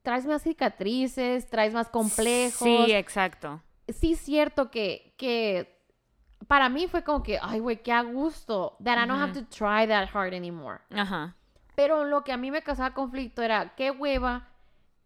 traes 0.08 0.26
más 0.26 0.41
cicatrices, 0.41 1.49
traes 1.49 1.74
más 1.74 1.89
complejos. 1.89 2.66
Sí, 2.66 2.93
exacto. 2.93 3.62
sí 3.89 4.14
es 4.14 4.20
cierto 4.20 4.72
que, 4.72 5.14
que 5.18 5.82
para 6.47 6.70
mí 6.70 6.88
fue 6.88 7.03
como 7.03 7.24
que, 7.24 7.38
ay, 7.41 7.60
güey, 7.60 7.84
qué 7.84 7.91
a 7.91 8.03
gusto. 8.03 8.78
That 8.82 9.03
I 9.03 9.05
don't 9.05 9.22
have 9.22 9.34
to 9.34 9.45
try 9.49 9.86
that 9.86 10.08
hard 10.14 10.34
anymore. 10.34 10.80
Ajá. 10.95 11.36
Pero 11.76 12.05
lo 12.05 12.24
que 12.24 12.32
a 12.32 12.38
mí 12.38 12.51
me 12.51 12.62
causaba 12.62 12.93
conflicto 12.93 13.41
era, 13.41 13.76
qué 13.76 13.91
hueva 13.91 14.47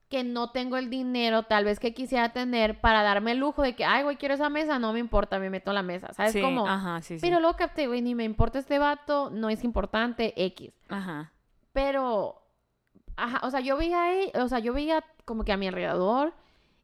que 0.07 0.23
no 0.23 0.51
tengo 0.51 0.77
el 0.77 0.91
dinero 0.91 1.43
tal 1.43 1.65
vez 1.65 1.79
que 1.79 1.95
quisiera 1.95 2.31
tener 2.31 2.79
para 2.79 3.01
darme 3.01 3.31
el 3.31 3.39
lujo 3.39 3.63
de 3.63 3.75
que, 3.75 3.83
ay, 3.83 4.03
güey, 4.03 4.17
quiero 4.17 4.35
esa 4.35 4.49
mesa, 4.49 4.77
no 4.77 4.93
me 4.93 4.99
importa, 4.99 5.39
me 5.39 5.49
meto 5.49 5.71
en 5.71 5.75
la 5.75 5.81
mesa. 5.81 6.13
¿Sabes 6.13 6.33
sí, 6.33 6.41
cómo? 6.41 6.67
Ajá, 6.67 7.01
sí, 7.01 7.17
sí. 7.17 7.25
Pero 7.25 7.39
luego 7.39 7.57
capté, 7.57 7.87
güey, 7.87 8.03
ni 8.03 8.13
me 8.13 8.23
importa 8.23 8.59
este 8.59 8.77
vato, 8.77 9.31
no 9.31 9.49
es 9.49 9.63
importante, 9.63 10.35
X. 10.35 10.71
Ajá. 10.89 11.31
Pero, 11.73 12.40
ajá, 13.15 13.39
o 13.45 13.49
sea, 13.51 13.59
yo 13.59 13.77
veía, 13.77 14.03
ahí- 14.03 14.31
o 14.35 14.47
sea, 14.47 14.59
yo 14.59 14.73
veía 14.73 15.03
como 15.25 15.43
que 15.43 15.51
a 15.51 15.57
mi 15.57 15.67
alrededor 15.67 16.33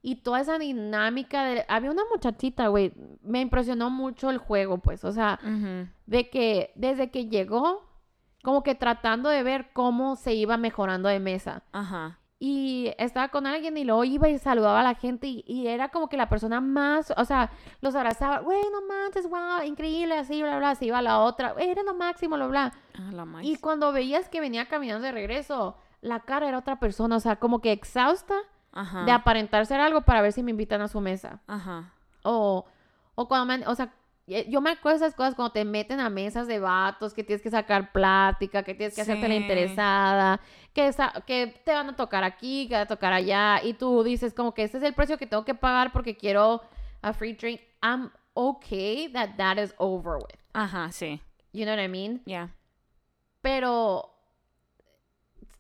y 0.02 0.18
toda 0.18 0.40
esa 0.42 0.58
dinámica 0.60 1.44
de... 1.44 1.66
Había 1.68 1.92
una 1.92 2.04
muchachita, 2.12 2.68
güey, 2.68 2.94
me 3.24 3.42
impresionó 3.42 3.90
mucho 3.90 4.30
el 4.30 4.38
juego, 4.38 4.78
pues, 4.78 5.04
o 5.04 5.12
sea, 5.12 5.40
Ujú. 5.44 5.88
de 6.06 6.30
que 6.30 6.72
desde 6.76 7.10
que 7.12 7.28
llegó, 7.28 7.84
como 8.44 8.64
que 8.64 8.76
tratando 8.76 9.30
de 9.30 9.44
ver 9.44 9.70
cómo 9.74 10.16
se 10.16 10.34
iba 10.34 10.56
mejorando 10.58 11.10
de 11.10 11.20
mesa. 11.20 11.64
Ajá. 11.74 12.20
Y 12.40 12.94
estaba 13.00 13.30
con 13.30 13.48
alguien 13.48 13.76
y 13.78 13.84
luego 13.84 14.04
iba 14.04 14.30
y 14.30 14.38
saludaba 14.38 14.82
a 14.82 14.84
la 14.84 14.94
gente 14.94 15.26
y, 15.26 15.44
y 15.48 15.66
era 15.68 15.90
como 15.90 16.08
que 16.08 16.18
la 16.18 16.30
persona 16.30 16.62
más, 16.62 17.12
o 17.18 17.26
sea, 17.26 17.50
los 17.82 17.96
abrazaba, 17.96 18.40
güey, 18.42 18.62
no 18.72 18.88
manches, 18.88 19.28
wow, 19.28 19.64
increíble, 19.66 20.16
así, 20.16 20.44
bla, 20.44 20.60
bla, 20.60 20.76
se 20.76 20.86
iba 20.86 21.00
a 21.00 21.02
la 21.02 21.20
otra, 21.20 21.54
güey, 21.54 21.72
era 21.72 21.82
lo 21.82 21.96
máximo, 21.96 22.36
bla, 22.36 22.46
bla. 22.48 22.74
Ah, 22.94 23.12
la. 23.12 23.26
Y 23.44 23.56
cuando 23.58 23.92
veías 23.92 24.30
que 24.30 24.40
venía 24.40 24.68
caminando 24.68 25.04
de 25.08 25.12
regreso, 25.14 25.76
la 26.02 26.20
cara 26.22 26.48
era 26.48 26.58
otra 26.60 26.80
persona, 26.80 27.16
o 27.16 27.20
sea, 27.20 27.38
como 27.38 27.60
que 27.62 27.72
exhausta 27.72 28.36
Ajá. 28.72 29.04
de 29.06 29.12
aparentar 29.12 29.66
ser 29.66 29.80
algo 29.80 30.02
para 30.02 30.22
ver 30.22 30.32
si 30.34 30.44
me 30.44 30.52
invitan 30.52 30.82
a 30.82 30.88
su 30.88 31.02
mesa. 31.02 31.42
Ajá. 31.48 31.94
O, 32.24 32.66
o 33.16 33.28
cuando 33.28 33.46
me, 33.46 33.68
o 33.68 33.76
sea, 33.76 33.94
eh, 34.28 34.46
yo 34.50 34.60
me 34.62 34.72
acuerdo 34.72 35.00
de 35.00 35.06
esas 35.06 35.16
cosas 35.16 35.36
cuando 35.36 35.54
te 35.54 35.64
meten 35.66 36.00
a 36.02 36.10
mesas 36.10 36.48
de 36.48 36.60
vatos, 36.60 37.14
que 37.14 37.24
tienes 37.24 37.42
que 37.42 37.50
sacar 37.50 37.92
plática, 37.94 38.64
que 38.64 38.74
tienes 38.76 38.94
que 38.94 39.02
hacerte 39.02 39.28
la 39.28 39.36
Sí. 39.36 39.42
interesada, 39.42 40.42
que, 40.74 40.88
esa- 40.88 41.14
que 41.26 41.48
te 41.66 41.72
van 41.74 41.90
a 41.90 41.96
tocar 41.96 42.24
aquí, 42.26 42.68
que 42.68 42.74
van 42.76 42.84
a 42.84 42.88
tocar 42.88 43.14
allá, 43.14 43.62
y 43.64 43.74
tú 43.74 44.04
dices 44.04 44.34
como 44.34 44.54
que 44.54 44.64
este 44.64 44.78
es 44.80 44.84
el 44.84 44.94
precio 44.94 45.18
que 45.18 45.28
tengo 45.28 45.46
que 45.46 45.56
pagar 45.56 45.92
porque 45.94 46.18
quiero 46.18 46.62
a 47.02 47.14
free 47.14 47.34
drink. 47.34 47.62
I'm 47.82 48.12
okay 48.34 49.08
that 49.14 49.38
that 49.38 49.58
is 49.58 49.74
over 49.78 50.18
with. 50.18 50.36
Ajá, 50.54 50.92
sí. 50.92 51.22
You 51.54 51.64
know 51.64 51.74
what 51.76 51.84
I 51.84 51.88
mean? 51.88 52.22
Ya. 52.26 52.50
pero 53.42 54.17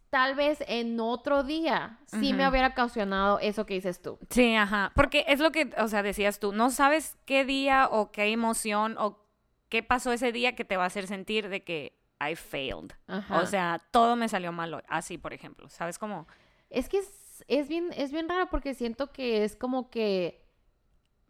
tal 0.09 0.35
vez 0.35 0.63
en 0.67 0.99
otro 0.99 1.43
día 1.43 1.99
sí 2.07 2.33
me 2.33 2.47
hubiera 2.47 2.69
ocasionado 2.69 3.39
eso 3.39 3.65
que 3.65 3.75
dices 3.75 4.01
tú. 4.01 4.17
Sí, 4.29 4.55
ajá. 4.55 4.91
Porque 4.95 5.25
es 5.27 5.39
lo 5.39 5.51
que, 5.51 5.71
o 5.77 5.87
sea, 5.87 6.03
decías 6.03 6.39
tú, 6.39 6.53
no 6.53 6.69
sabes 6.69 7.17
qué 7.25 7.45
día 7.45 7.87
o 7.91 8.11
qué 8.11 8.31
emoción 8.31 8.95
o 8.97 9.25
qué 9.69 9.83
pasó 9.83 10.11
ese 10.11 10.31
día 10.31 10.55
que 10.55 10.65
te 10.65 10.77
va 10.77 10.83
a 10.83 10.87
hacer 10.87 11.07
sentir 11.07 11.49
de 11.49 11.63
que 11.63 11.97
I 12.19 12.35
failed. 12.35 12.93
Ajá. 13.07 13.39
O 13.39 13.45
sea, 13.45 13.81
todo 13.91 14.15
me 14.15 14.29
salió 14.29 14.51
mal 14.51 14.73
hoy. 14.73 14.83
Así, 14.87 15.17
por 15.17 15.33
ejemplo. 15.33 15.69
¿Sabes 15.69 15.99
cómo? 15.99 16.27
es 16.69 16.89
que 16.89 16.99
es, 16.99 17.45
es 17.47 17.67
bien 17.67 17.89
es 17.95 18.11
bien 18.11 18.27
raro 18.27 18.49
porque 18.49 18.73
siento 18.73 19.11
que 19.11 19.43
es 19.43 19.55
como 19.55 19.89
que 19.89 20.43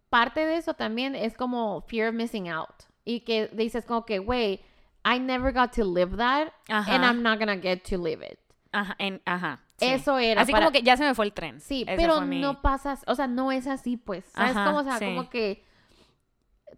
parte 0.09 0.45
de 0.45 0.57
eso 0.57 0.73
también 0.73 1.15
es 1.15 1.35
como 1.35 1.81
fear 1.81 2.09
of 2.09 2.15
missing 2.15 2.49
out 2.49 2.83
y 3.03 3.21
que 3.21 3.47
dices 3.53 3.85
como 3.85 4.05
que, 4.05 4.19
güey, 4.19 4.61
I 5.05 5.19
never 5.19 5.53
got 5.53 5.71
to 5.75 5.83
live 5.85 6.17
that 6.17 6.53
Ajá. 6.69 6.93
and 6.93 7.05
I'm 7.05 7.21
not 7.21 7.39
gonna 7.39 7.57
get 7.57 7.83
to 7.89 7.97
live 7.97 8.25
it. 8.25 8.39
Ajá. 8.79 8.95
en- 8.99 9.21
ajá 9.25 9.59
sí. 9.77 9.85
Eso 9.85 10.17
era 10.19 10.41
Así 10.41 10.51
para- 10.51 10.65
como 10.65 10.73
que 10.73 10.81
ya 10.83 10.97
se 10.97 11.03
me 11.03 11.13
fue 11.15 11.25
el 11.25 11.33
tren. 11.33 11.59
Sí, 11.61 11.83
Ese 11.87 11.95
pero 11.95 12.21
mi- 12.21 12.41
no 12.41 12.61
pasas, 12.61 13.03
o 13.07 13.15
sea, 13.15 13.27
no 13.27 13.51
es 13.51 13.67
así, 13.67 13.97
pues. 13.97 14.25
¿Sabes 14.25 14.55
Ajá, 14.55 14.65
cómo? 14.65 14.79
O 14.79 14.83
sea, 14.83 14.97
sí. 14.99 15.05
como 15.05 15.29
que 15.29 15.63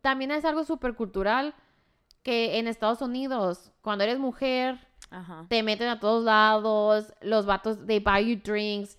también 0.01 0.31
es 0.31 0.45
algo 0.45 0.63
súper 0.63 0.95
cultural 0.95 1.53
que 2.23 2.59
en 2.59 2.67
Estados 2.67 3.01
Unidos, 3.01 3.71
cuando 3.81 4.03
eres 4.03 4.19
mujer, 4.19 4.87
Ajá. 5.09 5.45
te 5.49 5.63
meten 5.63 5.87
a 5.89 5.99
todos 5.99 6.23
lados, 6.23 7.13
los 7.21 7.45
vatos, 7.45 7.85
they 7.85 7.99
buy 7.99 8.25
you 8.35 8.41
drinks, 8.43 8.97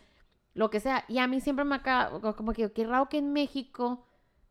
lo 0.54 0.70
que 0.70 0.80
sea. 0.80 1.04
Y 1.08 1.18
a 1.18 1.26
mí 1.26 1.40
siempre 1.40 1.64
me 1.64 1.76
acaba, 1.76 2.34
como 2.34 2.52
que 2.52 2.72
qué 2.72 2.84
raro 2.86 3.08
que 3.08 3.18
en 3.18 3.32
México 3.32 4.06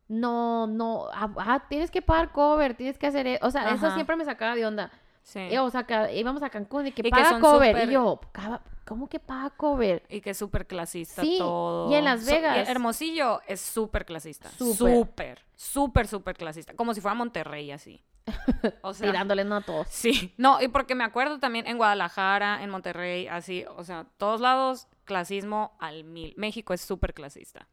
no, 0.08 0.66
no, 0.66 1.06
ah, 1.12 1.32
ah, 1.38 1.64
tienes 1.68 1.90
que 1.90 2.02
pagar 2.02 2.32
cover, 2.32 2.74
tienes 2.74 2.98
que 2.98 3.06
hacer, 3.06 3.26
e-". 3.26 3.38
o 3.42 3.50
sea, 3.50 3.70
eso 3.74 3.86
Ajá. 3.86 3.94
siempre 3.94 4.16
me 4.16 4.24
sacaba 4.24 4.54
de 4.54 4.66
onda. 4.66 4.90
Sí. 5.22 5.38
Eh, 5.38 5.58
O 5.58 5.70
sea, 5.70 5.84
que 5.84 6.16
íbamos 6.16 6.42
a 6.42 6.50
Cancún 6.50 6.86
y 6.88 6.92
que 6.92 7.02
Y 7.06 7.10
paga 7.10 7.38
cover. 7.40 7.88
Y 7.88 7.92
yo, 7.92 8.20
"Caba- 8.32 8.62
¿cómo 8.86 9.08
que 9.08 9.20
paga 9.20 9.50
cover? 9.50 10.02
Y 10.08 10.20
que 10.20 10.30
es 10.30 10.36
súper 10.38 10.66
clasista 10.66 11.22
Sí, 11.22 11.36
todo. 11.38 11.90
y 11.90 11.94
en 11.94 12.04
Las 12.04 12.24
So- 12.24 12.32
Vegas- 12.32 12.68
Hermosillo 12.68 13.40
es 13.46 13.60
súper 13.60 14.04
clasista. 14.06 14.50
Súper. 14.50 15.38
Súper. 15.54 16.06
Súper, 16.08 16.36
clasista. 16.36 16.74
Como 16.74 16.94
si 16.94 17.00
fuera 17.00 17.14
Monterrey 17.14 17.70
así. 17.70 18.02
O 18.82 18.92
sea, 18.94 19.10
Tirándole 19.10 19.44
no 19.44 19.56
a 19.56 19.60
todos. 19.60 19.86
Sí, 19.90 20.32
no, 20.36 20.60
y 20.60 20.68
porque 20.68 20.94
me 20.94 21.04
acuerdo 21.04 21.38
también 21.38 21.66
en 21.66 21.76
Guadalajara, 21.78 22.62
en 22.62 22.70
Monterrey, 22.70 23.26
así, 23.28 23.64
o 23.76 23.84
sea, 23.84 24.06
todos 24.18 24.40
lados, 24.40 24.88
clasismo 25.04 25.72
al 25.78 26.04
mil. 26.04 26.34
México 26.36 26.72
es 26.74 26.80
súper 26.80 27.14
clasista. 27.14 27.68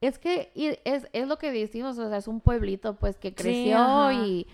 Es 0.00 0.18
que 0.18 0.52
es, 0.84 1.08
es 1.12 1.26
lo 1.28 1.38
que 1.38 1.50
decimos, 1.50 1.96
o 1.98 2.08
sea, 2.08 2.18
es 2.18 2.28
un 2.28 2.40
pueblito 2.40 2.96
pues 2.96 3.16
que 3.18 3.34
creció 3.34 4.10
y, 4.12 4.46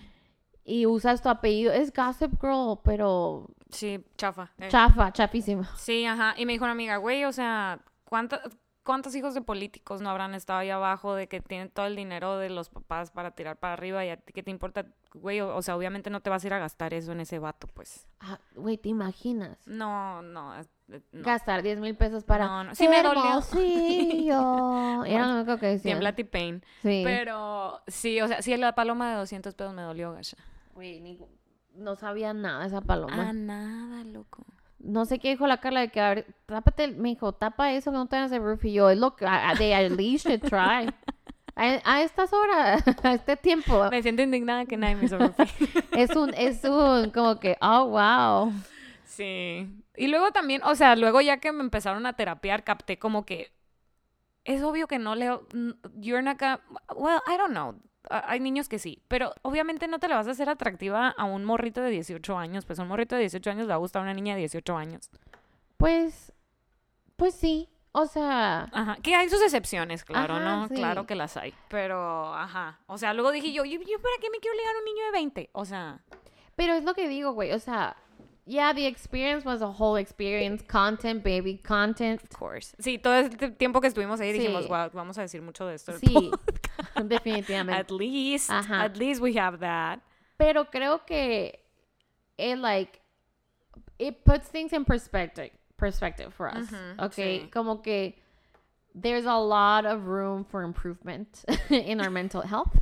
y 0.65 0.85
usas 0.85 1.21
tu 1.21 1.29
apellido. 1.29 1.71
Es 1.73 1.91
Gossip 1.93 2.39
Girl, 2.41 2.79
pero 2.83 3.47
Sí, 3.69 4.03
chafa. 4.17 4.51
eh. 4.59 4.67
chafa, 4.69 5.11
chafísima. 5.13 5.69
Sí, 5.77 6.05
ajá. 6.05 6.33
Y 6.37 6.45
me 6.45 6.53
dijo 6.53 6.65
una 6.65 6.73
amiga, 6.73 6.97
güey, 6.97 7.25
o 7.25 7.31
sea, 7.31 7.79
¿cuántas, 8.05 8.41
cuántos 8.91 9.15
hijos 9.15 9.33
de 9.33 9.39
políticos 9.41 10.01
no 10.01 10.09
habrán 10.09 10.35
estado 10.35 10.59
ahí 10.59 10.69
abajo 10.69 11.15
de 11.15 11.27
que 11.27 11.39
tienen 11.39 11.69
todo 11.69 11.85
el 11.85 11.95
dinero 11.95 12.37
de 12.37 12.49
los 12.49 12.67
papás 12.67 13.09
para 13.09 13.31
tirar 13.31 13.55
para 13.57 13.71
arriba 13.71 14.03
y 14.05 14.09
a 14.09 14.17
ti 14.17 14.33
qué 14.33 14.43
te 14.43 14.51
importa, 14.51 14.85
güey, 15.13 15.39
o, 15.39 15.55
o 15.55 15.61
sea, 15.61 15.77
obviamente 15.77 16.09
no 16.09 16.19
te 16.19 16.29
vas 16.29 16.43
a 16.43 16.47
ir 16.47 16.53
a 16.53 16.59
gastar 16.59 16.93
eso 16.93 17.13
en 17.13 17.21
ese 17.21 17.39
vato, 17.39 17.67
pues. 17.67 18.05
Ah, 18.19 18.37
Güey, 18.53 18.77
¿te 18.77 18.89
imaginas? 18.89 19.65
No, 19.65 20.21
no, 20.21 20.59
eh, 20.59 20.65
no. 21.13 21.23
Gastar 21.23 21.63
10 21.63 21.79
mil 21.79 21.95
pesos 21.95 22.25
para... 22.25 22.45
No, 22.47 22.63
no. 22.65 22.75
Sí 22.75 22.89
me 22.89 23.01
dolió. 23.01 23.39
Era 25.05 25.27
lo 25.27 25.35
único 25.37 25.57
que 25.57 25.67
decía. 25.67 25.83
Tiembla 25.91 26.13
T-Pain. 26.13 26.61
Sí. 26.81 27.01
Pero 27.05 27.81
sí, 27.87 28.19
o 28.21 28.27
sea, 28.27 28.41
sí, 28.41 28.55
la 28.57 28.75
paloma 28.75 29.09
de 29.11 29.15
200 29.17 29.55
pesos 29.55 29.73
me 29.73 29.83
dolió, 29.83 30.11
gacha. 30.11 30.35
Güey, 30.73 30.99
ni- 30.99 31.17
no 31.75 31.95
sabía 31.95 32.33
nada 32.33 32.65
esa 32.65 32.81
paloma. 32.81 33.29
Ah, 33.29 33.33
nada, 33.33 34.03
loco. 34.03 34.43
No 34.83 35.05
sé 35.05 35.19
qué 35.19 35.29
dijo 35.29 35.47
la 35.47 35.59
Carla 35.59 35.81
de 35.81 35.89
que, 35.89 36.01
a 36.01 36.09
ver, 36.09 36.25
tápate, 36.45 36.87
me 36.89 37.09
dijo, 37.09 37.33
tapa 37.33 37.71
eso 37.73 37.91
que 37.91 37.97
no 37.97 38.07
te 38.07 38.15
hagas 38.17 38.31
el 38.31 38.41
roof. 38.41 38.65
Y 38.65 38.73
yo, 38.73 38.89
es 38.89 38.97
lo 38.97 39.15
que, 39.15 39.25
a- 39.25 39.49
a- 39.51 39.55
they 39.55 39.73
at 39.73 39.91
least 39.91 40.25
should 40.27 40.41
try. 40.41 40.91
A, 41.55 41.81
a 41.83 42.01
estas 42.01 42.31
horas, 42.33 42.83
a 43.03 43.13
este 43.13 43.35
tiempo, 43.37 43.89
Me 43.91 44.01
siento 44.01 44.21
indignada 44.21 44.65
que 44.65 44.77
nadie 44.77 44.95
me 44.95 45.05
hizo 45.05 45.17
roofing. 45.17 45.47
es 45.97 46.15
un, 46.15 46.33
es 46.33 46.63
un, 46.63 47.11
como 47.11 47.39
que, 47.39 47.57
oh, 47.61 47.87
wow. 47.87 48.53
Sí. 49.03 49.67
Y 49.97 50.07
luego 50.07 50.31
también, 50.31 50.61
o 50.63 50.73
sea, 50.75 50.95
luego 50.95 51.21
ya 51.21 51.37
que 51.37 51.51
me 51.51 51.61
empezaron 51.61 52.05
a 52.05 52.13
terapiar, 52.13 52.63
capté 52.63 52.97
como 52.97 53.25
que 53.25 53.51
es 54.45 54.63
obvio 54.63 54.87
que 54.87 54.97
no 54.97 55.13
leo. 55.15 55.45
You're 55.99 56.23
not 56.23 56.39
gonna. 56.39 56.59
Well, 56.95 57.19
I 57.27 57.37
don't 57.37 57.51
know. 57.51 57.75
Hay 58.11 58.39
niños 58.39 58.67
que 58.69 58.79
sí, 58.79 59.01
pero 59.07 59.33
obviamente 59.41 59.87
no 59.87 59.99
te 59.99 60.07
le 60.07 60.15
vas 60.15 60.27
a 60.27 60.31
hacer 60.31 60.49
atractiva 60.49 61.09
a 61.09 61.25
un 61.25 61.45
morrito 61.45 61.81
de 61.81 61.89
18 61.89 62.37
años. 62.37 62.65
Pues 62.65 62.79
un 62.79 62.87
morrito 62.87 63.15
de 63.15 63.21
18 63.21 63.49
años 63.49 63.61
le 63.63 63.69
va 63.69 63.75
a 63.75 63.77
gustar 63.77 64.01
a 64.01 64.03
una 64.03 64.13
niña 64.13 64.33
de 64.35 64.39
18 64.41 64.75
años. 64.77 65.09
Pues, 65.77 66.33
pues 67.15 67.33
sí, 67.33 67.69
o 67.93 68.05
sea, 68.05 68.69
Ajá. 68.71 68.97
Que 69.01 69.15
hay 69.15 69.29
sus 69.29 69.41
excepciones, 69.41 70.03
claro, 70.03 70.35
Ajá, 70.35 70.43
¿no? 70.43 70.67
sí. 70.67 70.75
Claro 70.75 71.05
que 71.05 71.15
las 71.15 71.35
hay. 71.37 71.53
Pero, 71.69 72.33
ajá. 72.33 72.79
O 72.87 72.97
sea, 72.97 73.13
luego 73.13 73.31
dije 73.31 73.51
yo, 73.51 73.65
¿yo, 73.65 73.79
yo 73.79 73.99
para 74.01 74.15
qué 74.21 74.29
me 74.29 74.39
quiero 74.39 74.57
ligar 74.57 74.75
a 74.75 74.79
un 74.79 74.85
niño 74.85 75.05
de 75.05 75.11
20? 75.11 75.49
O 75.53 75.65
sea, 75.65 75.99
pero 76.55 76.73
es 76.73 76.83
lo 76.83 76.93
que 76.93 77.07
digo, 77.09 77.33
güey, 77.33 77.51
o 77.51 77.59
sea, 77.59 77.97
yeah, 78.51 78.73
the 78.73 78.85
experience 78.85 79.45
was 79.45 79.61
a 79.61 79.71
whole 79.71 79.95
experience, 79.95 80.61
content, 80.67 81.23
baby, 81.23 81.55
content. 81.63 82.21
of 82.21 82.29
course. 82.29 82.75
Sí, 82.81 83.01
todo 83.01 83.13
este 83.13 83.57
tiempo 83.57 83.79
que 83.79 83.87
estuvimos 83.89 84.19
ahí 84.19 84.33
dijimos, 84.33 84.63
Sí. 84.65 84.69
wow, 84.69 84.89
vamos 84.93 85.17
a 85.17 85.21
decir 85.21 85.41
mucho 85.41 85.65
de 85.67 85.75
esto. 85.75 85.93
el 85.93 85.99
Sí, 85.99 86.31
At 87.69 87.91
least, 87.91 88.49
Ajá. 88.49 88.83
at 88.83 88.97
least 88.97 89.21
we 89.21 89.33
have 89.37 89.59
that. 89.61 90.01
Pero 90.37 90.65
creo 90.65 91.05
que 91.05 91.59
it 92.37 92.57
like 92.57 92.99
it 93.97 94.25
puts 94.25 94.49
things 94.49 94.73
in 94.73 94.83
perspective 94.83 95.51
perspective 95.77 96.33
for 96.33 96.49
us. 96.49 96.67
Ujú, 96.69 97.05
okay, 97.05 97.39
sí. 97.45 97.51
como 97.51 97.77
que 97.77 98.15
there's 98.93 99.25
a 99.25 99.37
lot 99.37 99.85
of 99.85 100.07
room 100.07 100.43
for 100.43 100.63
improvement 100.63 101.45
in 101.69 102.01
our 102.01 102.09
mental 102.09 102.41
health. 102.41 102.75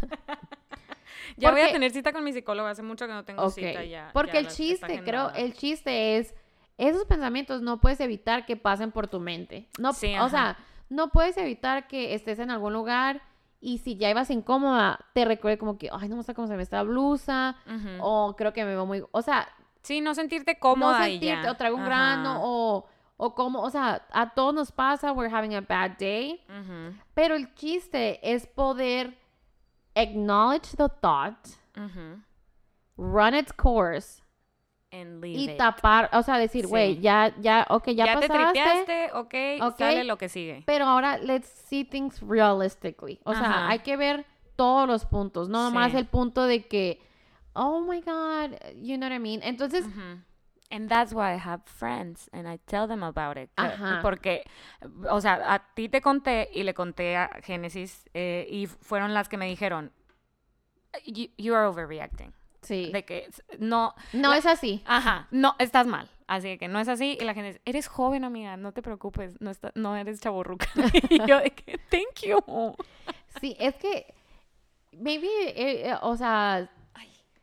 Ya 1.37 1.51
voy 1.51 1.59
a 1.61 1.63
Porque- 1.63 1.73
tener 1.73 1.91
cita 1.91 2.11
con 2.13 2.23
mi 2.23 2.33
psicóloga, 2.33 2.69
hace 2.71 2.81
mucho 2.83 3.07
que 3.07 3.13
no 3.13 3.23
tengo 3.25 3.43
Okay. 3.43 3.69
cita 3.69 3.83
ya. 3.83 4.09
Porque 4.13 4.33
ya 4.33 4.39
el 4.39 4.45
está 4.47 4.57
chiste, 4.57 5.01
creo, 5.03 5.31
el 5.31 5.53
chiste 5.53 6.17
es 6.17 6.33
esos 6.77 7.05
pensamientos 7.05 7.61
no 7.61 7.79
puedes 7.81 7.99
evitar 7.99 8.45
que 8.45 8.55
pasen 8.55 8.91
por 8.91 9.07
tu 9.07 9.19
mente. 9.19 9.67
No, 9.79 9.91
Sí, 9.93 10.13
o 10.15 10.17
ajá. 10.25 10.29
sea, 10.29 10.57
no 10.89 11.09
puedes 11.09 11.35
evitar 11.37 11.87
que 11.87 12.13
estés 12.13 12.39
en 12.39 12.49
algún 12.51 12.71
lugar 12.73 13.21
y 13.59 13.79
si 13.79 13.97
ya 13.97 14.09
ibas 14.09 14.29
incómoda, 14.31 14.99
te 15.13 15.25
recuerde 15.25 15.57
como 15.57 15.77
que, 15.77 15.89
ay, 15.91 16.07
no 16.07 16.15
me 16.15 16.19
gusta 16.21 16.33
cómo 16.33 16.47
se 16.47 16.55
ve 16.55 16.63
esta 16.63 16.81
blusa, 16.83 17.57
Ujú. 17.67 17.89
o 18.01 18.35
creo 18.37 18.53
que 18.53 18.63
me 18.63 18.71
veo 18.71 18.85
muy, 18.85 19.03
o 19.11 19.21
sea, 19.21 19.47
Sí, 19.81 20.01
no 20.01 20.13
sentirte 20.15 20.57
cómoda 20.59 20.99
no 20.99 21.07
y 21.07 21.19
ya. 21.19 21.27
sentirte 21.35 21.49
o 21.49 21.55
traigo 21.55 21.75
un 21.77 21.81
Ajá. 21.83 21.89
grano 21.89 22.39
o, 22.43 22.85
o 23.17 23.35
como, 23.35 23.61
o 23.61 23.69
sea, 23.69 24.05
a 24.11 24.33
todos 24.33 24.53
nos 24.53 24.71
pasa, 24.71 25.11
we're 25.11 25.33
having 25.33 25.55
a 25.55 25.61
bad 25.61 25.91
day, 25.99 26.41
Ujú, 26.47 26.95
pero 27.13 27.35
el 27.35 27.53
chiste 27.55 28.19
es 28.23 28.47
poder 28.47 29.17
acknowledge 30.01 30.71
the 30.77 30.87
thought, 31.01 31.57
run 32.97 33.33
its 33.33 33.51
course 33.51 34.21
And 34.91 35.21
leave 35.21 35.37
y 35.37 35.49
it. 35.51 35.57
tapar, 35.57 36.09
o 36.13 36.23
sea, 36.23 36.37
decir, 36.39 36.65
güey, 36.67 36.95
Sí. 36.95 37.01
ya, 37.01 37.33
ya, 37.39 37.65
ok, 37.69 37.87
ya, 37.93 38.05
Ya, 38.05 38.19
te 38.19 38.27
pasaste, 38.27 38.53
tripeaste, 38.85 39.11
ok, 39.13 39.33
Ok. 39.67 39.77
sale 39.77 40.03
lo 40.03 40.17
que 40.17 40.29
sigue. 40.29 40.63
pero 40.65 40.85
ahora 40.85 41.17
let's 41.19 41.47
see 41.47 41.83
things 41.83 42.19
realistically, 42.21 43.19
o 43.23 43.33
sea, 43.35 43.67
hay 43.67 43.79
que 43.79 43.95
ver 43.97 44.25
todos 44.55 44.87
los 44.87 45.05
puntos, 45.05 45.47
no 45.47 45.63
nomás 45.63 45.91
Sí. 45.91 45.97
el 45.97 46.05
punto 46.07 46.45
de 46.45 46.65
que, 46.67 46.99
oh 47.53 47.81
my 47.81 48.01
God, 48.01 48.55
you 48.81 48.97
know 48.97 49.07
what 49.07 49.15
I 49.15 49.19
mean, 49.19 49.41
entonces. 49.43 49.85
And 50.71 50.87
that's 50.87 51.13
why 51.13 51.33
I 51.33 51.37
have 51.37 51.61
friends 51.65 52.29
and 52.31 52.47
I 52.47 52.59
tell 52.67 52.87
them 52.87 53.01
about 53.03 53.37
it. 53.37 53.49
Ajá. 53.57 54.01
Porque, 54.03 54.43
o 55.09 55.19
sea, 55.19 55.39
a 55.53 55.59
ti 55.73 55.89
te 55.89 55.99
conté 56.01 56.47
y 56.53 56.61
le 56.63 56.73
conté 56.75 57.17
a 57.17 57.27
Génesis 57.41 58.05
eh, 58.13 58.47
y 58.51 58.67
fueron 58.67 59.13
las 59.15 59.27
que 59.29 59.37
me 59.37 59.47
dijeron, 59.47 59.91
you, 61.05 61.27
you 61.37 61.55
are 61.55 61.65
overreacting. 61.67 62.33
sí, 62.61 62.91
De 62.91 63.03
que 63.03 63.27
no, 63.57 63.95
no 64.13 64.29
la- 64.29 64.37
es 64.37 64.45
así, 64.45 64.83
ajá, 64.85 65.27
no, 65.31 65.55
estás 65.59 65.87
mal. 65.87 66.07
Así 66.27 66.59
que 66.59 66.67
no 66.67 66.79
es 66.79 66.87
así. 66.87 67.17
Y 67.19 67.23
la 67.23 67.33
gente 67.33 67.47
dice, 67.53 67.61
eres 67.65 67.87
joven, 67.87 68.23
amiga, 68.23 68.55
no 68.55 68.71
te 68.71 68.83
preocupes, 68.83 69.41
no, 69.41 69.49
está, 69.49 69.71
no 69.73 69.95
eres 69.95 70.19
chaborruca. 70.21 70.67
y 71.09 71.25
yo 71.25 71.39
de 71.39 71.49
que, 71.49 71.79
thank 71.89 72.21
you. 72.21 72.75
Sí, 73.41 73.55
es 73.59 73.73
que 73.77 74.13
maybe, 74.91 75.27
eh, 75.55 75.89
eh, 75.89 75.95
o 76.03 76.15
sea, 76.15 76.69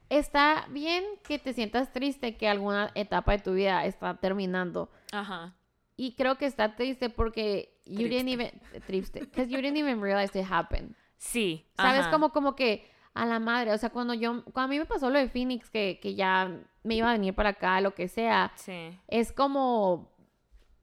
está 0.09 0.67
bien 0.71 1.05
que 1.23 1.39
te 1.39 1.53
sientas 1.53 1.93
triste 1.93 2.37
que 2.37 2.49
alguna 2.49 2.91
etapa 2.95 3.33
de 3.33 3.39
tu 3.39 3.55
vida 3.55 3.85
está 3.87 4.15
terminando. 4.17 4.91
Ajá. 5.13 5.55
Y 5.97 6.15
creo 6.15 6.37
que 6.37 6.47
está 6.47 6.77
triste 6.77 7.09
porque 7.11 7.81
you 7.87 8.09
didn't 8.09 8.29
even 8.29 8.51
triste, 8.87 9.21
because 9.21 9.51
you 9.51 9.59
didn't 9.61 9.79
even 9.79 10.01
realize 10.01 10.39
it 10.39 10.47
happened. 10.51 10.95
Sí. 11.17 11.67
Sabes 11.77 12.01
ajá. 12.03 12.11
como 12.11 12.31
como 12.31 12.55
que 12.55 12.87
a 13.15 13.25
la 13.25 13.39
madre, 13.39 13.73
o 13.73 13.79
sea, 13.79 13.89
cuando 13.91 14.13
yo 14.13 14.45
cuando 14.53 14.63
a 14.63 14.69
mí 14.69 14.79
me 14.79 14.85
pasó 14.85 15.09
lo 15.09 15.19
de 15.19 15.29
Phoenix 15.29 15.71
que 15.71 15.99
que 16.03 16.15
ya 16.15 16.51
me 16.83 16.97
iba 16.97 17.09
a 17.09 17.13
venir 17.13 17.35
para 17.35 17.51
acá, 17.51 17.81
lo 17.81 17.95
que 17.95 18.09
sea, 18.09 18.53
Sí. 18.57 18.91
es 19.09 19.33
como 19.33 20.13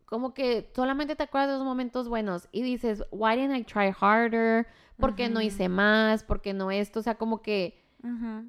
como 0.06 0.34
que 0.34 0.72
solamente 0.76 1.16
te 1.16 1.24
acuerdas 1.24 1.50
de 1.52 1.56
los 1.58 1.64
momentos 1.66 2.08
buenos 2.08 2.48
y 2.52 2.62
dices, 2.62 3.04
why 3.12 3.36
didn't 3.36 3.56
I 3.56 3.64
try 3.64 3.92
harder? 4.00 4.68
¿Por 4.98 5.16
qué 5.16 5.28
no 5.28 5.42
hice 5.42 5.70
más? 5.70 6.24
¿Por 6.24 6.42
qué 6.42 6.54
no 6.54 6.70
esto? 6.72 7.00
O 7.00 7.04
sea, 7.04 7.16
como 7.16 7.42
que 7.42 7.83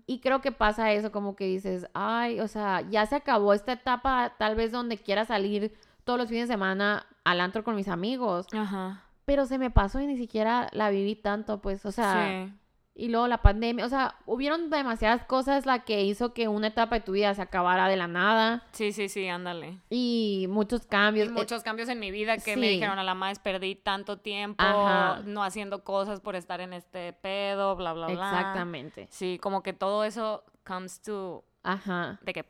Y 0.07 0.19
creo 0.19 0.41
que 0.41 0.51
pasa 0.53 0.93
eso, 0.93 1.13
como 1.13 1.37
que 1.37 1.47
dices, 1.47 1.87
ay, 1.95 2.41
o 2.41 2.49
sea, 2.49 2.81
ya 2.91 3.07
se 3.07 3.15
acabó 3.17 3.53
esta 3.53 3.73
etapa, 3.73 4.35
tal 4.37 4.57
vez 4.57 4.73
donde 4.73 4.99
quiera 4.99 5.25
salir 5.25 5.73
todos 6.03 6.19
los 6.19 6.29
fines 6.29 6.49
de 6.49 6.55
semana 6.55 7.07
al 7.23 7.41
antro 7.41 7.63
con 7.63 7.77
mis 7.77 7.89
amigos, 7.89 8.47
Ajá. 8.53 9.03
pero 9.25 9.47
se 9.47 9.59
me 9.59 9.71
pasó 9.71 10.01
y 10.01 10.07
ni 10.07 10.17
siquiera 10.17 10.69
la 10.73 10.91
viví 10.91 11.15
tanto, 11.15 11.61
pues, 11.61 11.87
o 11.87 11.93
sea, 11.93 12.47
sí. 12.47 12.53
Y 12.97 13.09
luego 13.09 13.26
la 13.26 13.42
pandemia, 13.42 13.84
o 13.84 13.88
sea, 13.88 14.14
hubieron 14.24 14.70
demasiadas 14.70 15.24
cosas 15.24 15.66
la 15.66 15.80
que 15.84 16.03
hizo 16.05 16.32
que 16.32 16.47
una 16.47 16.68
etapa 16.68 16.95
de 16.95 17.01
tu 17.01 17.12
vida 17.12 17.34
se 17.34 17.42
acabara 17.42 17.88
de 17.88 17.97
la 17.97 18.07
nada 18.07 18.62
Sí, 18.70 18.92
sí, 18.92 19.09
sí, 19.09 19.26
ándale. 19.26 19.80
y 19.90 20.47
muchos 20.49 20.84
Y 20.84 20.88
cambios. 20.88 21.28
eh, 21.28 21.32
muchos 21.32 21.62
cambios 21.64 21.88
en 21.88 21.99
mi 21.99 22.11
vida 22.12 22.38
que 22.38 22.57
me 22.57 22.68
dijeron 22.68 22.99
a 23.01 23.03
la 23.03 23.14
más 23.14 23.40
perdí 23.40 23.74
tanto 23.74 24.18
tiempo 24.18 24.62
Ajá. 24.62 25.22
no 25.24 25.42
haciendo 25.42 25.82
cosas 25.82 26.20
por 26.20 26.36
estar 26.36 26.61
en 26.61 26.72
este 26.72 27.12
pedo, 27.14 27.74
bla, 27.74 27.92
bla, 27.95 28.07
bla. 28.07 28.14
Exactamente. 28.14 29.09
Sí, 29.11 29.38
como 29.42 29.62
que 29.64 29.72
todo 29.72 30.05
eso 30.05 30.45
comes 30.64 31.01
to 31.03 31.45
Ajá. 31.64 32.20
de 32.22 32.32
que 32.32 32.45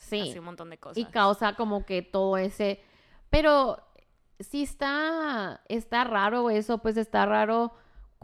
Sí. 0.00 0.20
así 0.28 0.38
un 0.38 0.44
montón 0.44 0.68
de 0.68 0.76
cosas. 0.78 0.98
y 0.98 1.06
causa 1.06 1.54
como 1.54 1.86
que 1.86 2.02
todo 2.02 2.36
ese 2.36 2.82
pero 3.30 3.78
sí 4.38 4.62
está 4.62 5.62
está 5.68 6.04
raro 6.04 6.50
eso 6.50 6.78
pues 6.78 6.96
está 6.98 7.24
raro 7.24 7.72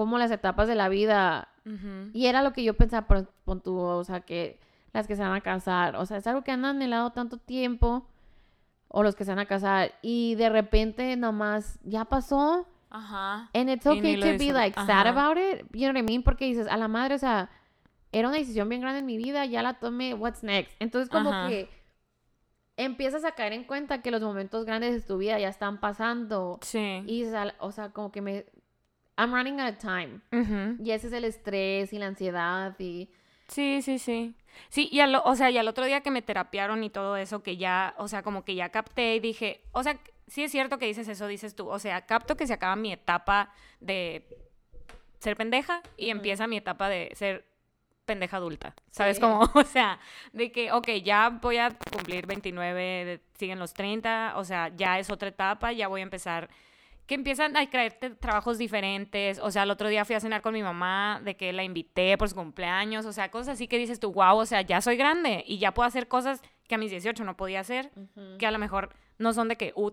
como 0.01 0.17
las 0.17 0.31
etapas 0.31 0.67
de 0.67 0.75
la 0.75 0.89
vida. 0.89 1.49
Y 2.15 2.25
era 2.25 2.41
lo 2.43 2.55
que 2.55 2.65
yo 2.65 2.73
pensaba 2.73 3.07
por, 3.07 3.27
por 3.45 3.61
tu 3.61 3.79
o 3.79 4.03
sea 4.03 4.23
que 4.23 4.59
las 4.95 5.07
que 5.07 5.15
se 5.15 5.21
van 5.21 5.35
a 5.35 5.43
casar. 5.43 5.95
O 5.97 6.07
sea 6.07 6.17
es 6.17 6.27
algo 6.27 6.43
que 6.43 6.53
han 6.53 6.65
anhelado 6.65 7.11
tanto 7.11 7.37
tiempo 7.37 8.09
o 8.89 9.03
los 9.03 9.15
que 9.15 9.27
se 9.27 9.33
van 9.33 9.41
a 9.41 9.45
casar 9.45 9.93
y 10.01 10.37
de 10.37 10.49
repente 10.49 11.15
nomás 11.19 11.79
ya 11.83 12.07
pasó. 12.07 12.67
Ajá. 12.89 13.51
and 13.53 13.69
it's 13.69 13.87
okay 13.87 14.17
to 14.19 14.43
be 14.43 14.53
like 14.53 14.75
sad 14.81 15.07
about 15.07 15.37
it 15.37 15.65
you 15.73 15.83
know 15.83 15.93
what 15.93 15.99
I 15.99 16.03
mean 16.03 16.23
porque 16.25 16.47
dices 16.47 16.67
a 16.67 16.77
la 16.77 16.89
madre 16.89 17.15
o 17.15 17.19
sea 17.19 17.49
era 18.11 18.27
una 18.27 18.39
decisión 18.39 18.69
bien 18.69 18.81
grande 18.81 18.99
en 18.99 19.07
mi 19.07 19.17
vida 19.17 19.47
ya 19.47 19.63
la 19.63 19.75
tomé 19.75 20.13
what's 20.15 20.43
next 20.43 20.75
entonces 20.81 21.09
como 21.09 21.31
que 21.47 21.69
empiezas 22.77 23.25
a 23.25 23.33
caer 23.33 23.53
en 23.53 23.65
cuenta 23.65 24.03
que 24.03 24.11
los 24.11 24.23
momentos 24.23 24.65
grandes 24.65 24.95
de 24.95 25.01
tu 25.03 25.19
vida 25.19 25.39
ya 25.39 25.49
están 25.49 25.79
pasando. 25.79 26.59
Sí. 26.63 27.05
y 27.07 27.25
o 27.59 27.71
sea 27.71 27.91
como 27.91 28.11
que 28.11 28.23
me 28.23 28.47
I'm 29.23 29.33
running 29.35 29.61
out 29.61 29.75
of 29.75 29.79
time 29.79 30.21
Ujú. 30.33 30.83
y 30.83 30.91
ese 30.93 31.09
es 31.09 31.13
el 31.13 31.25
estrés 31.25 31.93
y 31.93 31.99
la 31.99 32.07
ansiedad 32.07 32.75
y 32.79 33.11
Sí, 33.49 33.83
sí, 33.83 33.99
sí. 33.99 34.35
Sí, 34.69 34.89
y 34.93 35.01
al, 35.01 35.13
o 35.25 35.35
sea, 35.35 35.51
y 35.51 35.59
al 35.59 35.67
otro 35.67 35.85
día 35.85 36.03
que 36.03 36.13
me 36.13 36.23
terapiaron 36.23 36.85
y 36.85 36.91
todo 36.91 37.17
eso, 37.17 37.43
que 37.43 37.57
ya, 37.57 37.95
o 37.99 38.07
sea, 38.07 38.23
como 38.23 38.45
que 38.45 38.55
ya 38.55 38.69
capté 38.69 39.17
y 39.17 39.21
dije, 39.21 39.61
o 39.73 39.83
sea, 39.83 39.99
sí 40.29 40.45
es 40.45 40.53
cierto 40.53 40.79
que 40.79 40.87
dices 40.87 41.09
eso, 41.09 41.27
dices 41.27 41.57
tú, 41.57 41.69
o 41.69 41.81
sea, 41.81 42.07
capto 42.07 42.37
que 42.37 42.47
se 42.47 42.53
acaba 42.53 42.77
mi 42.77 42.93
etapa 42.93 43.53
de 43.81 44.25
ser 45.19 45.37
pendeja 45.37 45.83
y 45.97 46.11
empieza 46.11 46.47
mi 46.47 46.57
etapa 46.59 46.89
de 46.89 47.11
ser 47.17 47.45
pendeja 48.05 48.37
adulta, 48.37 48.75
¿sabes? 48.91 49.17
Sí. 49.17 49.21
Como, 49.21 49.41
o 49.55 49.65
sea, 49.65 49.99
de 50.33 50.53
que, 50.53 50.71
ok, 50.71 50.89
ya 51.03 51.31
voy 51.43 51.57
a 51.59 51.71
cumplir 51.93 52.27
29, 52.27 52.81
de- 53.05 53.21
siguen 53.37 53.59
los 53.59 53.75
30, 53.75 54.35
o 54.37 54.45
sea, 54.45 54.69
ya 54.77 55.01
es 55.01 55.11
otra 55.11 55.29
etapa, 55.29 55.73
ya 55.73 55.89
voy 55.89 56.01
a 56.01 56.05
empezar 56.05 56.49
que 57.11 57.17
empiezan 57.17 57.57
a 57.57 57.69
creerte 57.69 58.11
trabajos 58.11 58.57
diferentes. 58.57 59.41
O 59.41 59.51
sea, 59.51 59.65
el 59.65 59.73
otro 59.73 59.89
día 59.89 60.05
fui 60.05 60.15
a 60.15 60.21
cenar 60.21 60.43
con 60.43 60.55
mi 60.55 60.63
mamá, 60.63 61.21
de 61.25 61.37
que 61.37 61.53
la 61.53 61.65
invité 61.65 62.17
por 62.17 62.29
su 62.29 62.37
cumpleaños. 62.37 63.05
O 63.05 63.13
sea, 63.13 63.33
cosas 63.33 63.55
así 63.55 63.67
que 63.67 63.79
dices 63.79 63.99
tú, 63.99 64.13
wow, 64.13 64.37
o 64.37 64.47
sea, 64.47 64.63
ya 64.63 64.81
soy 64.81 64.97
grande 64.97 65.43
y 65.45 65.59
ya 65.59 65.75
puedo 65.75 65.89
hacer 65.89 66.07
cosas 66.07 66.41
que 66.69 66.77
a 66.77 66.79
mis 66.79 66.93
18 66.93 67.25
no 67.25 67.37
podía 67.37 67.59
hacer. 67.59 67.91
Que 68.39 68.47
a 68.47 68.53
lo 68.53 68.61
mejor 68.61 68.91
no 69.19 69.33
son 69.33 69.49
de 69.49 69.57
que, 69.57 69.73
uh, 69.75 69.91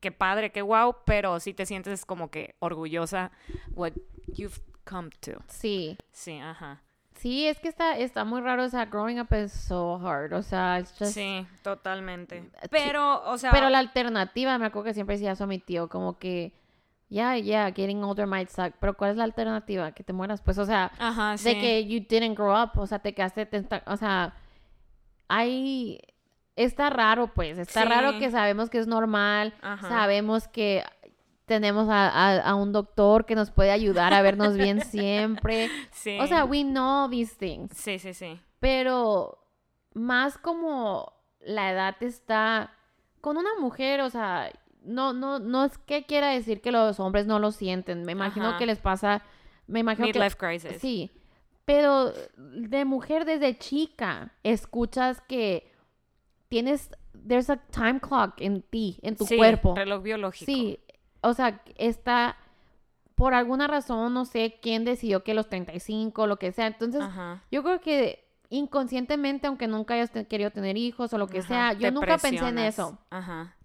qué 0.00 0.12
padre, 0.12 0.52
qué 0.52 0.60
wow, 0.60 0.96
pero 1.06 1.40
sí 1.40 1.54
te 1.54 1.64
sientes 1.64 2.04
como 2.04 2.30
que 2.30 2.54
orgullosa 2.58 3.32
what 3.72 3.94
you've 4.26 4.60
come 4.84 5.08
to. 5.20 5.42
Sí. 5.48 5.96
Sí, 6.12 6.38
ajá. 6.38 6.82
Sí, 7.18 7.46
es 7.46 7.58
que 7.58 7.68
está, 7.68 7.96
está 7.98 8.24
muy 8.24 8.40
raro, 8.40 8.64
o 8.64 8.68
sea, 8.68 8.86
growing 8.86 9.18
up 9.20 9.28
is 9.34 9.52
so 9.52 9.96
hard, 9.98 10.32
o 10.32 10.42
sea, 10.42 10.78
it's 10.78 10.92
just... 10.98 11.12
Sí, 11.14 11.46
totalmente. 11.62 12.48
Pero, 12.70 13.22
o 13.28 13.36
sea... 13.38 13.50
Pero 13.50 13.68
la 13.70 13.78
alternativa, 13.80 14.56
me 14.58 14.66
acuerdo 14.66 14.84
que 14.86 14.94
siempre 14.94 15.16
decía 15.16 15.32
eso 15.32 15.44
a 15.44 15.46
mi 15.48 15.58
tío, 15.58 15.88
como 15.88 16.18
que, 16.18 16.52
yeah, 17.08 17.36
yeah, 17.36 17.72
getting 17.72 18.02
older 18.04 18.26
might 18.26 18.48
suck, 18.50 18.72
pero 18.80 18.94
¿cuál 18.96 19.10
es 19.12 19.16
la 19.16 19.24
alternativa? 19.24 19.90
Que 19.92 20.04
te 20.04 20.12
mueras, 20.12 20.40
pues, 20.42 20.58
o 20.58 20.64
sea, 20.64 20.92
Ajá, 20.98 21.36
sí. 21.36 21.48
de 21.48 21.60
que 21.60 21.84
you 21.86 22.00
didn't 22.08 22.36
grow 22.38 22.54
up, 22.62 22.70
o 22.78 22.86
sea, 22.86 23.00
te 23.00 23.12
quedaste, 23.14 23.46
tenta- 23.46 23.82
o 23.86 23.96
sea, 23.96 24.34
hay, 25.28 26.00
está 26.56 26.90
raro, 26.90 27.28
pues, 27.34 27.58
está 27.58 27.82
Sí. 27.82 27.88
raro 27.88 28.18
que 28.18 28.30
sabemos 28.30 28.70
que 28.70 28.78
es 28.78 28.86
normal, 28.86 29.54
Ajá. 29.60 29.88
sabemos 29.88 30.48
que 30.48 30.84
tenemos 31.48 31.88
a, 31.88 32.08
a- 32.08 32.40
a 32.40 32.54
un 32.54 32.70
doctor 32.72 33.24
que 33.26 33.34
nos 33.34 33.50
puede 33.50 33.72
ayudar 33.72 34.14
a 34.14 34.22
vernos 34.22 34.56
bien 34.56 34.80
siempre, 34.82 35.68
Sí. 35.90 36.16
o 36.20 36.26
sea, 36.28 36.44
we 36.44 36.62
know 36.62 37.08
these 37.10 37.34
things, 37.36 37.72
Sí, 37.76 37.98
sí, 37.98 38.14
sí. 38.14 38.38
pero 38.60 39.38
más 39.94 40.38
como 40.38 41.12
la 41.40 41.72
edad 41.72 41.96
está 42.00 42.70
con 43.20 43.36
una 43.36 43.50
mujer, 43.58 44.00
o 44.02 44.10
sea, 44.10 44.52
no, 44.84 45.12
no, 45.12 45.40
no 45.40 45.64
es 45.64 45.76
que 45.78 46.06
quiera 46.06 46.28
decir 46.28 46.60
que 46.60 46.70
los 46.70 47.00
hombres 47.00 47.26
no 47.26 47.38
lo 47.40 47.50
sienten. 47.50 48.04
Me 48.04 48.12
imagino 48.12 48.50
Ajá. 48.50 48.58
que 48.58 48.66
les 48.66 48.78
pasa, 48.78 49.22
me 49.66 49.80
imagino 49.80 50.06
que 50.06 50.12
Midlife 50.18 50.36
crisis. 50.36 50.76
sí, 50.80 51.10
pero 51.64 52.12
de 52.36 52.84
mujer 52.84 53.24
desde 53.24 53.58
chica 53.58 54.32
escuchas 54.44 55.20
que 55.22 55.70
tienes, 56.48 56.90
there's 57.26 57.50
a 57.50 57.56
time 57.56 58.00
clock 58.00 58.40
en 58.40 58.62
ti, 58.62 58.98
en 59.02 59.16
tu 59.16 59.26
Sí, 59.26 59.36
cuerpo. 59.36 59.74
reloj 59.74 60.02
biológico. 60.02 60.46
Sí, 60.50 60.78
o 61.22 61.32
sea, 61.34 61.62
está 61.76 62.36
por 63.14 63.34
alguna 63.34 63.66
razón, 63.66 64.14
no 64.14 64.24
sé 64.24 64.58
quién 64.62 64.84
decidió 64.84 65.24
que 65.24 65.34
los 65.34 65.48
35, 65.48 66.26
lo 66.26 66.36
que 66.38 66.52
sea. 66.52 66.68
Entonces, 66.68 67.02
Ajá. 67.02 67.42
yo 67.50 67.62
creo 67.64 67.80
que 67.80 68.24
inconscientemente, 68.50 69.46
aunque 69.46 69.66
nunca 69.66 69.94
hayas 69.94 70.10
te- 70.10 70.26
querido 70.26 70.50
tener 70.50 70.76
hijos 70.76 71.12
o 71.12 71.18
lo 71.18 71.26
que 71.26 71.40
Ajá, 71.40 71.48
sea, 71.48 71.72
yo 71.72 71.90
nunca 71.90 72.16
pensé 72.18 72.46
en 72.48 72.58
eso. 72.58 72.96
Ajá. 73.10 73.56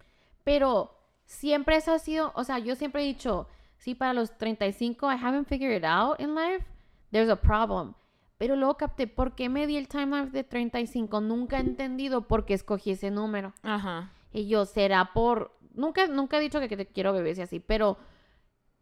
Pero 0.42 0.94
siempre 1.24 1.76
eso 1.76 1.92
ha 1.92 1.98
sido, 1.98 2.32
o 2.34 2.44
sea, 2.44 2.58
yo 2.58 2.74
siempre 2.74 3.02
he 3.02 3.06
dicho, 3.06 3.48
sí, 3.78 3.94
para 3.94 4.12
los 4.12 4.36
35, 4.36 5.10
I 5.12 5.16
haven't 5.16 5.46
figured 5.46 5.76
it 5.78 5.84
out 5.84 6.20
in 6.20 6.34
life, 6.34 6.64
there's 7.12 7.30
a 7.30 7.36
problem. 7.36 7.94
Pero 8.38 8.56
luego 8.56 8.76
capté, 8.76 9.06
¿por 9.06 9.34
qué 9.36 9.48
me 9.48 9.66
di 9.66 9.76
el 9.76 9.86
timeline 9.88 10.30
de 10.32 10.42
35? 10.44 11.20
Nunca 11.20 11.58
he 11.58 11.60
entendido 11.60 12.22
por 12.22 12.44
qué 12.44 12.54
escogí 12.54 12.90
ese 12.90 13.10
número. 13.10 13.52
Ajá. 13.62 14.10
Y 14.32 14.48
yo, 14.48 14.66
será 14.66 15.12
por... 15.14 15.52
Nunca, 15.74 16.06
nunca 16.06 16.38
he 16.38 16.40
dicho 16.40 16.60
que, 16.60 16.68
que 16.68 16.76
te 16.76 16.86
quiero 16.86 17.12
bebés 17.12 17.38
y 17.38 17.42
así, 17.42 17.60
pero 17.60 17.98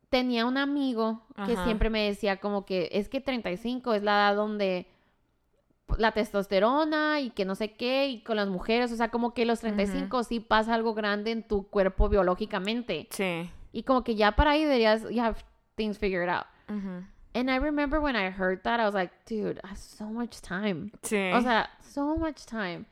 tenía 0.09 0.45
un 0.45 0.59
amigo 0.59 1.23
que 1.47 1.55
Ajá. 1.55 1.65
siempre 1.65 1.89
me 1.89 2.05
decía 2.05 2.37
como 2.37 2.67
que 2.67 2.91
es 2.93 3.09
que 3.09 3.21
35 3.21 3.95
es 3.95 4.03
la 4.03 4.13
edad 4.13 4.37
donde 4.37 4.87
la 5.99 6.13
testosterona 6.13 7.21
y 7.21 7.31
que 7.31 7.45
no 7.45 7.55
sé 7.55 7.73
qué 7.73 8.09
y 8.09 8.23
con 8.23 8.37
las 8.37 8.49
mujeres, 8.49 8.93
o 8.93 8.97
sea, 8.97 9.11
como 9.11 9.35
que 9.35 9.45
los 9.47 9.61
35 9.61 10.25
sí 10.25 10.41
pasa 10.41 10.75
algo 10.75 10.95
grande 10.95 11.31
en 11.31 11.43
tu 11.43 11.69
cuerpo 11.69 12.09
biológicamente. 12.09 13.09
Sí. 13.11 13.51
Y 13.73 13.83
como 13.85 14.05
que 14.05 14.15
ya 14.15 14.33
para 14.33 14.53
ahí 14.53 14.65
deberías, 14.65 15.09
you 15.11 15.23
have 15.23 15.39
things 15.77 15.99
figured 15.99 16.29
out. 16.29 16.47
And 17.35 17.51
I 17.51 17.59
remember 17.59 17.99
when 17.99 18.15
I 18.15 18.31
heard 18.31 18.63
that, 18.63 18.81
I 18.81 18.85
was 18.85 18.95
like, 18.95 19.13
dude, 19.27 19.61
I 19.65 19.69
have 19.69 19.79
so 19.79 20.05
much 20.07 20.41
time. 20.41 20.93
Sí. 21.03 21.33
O 21.33 21.41
sea, 21.41 21.71
so 21.81 22.17
much 22.17 22.45
time. 22.47 22.85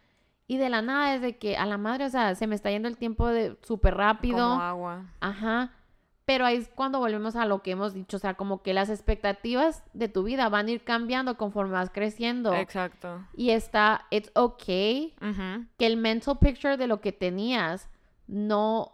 Y 0.50 0.56
de 0.56 0.68
la 0.68 0.82
nada, 0.82 1.12
desde 1.12 1.38
que 1.38 1.56
a 1.56 1.64
la 1.64 1.78
madre, 1.78 2.06
o 2.06 2.08
sea, 2.10 2.34
se 2.34 2.48
me 2.48 2.56
está 2.56 2.72
yendo 2.72 2.88
el 2.88 2.96
tiempo 2.96 3.28
de 3.28 3.56
súper 3.62 3.94
rápido. 3.94 4.48
Como 4.48 4.60
agua. 4.60 5.04
Ajá. 5.20 5.70
Pero 6.24 6.44
ahí 6.44 6.56
es 6.56 6.68
cuando 6.74 6.98
volvemos 6.98 7.36
a 7.36 7.44
lo 7.44 7.62
que 7.62 7.70
hemos 7.70 7.94
dicho, 7.94 8.16
o 8.16 8.18
sea, 8.20 8.34
como 8.34 8.60
que 8.60 8.74
las 8.74 8.90
expectativas 8.90 9.84
de 9.92 10.08
tu 10.08 10.24
vida 10.24 10.48
van 10.48 10.66
a 10.66 10.72
ir 10.72 10.82
cambiando 10.82 11.36
conforme 11.36 11.74
vas 11.74 11.90
creciendo. 11.90 12.52
Exacto. 12.52 13.24
Y 13.36 13.50
está, 13.50 14.08
it's 14.10 14.32
okay 14.34 15.14
Ujú. 15.22 15.66
que 15.78 15.86
el 15.86 15.96
mental 15.96 16.36
picture 16.40 16.76
de 16.76 16.88
lo 16.88 17.00
que 17.00 17.12
tenías 17.12 17.88
no 18.26 18.90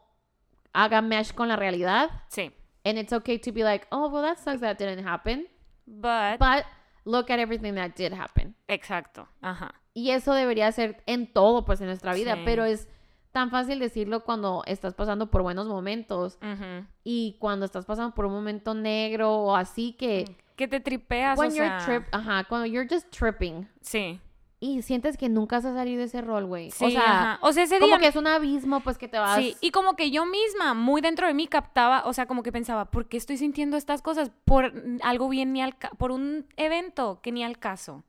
haga 0.75 1.01
mesh 1.01 1.33
con 1.33 1.49
la 1.49 1.57
realidad. 1.57 2.11
Sí. 2.29 2.53
And 2.85 2.99
it's 2.99 3.15
okay 3.15 3.39
to 3.39 3.51
be 3.51 3.63
like, 3.63 3.87
oh, 3.91 4.11
well, 4.11 4.23
that 4.23 4.37
sucks 4.37 4.61
that 4.61 4.77
didn't 4.77 5.07
happen. 5.07 5.47
But, 5.87 6.39
But 6.39 6.67
look 7.07 7.31
at 7.31 7.39
everything 7.39 7.77
that 7.77 7.97
did 7.97 8.13
happen. 8.13 8.55
Exacto. 8.69 9.27
Ajá. 9.41 9.73
Y 9.97 10.11
eso 10.11 10.35
debería 10.35 10.71
ser 10.73 11.03
en 11.07 11.27
todo, 11.33 11.65
pues, 11.65 11.81
en 11.81 11.87
nuestra 11.87 12.13
vida. 12.13 12.35
Sí. 12.35 12.43
Pero 12.45 12.65
es 12.65 12.87
tan 13.33 13.51
fácil 13.51 13.79
decirlo 13.79 14.25
cuando 14.25 14.63
estás 14.67 14.93
pasando 14.93 15.31
por 15.31 15.41
buenos 15.41 15.67
momentos 15.69 16.37
Ujú. 16.43 16.85
y 17.03 17.37
cuando 17.39 17.65
estás 17.65 17.87
pasando 17.87 18.15
por 18.15 18.27
un 18.27 18.33
momento 18.33 18.75
negro 18.75 19.33
o 19.35 19.57
así 19.57 19.95
que 19.95 20.25
Que 20.55 20.69
te 20.69 20.81
tripeas, 20.81 21.39
when 21.39 21.51
o 21.51 21.55
you're 21.55 21.69
sea. 21.69 21.79
trip, 21.87 22.05
ajá, 22.13 22.45
cuando 22.45 22.67
you're 22.67 22.87
just 22.87 23.11
tripping 23.11 23.67
Sí. 23.81 24.21
y 24.61 24.83
sientes 24.83 25.17
que 25.17 25.31
nunca 25.31 25.57
vas 25.57 25.65
a 25.65 25.73
salir 25.75 25.97
de 25.97 26.05
ese 26.05 26.21
rol, 26.21 26.45
güey. 26.45 26.71
Sí, 26.73 26.85
o 26.85 26.91
sea, 26.91 27.03
ajá. 27.03 27.39
O 27.41 27.53
sea, 27.53 27.65
ese 27.65 27.79
como 27.79 27.97
que 27.99 28.09
es 28.09 28.17
un 28.17 28.27
abismo, 28.27 28.81
pues 28.81 28.99
que 28.99 29.09
te 29.09 29.19
vas. 29.19 29.39
Sí, 29.39 29.57
y 29.63 29.71
como 29.71 29.97
que 29.97 30.11
yo 30.11 30.27
misma, 30.27 30.75
muy 30.75 31.01
dentro 31.01 31.27
de 31.27 31.33
mí, 31.33 31.47
captaba, 31.47 32.03
o 32.07 32.13
sea, 32.13 32.27
como 32.27 32.43
que 32.43 32.53
pensaba, 32.53 32.91
¿por 32.91 33.09
qué 33.09 33.17
estoy 33.17 33.39
sintiendo 33.39 33.77
estas 33.79 34.03
cosas? 34.03 34.31
Por 34.45 34.73
algo 35.03 35.29
bien 35.31 35.53
ni 35.55 35.63
al 35.63 35.75
por 35.99 36.11
un 36.11 36.47
evento 36.57 37.21
que 37.23 37.33
ni 37.33 37.43
al 37.45 37.59
caso. 37.59 38.03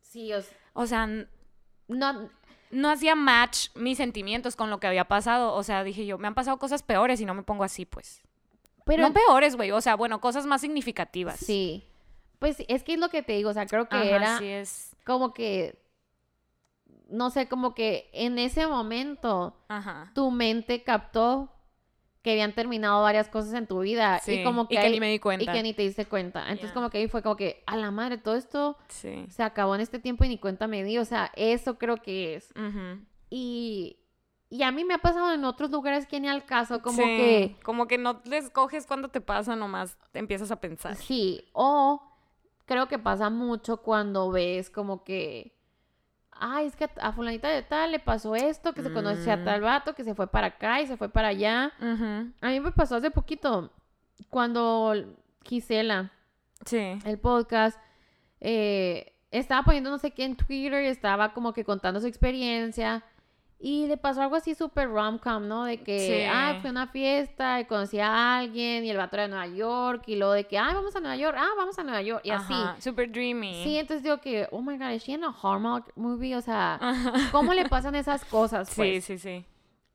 Sí, 0.00 0.32
o 0.32 0.38
s- 0.38 0.54
O 0.74 0.86
sea, 0.86 1.06
no, 1.88 2.28
no 2.70 2.90
hacía 2.90 3.14
match 3.14 3.68
mis 3.74 3.96
sentimientos 3.96 4.54
con 4.56 4.68
lo 4.68 4.78
que 4.80 4.86
había 4.86 5.06
pasado. 5.06 5.54
O 5.54 5.62
sea, 5.62 5.82
dije 5.82 6.04
yo, 6.04 6.18
me 6.18 6.28
han 6.28 6.34
pasado 6.34 6.58
cosas 6.58 6.82
peores 6.82 7.20
y 7.20 7.24
no 7.24 7.32
me 7.34 7.42
pongo 7.42 7.64
así, 7.64 7.86
pues. 7.86 8.20
pero 8.84 9.02
no 9.02 9.14
peores, 9.14 9.56
güey. 9.56 9.70
O 9.70 9.80
sea, 9.80 9.96
bueno, 9.96 10.20
cosas 10.20 10.44
más 10.46 10.60
significativas. 10.60 11.38
sí. 11.40 11.88
Pues 12.40 12.58
es 12.68 12.82
que 12.82 12.94
es 12.94 12.98
lo 12.98 13.08
que 13.08 13.22
te 13.22 13.32
digo, 13.32 13.48
o 13.48 13.54
sea, 13.54 13.64
creo 13.64 13.88
que 13.88 13.96
Ajá, 13.96 14.04
era 14.04 14.38
sí 14.38 14.46
es. 14.46 14.94
como 15.06 15.32
que 15.32 15.78
no 17.08 17.30
sé, 17.30 17.48
como 17.48 17.74
que 17.74 18.10
en 18.12 18.38
ese 18.38 18.66
momento 18.66 19.56
Ajá. 19.68 20.10
tu 20.14 20.30
mente 20.30 20.82
captó 20.82 21.50
que 22.24 22.32
habían 22.32 22.52
terminado 22.54 23.02
varias 23.02 23.28
cosas 23.28 23.52
en 23.54 23.66
tu 23.68 23.80
vida 23.80 24.18
Sí, 24.18 24.40
y 24.40 24.42
como 24.44 24.66
que, 24.66 24.74
y 24.74 24.78
que 24.78 24.82
ahí- 24.86 24.92
ni 24.94 24.98
me 25.00 25.08
di 25.10 25.14
y 25.16 25.18
cuenta. 25.20 25.52
que 25.52 25.62
ni 25.62 25.74
te 25.74 25.82
diste 25.82 26.06
cuenta. 26.06 26.40
Entonces 26.48 26.72
como 26.72 26.88
que 26.90 26.98
ahí 26.98 27.06
fue 27.06 27.22
como 27.22 27.36
que 27.36 27.62
a 27.66 27.76
la 27.76 27.90
madre 27.92 28.16
todo 28.18 28.34
esto 28.34 28.76
Sí. 28.88 29.26
se 29.28 29.42
acabó 29.42 29.74
en 29.76 29.82
este 29.82 29.98
tiempo 29.98 30.24
y 30.24 30.28
ni 30.30 30.38
cuenta 30.38 30.66
me 30.66 30.82
di, 30.82 30.96
o 30.98 31.04
sea, 31.04 31.30
eso 31.36 31.76
creo 31.78 31.98
que 31.98 32.34
es. 32.34 32.52
Y 33.30 33.98
y 34.50 34.62
a 34.62 34.70
mí 34.70 34.84
me 34.84 34.94
ha 34.94 34.98
pasado 34.98 35.32
en 35.32 35.44
otros 35.44 35.70
lugares 35.70 36.06
que 36.06 36.20
ni 36.20 36.28
al 36.28 36.44
caso, 36.44 36.80
como 36.80 36.96
Sí, 36.98 37.02
que 37.16 37.56
Como 37.64 37.86
que 37.88 37.98
no 37.98 38.20
les 38.24 38.50
coges 38.50 38.86
cuando 38.86 39.08
te 39.08 39.20
pasa, 39.20 39.56
nomás 39.56 39.98
te 40.12 40.18
empiezas 40.20 40.50
a 40.50 40.60
pensar. 40.60 40.94
sí, 40.96 41.44
o 41.52 42.00
creo 42.64 42.86
que 42.88 42.98
pasa 42.98 43.30
mucho 43.30 43.78
cuando 43.78 44.30
ves 44.30 44.70
como 44.70 45.02
que 45.04 45.56
Ay, 46.46 46.66
es 46.66 46.76
que 46.76 46.88
a 47.00 47.12
fulanita 47.12 47.48
de 47.48 47.62
tal 47.62 47.92
le 47.92 47.98
pasó 48.00 48.34
esto, 48.36 48.74
que 48.74 48.82
se 48.82 48.92
conoce 48.92 49.30
a 49.32 49.36
Mm. 49.38 49.44
tal 49.44 49.60
vato, 49.62 49.94
que 49.94 50.04
se 50.04 50.14
fue 50.14 50.26
para 50.26 50.48
acá 50.48 50.82
y 50.82 50.86
se 50.86 50.96
fue 50.98 51.08
para 51.08 51.28
allá. 51.28 51.72
A 52.42 52.48
mí 52.50 52.60
me 52.60 52.70
pasó 52.72 52.96
hace 52.96 53.10
poquito, 53.10 53.70
cuando 54.28 54.94
Gisela, 55.44 56.10
Sí. 56.66 56.98
el 57.06 57.18
podcast, 57.18 57.78
eh, 58.40 59.14
estaba 59.30 59.62
poniendo 59.62 59.90
no 59.90 59.98
sé 59.98 60.10
qué 60.10 60.24
en 60.24 60.36
Twitter 60.36 60.84
y 60.84 60.88
estaba 60.88 61.32
como 61.32 61.52
que 61.54 61.64
contando 61.64 61.98
su 62.00 62.06
experiencia. 62.06 63.02
Y 63.58 63.86
le 63.86 63.96
pasó 63.96 64.20
algo 64.20 64.36
así 64.36 64.54
súper 64.54 64.88
rom-com, 64.90 65.46
¿no? 65.48 65.64
De 65.64 65.78
que, 65.82 65.98
Sí. 65.98 66.28
ah, 66.30 66.58
fue 66.60 66.68
a 66.68 66.72
una 66.72 66.86
fiesta 66.88 67.60
y 67.60 67.64
conocí 67.64 67.98
a 67.98 68.36
alguien 68.38 68.84
y 68.84 68.90
el 68.90 68.96
vato 68.98 69.16
era 69.16 69.22
de 69.22 69.28
Nueva 69.30 69.46
York 69.46 70.02
y 70.06 70.16
luego 70.16 70.32
de 70.34 70.44
que, 70.44 70.58
ah, 70.58 70.70
vamos 70.74 70.94
a 70.96 71.00
Nueva 71.00 71.16
York, 71.16 71.36
ah, 71.40 71.48
vamos 71.56 71.78
a 71.78 71.82
Nueva 71.82 72.02
York 72.02 72.20
y 72.24 72.30
así. 72.30 72.52
Ajá, 72.52 72.76
Super 72.80 73.10
dreamy. 73.10 73.64
Sí, 73.64 73.78
entonces 73.78 74.02
digo 74.02 74.18
que, 74.20 74.48
oh 74.50 74.60
my 74.60 74.76
god, 74.76 74.90
¿es 74.90 75.04
she 75.04 75.12
in 75.12 75.24
a 75.24 75.32
Hallmark 75.42 75.92
movie? 75.96 76.36
O 76.36 76.42
sea, 76.42 76.74
Ajá. 76.80 77.12
¿cómo 77.32 77.54
le 77.54 77.66
pasan 77.68 77.94
esas 77.94 78.24
cosas, 78.26 78.68
Sí, 78.68 78.74
pues? 78.76 79.04
sí, 79.04 79.18
sí. 79.18 79.44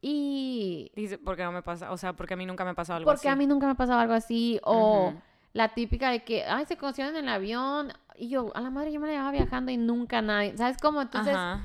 Y 0.02 0.92
Dice, 0.96 1.18
porque 1.18 1.44
no 1.44 1.52
me 1.52 1.62
pasa, 1.62 1.92
o 1.92 1.98
sea, 1.98 2.14
porque 2.14 2.34
a 2.34 2.38
mí 2.38 2.46
nunca 2.46 2.64
me 2.64 2.72
ha 2.72 2.74
pasado 2.76 2.98
algo 2.98 3.12
porque 3.12 3.28
así. 3.28 3.34
a 3.34 3.36
mí 3.36 3.46
nunca 3.46 3.66
me 3.66 3.74
ha 3.74 3.76
pasado 3.76 4.00
algo 4.00 4.14
así. 4.14 4.60
O 4.64 5.10
Ujú. 5.10 5.22
la 5.54 5.70
típica 5.74 6.10
de 6.10 6.24
que, 6.24 6.46
ay, 6.46 6.66
se 6.66 6.78
conocieron 6.78 7.16
en 7.16 7.26
el 7.26 7.30
avión. 7.30 7.92
Y 8.16 8.30
yo, 8.30 8.52
a 8.56 8.62
la 8.62 8.70
madre, 8.70 8.92
yo 8.92 9.00
me 9.00 9.08
la 9.08 9.14
llevaba 9.14 9.32
viajando 9.32 9.72
y 9.72 9.78
nunca 9.78 10.22
nadie. 10.22 10.56
¿Sabes 10.58 10.78
cómo? 10.82 11.02
Entonces, 11.02 11.36
Ajá. 11.36 11.62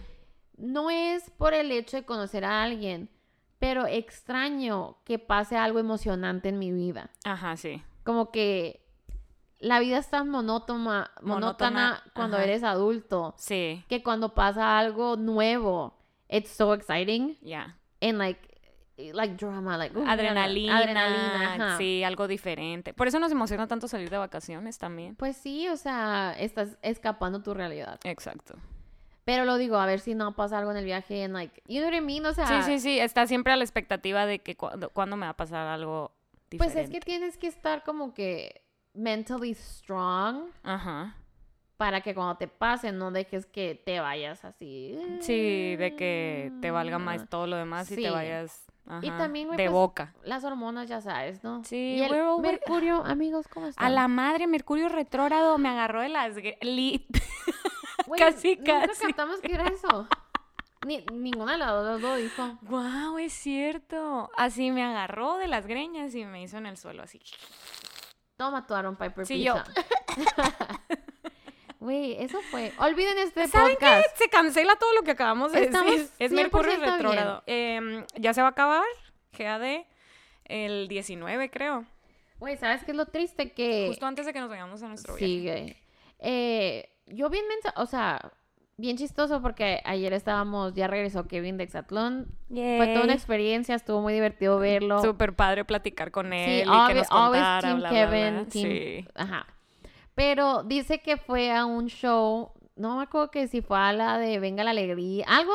No 0.57 0.91
es 0.91 1.31
por 1.31 1.55
el 1.55 1.71
hecho 1.73 1.97
de 1.97 2.05
conocer 2.05 2.45
a 2.45 2.63
alguien, 2.63 3.09
pero 3.59 3.87
extraño 3.87 4.99
que 5.05 5.19
pase 5.19 5.57
algo 5.57 5.79
emocionante 5.79 6.49
en 6.49 6.59
mi 6.59 6.71
vida. 6.73 7.11
Ajá, 7.25 7.57
sí. 7.57 7.83
Como 8.05 8.31
que 8.31 8.85
la 9.59 9.81
vida 9.81 9.99
es 9.99 10.11
tan 10.11 10.29
monótona, 10.29 11.11
monótona 11.23 12.03
cuando 12.15 12.37
ajá. 12.37 12.45
eres 12.45 12.63
adulto, 12.63 13.35
Sí, 13.39 13.83
que 13.89 14.03
cuando 14.03 14.35
pasa 14.35 14.79
algo 14.79 15.17
nuevo, 15.17 15.97
it's 16.29 16.51
so 16.51 16.75
exciting. 16.75 17.37
ya. 17.41 17.79
And 18.03 18.19
like, 18.19 18.41
like 18.99 19.37
drama, 19.37 19.79
like 19.79 19.97
uh, 19.97 20.05
Adrenalina, 20.07 20.77
adrenalina, 20.77 21.55
ajá. 21.55 21.79
sí, 21.79 22.05
algo 22.05 22.29
diferente. 22.29 22.93
Por 22.93 23.09
eso 23.09 23.19
nos 23.19 23.33
emociona 23.33 23.67
tanto 23.67 23.89
salir 23.89 24.11
de 24.11 24.19
vacaciones 24.19 24.77
también. 24.77 25.17
Pues 25.17 25.39
sí, 25.39 25.69
o 25.69 25.77
sea, 25.79 26.35
estás 26.39 26.77
escapando 26.83 27.43
tu 27.43 27.55
realidad. 27.55 27.99
Exacto. 28.05 28.57
Pero 29.25 29.45
lo 29.47 29.57
digo, 29.57 29.77
a 29.79 29.87
ver 29.87 30.01
si 30.01 30.15
no 30.15 30.35
pasa 30.37 30.59
algo 30.59 30.71
en 30.71 30.77
el 30.77 30.85
viaje, 30.85 31.25
and 31.25 31.33
like, 31.35 31.63
you 31.67 31.81
know 31.81 31.89
what 31.91 31.97
I 31.97 32.01
mean, 32.03 32.27
o 32.27 32.35
sea, 32.35 32.47
Sí, 32.47 32.55
sí, 32.63 32.79
sí, 32.81 32.99
está 32.99 33.27
siempre 33.27 33.53
a 33.53 33.57
la 33.57 33.65
expectativa 33.65 34.27
de 34.27 34.41
que 34.41 34.57
cuando, 34.57 34.91
cuándo 34.91 35.17
me 35.17 35.25
va 35.27 35.31
a 35.31 35.37
pasar 35.37 35.67
algo 35.67 36.13
pues 36.51 36.69
diferente. 36.71 36.83
es 36.83 36.91
que 36.91 37.01
tienes 37.01 37.37
que 37.39 37.47
estar 37.47 37.83
como 37.85 38.13
que 38.13 38.61
mentally 38.93 39.55
strong 39.55 40.51
Ajá. 40.63 41.17
para 41.79 42.01
que 42.03 42.15
cuando 42.15 42.37
te 42.37 42.49
pase 42.49 42.93
no 42.93 43.11
dejes 43.11 43.47
que 43.47 43.75
te 43.83 43.99
vayas 43.99 44.45
así. 44.45 44.97
Sí, 45.21 45.75
de 45.77 45.97
que 45.97 46.53
te 46.61 46.71
valga 46.71 46.99
más 46.99 47.29
todo 47.29 47.47
lo 47.47 47.57
demás 47.57 47.91
y 47.91 47.97
te 47.97 48.11
vayas 48.11 48.67
Y 49.03 49.09
ajá, 49.09 49.17
también, 49.19 49.47
güey, 49.49 49.57
de 49.57 49.65
pues, 49.65 49.73
boca. 49.73 50.15
Las 50.23 50.45
hormonas, 50.45 50.87
ya 50.89 51.01
sabes, 51.01 51.43
¿no? 51.43 51.65
Sí, 51.65 51.97
y 51.97 52.03
el 52.03 52.13
Mercurio, 52.41 53.03
amigos, 53.07 53.49
¿cómo 53.49 53.67
están? 53.69 53.85
A 53.87 53.89
la 53.89 54.07
madre, 54.07 54.47
Mercurio 54.47 54.89
retrógrado 54.91 55.57
me 55.57 55.71
agarró 55.71 56.03
de 56.03 56.11
las... 56.11 56.37
li- 56.61 57.07
Güey, 58.07 58.19
casi, 58.21 58.57
nunca 58.57 58.87
casi. 58.87 59.03
captamos 59.07 59.41
que 59.41 59.53
era 59.55 59.67
eso. 59.69 60.09
Ni, 60.87 61.05
ninguna 61.13 61.53
de 61.53 61.59
las 61.59 61.71
dos 61.71 62.01
lo 62.01 62.17
dijo. 62.17 62.59
Wow, 62.63 63.17
es 63.19 63.33
cierto. 63.33 64.31
Así 64.37 64.71
me 64.71 64.85
agarró 64.85 65.39
de 65.39 65.49
las 65.49 65.67
greñas 65.67 66.15
y 66.15 66.25
me 66.27 66.43
hizo 66.43 66.59
en 66.59 66.67
el 66.67 66.77
suelo 66.77 67.03
así. 67.03 67.21
Toma 68.37 68.67
tu 68.67 68.75
Aaron 68.75 68.97
Piper 68.97 69.25
Sí, 69.27 69.43
yo. 69.43 69.55
pizza. 70.15 70.53
Güey, 71.81 72.15
eso 72.23 72.41
fue. 72.51 72.73
Olviden 72.79 73.19
este 73.19 73.47
¿Saben 73.47 73.77
qué? 73.79 73.85
podcast. 73.85 74.17
Se 74.17 74.29
cancela 74.31 74.75
todo 74.77 74.91
lo 74.95 75.03
que 75.03 75.11
acabamos 75.11 75.53
de 75.53 75.65
Estamos 75.65 75.93
decir. 75.93 76.11
Es 76.19 76.33
Mercurio 76.33 76.73
100% 76.73 76.79
bien. 76.81 76.91
retrógrado. 76.93 77.43
Em, 77.47 78.07
ya 78.17 78.33
se 78.33 78.41
va 78.41 78.49
a 78.49 78.51
acabar. 78.53 78.85
GAD 79.37 79.85
el 80.47 80.89
19, 80.89 81.51
creo. 81.51 81.85
Güey, 82.39 82.57
¿sabes 82.57 82.85
qué 82.85 82.93
es 82.93 82.97
lo 82.97 83.05
triste? 83.07 83.53
Que 83.53 83.87
Justo 83.89 84.07
antes 84.07 84.25
de 84.25 84.33
que 84.33 84.41
nos 84.41 84.49
vayamos 84.49 84.83
a 84.83 84.89
nuestro 84.89 85.15
viaje. 85.15 85.27
Sí, 85.27 85.43
güey. 85.47 85.77
Eh, 86.21 86.91
yo 87.07 87.31
bien 87.31 87.45
mensa, 87.49 87.73
o 87.77 87.87
sea, 87.87 88.33
bien 88.77 88.97
chistoso 88.97 89.41
porque 89.41 89.81
ayer 89.85 90.13
estábamos, 90.13 90.75
ya 90.75 90.87
regresó 90.89 91.27
Kevin 91.29 91.57
de 91.57 91.65
Exatlón. 91.65 92.27
Fue 92.49 92.91
toda 92.93 93.05
una 93.05 93.13
experiencia, 93.15 93.75
estuvo 93.75 94.01
muy 94.01 94.13
divertido 94.13 94.59
verlo. 94.59 95.01
Súper 95.03 95.35
padre 95.35 95.65
platicar 95.65 96.11
con 96.11 96.27
Sí, 96.31 96.37
él 96.37 96.69
y 96.69 96.87
que 96.89 96.95
nos 96.95 97.09
contara, 97.09 97.61
team 97.61 97.79
bla, 97.79 97.91
bla, 97.91 98.07
bla. 98.07 98.11
Kevin, 98.11 98.47
team- 98.49 98.51
Sí. 99.03 99.09
Ajá. 99.15 99.47
Pero 100.15 100.63
dice 100.63 101.01
que 101.01 101.17
fue 101.17 101.53
a 101.53 101.65
un 101.67 101.87
show, 101.89 102.53
no 102.77 102.97
me 102.97 103.03
acuerdo 103.05 103.31
que 103.31 103.49
si 103.49 103.63
fue 103.63 103.79
a 103.79 103.93
la 103.93 104.19
de 104.19 104.39
Venga 104.39 104.63
la 104.65 104.71
Alegría, 104.71 105.25
algo. 105.29 105.53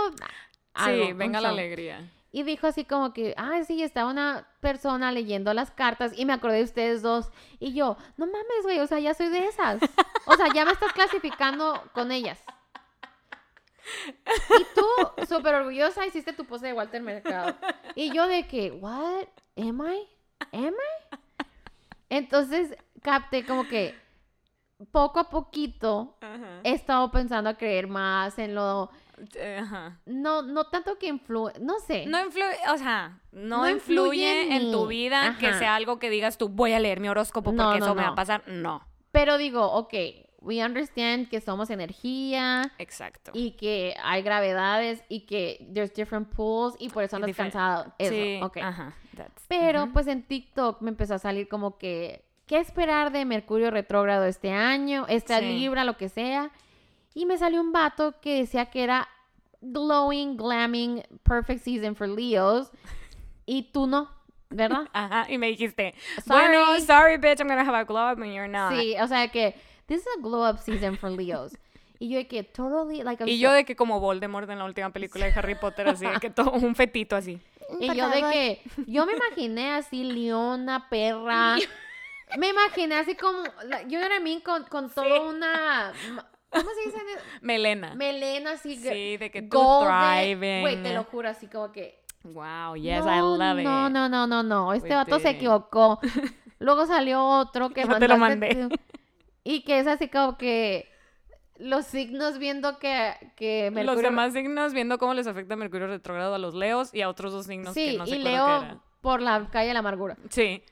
algo, 0.74 1.06
Sí, 1.08 1.14
venga 1.14 1.41
la 1.41 1.50
alegría. 1.50 2.10
Y 2.32 2.43
dijo 2.43 2.67
así 2.67 2.86
como 2.86 3.11
que, 3.11 3.34
ay, 3.38 3.65
sí, 3.65 3.82
estaba 3.82 4.11
una 4.11 4.47
persona 4.59 5.11
leyendo 5.11 5.53
las 5.53 5.71
cartas 5.71 6.11
y 6.15 6.25
me 6.25 6.34
acordé 6.34 6.57
de 6.57 6.63
ustedes 6.63 7.01
dos. 7.01 7.32
Y 7.59 7.73
yo, 7.73 7.97
no 8.17 8.27
mames, 8.27 8.63
güey, 8.63 8.80
o 8.80 8.88
sea, 8.88 8.99
ya 8.99 9.13
soy 9.13 9.30
de 9.30 9.47
esas. 9.47 9.82
O 10.25 10.36
sea, 10.36 10.47
ya 10.53 10.63
me 10.63 10.71
estás 10.71 10.93
clasificando 10.93 11.82
con 11.93 12.11
ellas. 12.11 12.39
Y 14.59 14.63
tú, 14.75 15.25
súper 15.27 15.55
orgullosa, 15.55 16.05
hiciste 16.05 16.34
tu 16.34 16.45
pose 16.45 16.67
de 16.67 16.73
Walter 16.73 17.01
Mercado. 17.01 17.55
Y 17.95 18.13
yo 18.13 18.27
de 18.27 18.47
que, 18.47 18.71
what? 18.71 19.27
Am 19.57 19.82
I? 19.82 20.07
Am 20.51 20.73
I? 20.73 21.45
Entonces, 22.09 22.75
capté 23.01 23.45
como 23.45 23.67
que 23.67 23.95
poco 24.91 25.19
a 25.19 25.30
poquito 25.30 26.17
Ajá. 26.21 26.61
he 26.63 26.71
estado 26.71 27.11
pensando 27.11 27.49
a 27.49 27.55
creer 27.55 27.88
más 27.88 28.38
en 28.39 28.55
lo... 28.55 28.91
Eh, 29.36 29.59
Ajá. 29.61 29.99
No, 30.05 30.41
no 30.41 30.65
tanto 30.65 30.97
que 30.97 31.07
influye, 31.07 31.53
no 31.59 31.80
sé. 31.80 32.05
No 32.05 32.20
influye, 32.24 32.45
o 32.74 32.78
sea, 32.78 33.20
no, 33.32 33.57
No 33.59 33.70
influye 33.70 34.41
influye 34.43 34.55
en 34.55 34.72
tu 34.72 34.88
vida 34.88 35.36
que 35.39 35.53
sea 35.53 35.76
algo 35.76 35.99
que 35.99 36.09
digas 36.09 36.38
tú, 36.38 36.49
voy 36.49 36.74
a 36.74 36.80
leer 36.80 36.99
mi 36.99 37.09
horóscopo 37.09 37.51
porque 37.51 37.57
No, 37.63 37.70
no, 37.78 37.86
eso 37.86 37.95
me 37.95 38.03
va 38.03 38.09
a 38.09 38.15
pasar. 38.15 38.43
No, 38.47 38.86
Pero 39.11 39.38
digo, 39.38 39.65
ok, 39.65 39.93
we 40.41 40.63
understand 40.63 41.28
que 41.30 41.41
somos 41.41 41.70
energía 41.70 42.72
exacto. 42.78 43.32
y 43.34 43.51
que 43.51 43.95
hay 44.03 44.22
gravedades 44.22 45.03
y 45.09 45.22
que 45.22 45.67
there's 45.74 45.93
different 45.93 46.30
pools 46.30 46.76
y 46.80 46.89
por 46.89 47.03
eso 47.03 47.17
andas 47.17 47.36
cansado. 47.36 47.93
Eso, 47.97 48.13
sí, 48.13 48.39
ok. 48.41 48.57
ajá. 48.57 48.93
that's- 49.15 49.45
Pero 49.47 49.89
pues 49.91 50.07
en 50.07 50.24
TikTok 50.24 50.82
me 50.82 50.89
empezó 50.91 51.15
a 51.15 51.20
salir 51.20 51.47
como 51.49 51.78
que, 51.78 52.24
¿qué 52.45 52.57
esperar 52.59 53.11
de 53.11 53.26
Mercurio 53.26 53.70
retrógrado 53.72 54.26
este 54.26 54.51
año? 54.51 55.05
Esta 55.09 55.39
Sí. 55.39 55.45
Libra, 55.45 55.84
lo 55.84 55.97
que 55.97 56.07
sea. 56.09 56.51
Y 57.14 57.26
me 57.26 57.38
salió 57.38 57.60
un 57.62 57.72
vato 57.72 58.16
que 58.22 58.39
decía 58.39 58.68
que 58.70 58.84
era 58.84 59.07
glowing, 59.62 60.38
glamming, 60.38 61.03
perfect 61.24 61.64
season 61.64 61.95
for 61.95 62.07
Leos. 62.07 62.72
Y 63.45 63.72
tú 63.72 63.88
no, 63.88 64.10
¿verdad? 64.49 64.88
Ajá, 64.93 65.26
y 65.30 65.38
me 65.38 65.47
dijiste, 65.47 65.95
Sorry. 66.26 66.47
bueno, 66.55 66.80
sorry 66.82 67.18
bitch, 67.18 67.39
I'm 67.39 67.47
gonna 67.47 67.64
have 67.64 67.76
a 67.78 67.84
glow 67.84 68.12
up 68.12 68.22
and 68.22 68.34
you're 68.34 68.47
not. 68.47 68.74
Sí, 68.74 68.95
o 69.01 69.07
sea 69.07 69.28
que 69.30 69.55
this 69.88 70.01
is 70.01 70.07
a 70.18 70.22
glow 70.22 70.47
up 70.47 70.60
season 70.60 70.97
for 70.97 71.10
Leos. 71.12 71.57
Y 72.01 72.10
yo 72.10 72.18
de 72.18 72.28
que 72.28 72.43
totally 72.43 73.03
like 73.03 73.22
I'm 73.22 73.28
Y 73.28 73.38
so- 73.38 73.41
yo 73.41 73.51
de 73.51 73.66
que 73.66 73.76
como 73.76 73.99
Voldemort 73.99 74.49
en 74.49 74.60
la 74.60 74.66
última 74.66 74.91
película 74.91 75.26
de 75.26 75.34
Harry 75.34 75.55
Potter, 75.55 75.88
así, 75.89 76.05
de 76.05 76.20
que 76.22 76.30
todo 76.30 76.51
un 76.51 76.76
fetito 76.76 77.16
así. 77.16 77.41
y 77.82 77.93
yo 77.93 78.07
de 78.10 78.22
que 78.32 78.62
yo 78.88 79.05
me 79.05 79.14
imaginé 79.14 79.72
así 79.74 80.03
leona, 80.03 80.88
perra. 80.89 81.57
Me 82.38 82.49
imaginé 82.49 82.95
así 82.95 83.16
como 83.16 83.39
yo 83.88 83.99
era 83.99 84.20
mí 84.20 84.39
con 84.45 84.64
con 84.66 84.91
toda 84.91 85.20
una 85.22 85.91
¿Cómo 86.50 86.70
se 86.70 86.89
dice? 86.89 86.97
Melena. 87.41 87.95
Melena 87.95 88.52
así 88.52 88.76
Sí, 88.76 89.18
de 89.18 89.32
que 89.32 89.41
tú 89.43 89.60
thriving. 89.82 90.62
Güey, 90.62 90.84
te 90.84 90.93
lo 90.93 91.04
juro 91.04 91.30
así 91.30 91.47
como 91.47 91.72
que 91.72 92.00
Wow, 92.24 92.76
yes, 92.76 93.06
no, 93.06 93.16
I 93.16 93.20
love 93.38 93.60
it. 93.60 93.64
No, 93.66 93.89
no, 93.89 94.10
no, 94.10 94.28
no, 94.28 94.43
no. 94.43 94.74
Este 94.74 94.89
We 94.89 94.95
vato 94.95 95.20
se 95.20 95.30
did 95.30 95.36
equivocó. 95.38 96.00
Luego 96.60 96.86
salió 96.86 97.24
otro 97.24 97.70
que 97.70 97.84
Yo 97.88 97.97
te 97.97 98.08
lo 98.08 98.18
mandé. 98.18 98.68
Y 99.43 99.64
que 99.64 99.80
es 99.80 99.88
así 99.88 100.10
como 100.10 100.38
que 100.38 100.89
los 101.58 101.86
signos 101.86 102.38
viendo 102.38 102.78
que, 102.78 103.14
que 103.36 103.72
Mercurio... 103.72 103.93
Los 103.93 104.02
demás 104.02 104.34
signos 104.34 104.74
viendo 104.74 104.97
cómo 104.97 105.14
les 105.14 105.28
afecta 105.28 105.56
Mercurio 105.56 105.88
retrógrado 105.88 106.36
a 106.36 106.39
los 106.39 106.56
leos 106.56 106.93
y 106.93 107.02
a 107.02 107.10
otros 107.10 107.32
dos 107.32 107.45
signos 107.45 107.74
Sí, 107.74 107.91
que 107.91 107.97
no 107.97 108.06
sé 108.06 108.18
y 108.18 108.20
Leo 108.20 108.45
era. 108.47 108.80
por 109.02 109.22
la 109.22 109.50
calle 109.50 109.70
de 109.70 109.74
la 109.74 109.80
amargura. 109.80 110.18
Sí, 110.30 110.64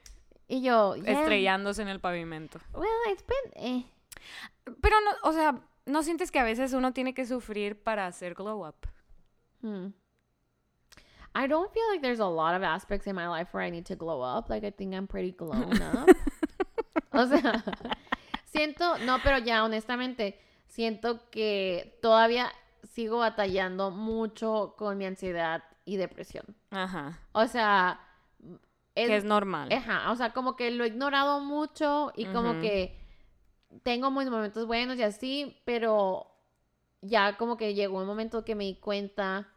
Y 0.50 0.62
yo, 0.62 0.96
yeah. 0.96 1.14
estrellándose 1.14 1.82
en 1.82 1.88
el 1.88 2.00
pavimento. 2.00 2.60
Well, 2.74 2.88
it's 3.12 3.24
been... 3.26 3.64
eh. 3.64 3.86
Pero 4.82 4.96
no, 5.02 5.30
o 5.30 5.34
sea, 5.34 5.62
¿no 5.86 6.04
sientes 6.04 6.32
que 6.32 6.40
a 6.40 6.44
veces 6.44 6.74
uno 6.74 6.94
tiene 6.94 7.14
que 7.14 7.26
sufrir 7.26 7.82
para 7.82 8.08
hacer 8.08 8.34
glow 8.34 8.68
up? 8.68 8.88
Hmm. 9.62 9.88
I 11.36 11.48
don't 11.48 11.72
feel 11.72 11.88
like 11.92 12.02
there's 12.02 12.20
a 12.20 12.26
lot 12.26 12.56
of 12.56 12.64
aspects 12.64 13.06
in 13.06 13.16
my 13.16 13.28
life 13.28 13.54
where 13.54 13.64
I 13.64 13.70
need 13.70 13.86
to 13.86 13.96
glow 13.96 14.22
up. 14.22 14.50
Like, 14.50 14.66
I 14.66 14.72
think 14.72 14.96
I'm 14.96 15.08
pretty 15.08 15.32
grown 15.32 15.80
up. 15.82 16.10
o 17.14 17.28
sea, 17.28 17.64
siento, 18.52 18.98
no, 19.06 19.20
pero 19.24 19.38
ya, 19.38 19.64
honestamente, 19.64 20.40
siento 20.68 21.30
que 21.30 22.00
todavía 22.02 22.52
sigo 22.84 23.20
batallando 23.20 23.92
mucho 23.92 24.74
con 24.78 24.98
mi 24.98 25.06
ansiedad 25.06 25.64
y 25.86 25.98
depresión. 25.98 26.56
Ajá. 26.72 27.20
O 27.34 27.46
sea, 27.46 28.00
es, 28.96 29.08
que 29.08 29.16
es 29.16 29.24
normal. 29.24 29.72
Ajá, 29.72 30.12
o 30.12 30.16
sea, 30.16 30.32
como 30.34 30.56
que 30.56 30.72
lo 30.72 30.86
he 30.86 30.88
ignorado 30.88 31.40
mucho 31.40 32.12
y 32.16 32.26
como 32.26 32.60
que 32.60 32.97
tengo 33.84 34.12
mis 34.12 34.30
momentos 34.30 34.66
buenos 34.68 34.98
y 34.98 35.04
así, 35.04 35.62
pero 35.66 36.28
ya 37.02 37.38
como 37.38 37.58
que 37.58 37.74
llegó 37.74 38.00
un 38.00 38.08
momento 38.08 38.44
que 38.46 38.56
me 38.56 38.66
di 38.66 38.76
cuenta. 38.76 39.48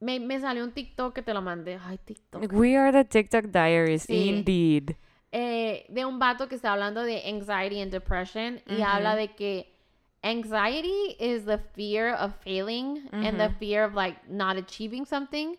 Me, 0.00 0.20
me 0.20 0.38
salió 0.38 0.62
un 0.64 0.72
TikTok 0.72 1.14
que 1.14 1.22
te 1.22 1.34
lo 1.34 1.42
mandé. 1.42 1.78
Ay, 1.82 1.98
TikTok. 1.98 2.52
We 2.52 2.76
are 2.76 2.92
the 2.92 3.04
TikTok 3.04 3.46
diaries, 3.46 4.02
Sí. 4.04 4.28
indeed. 4.28 4.96
Eh, 5.32 5.84
de 5.88 6.04
un 6.04 6.18
vato 6.18 6.48
que 6.48 6.54
está 6.54 6.72
hablando 6.72 7.02
de 7.02 7.22
anxiety 7.28 7.80
and 7.80 7.90
depression 7.92 8.62
y 8.66 8.80
habla 8.80 9.14
de 9.14 9.34
que 9.34 9.74
anxiety 10.22 11.16
is 11.18 11.44
the 11.44 11.58
fear 11.58 12.14
of 12.14 12.34
failing 12.42 13.08
and 13.12 13.38
the 13.38 13.50
fear 13.58 13.84
of 13.84 13.94
like 13.94 14.18
not 14.28 14.56
achieving 14.56 15.04
something, 15.04 15.56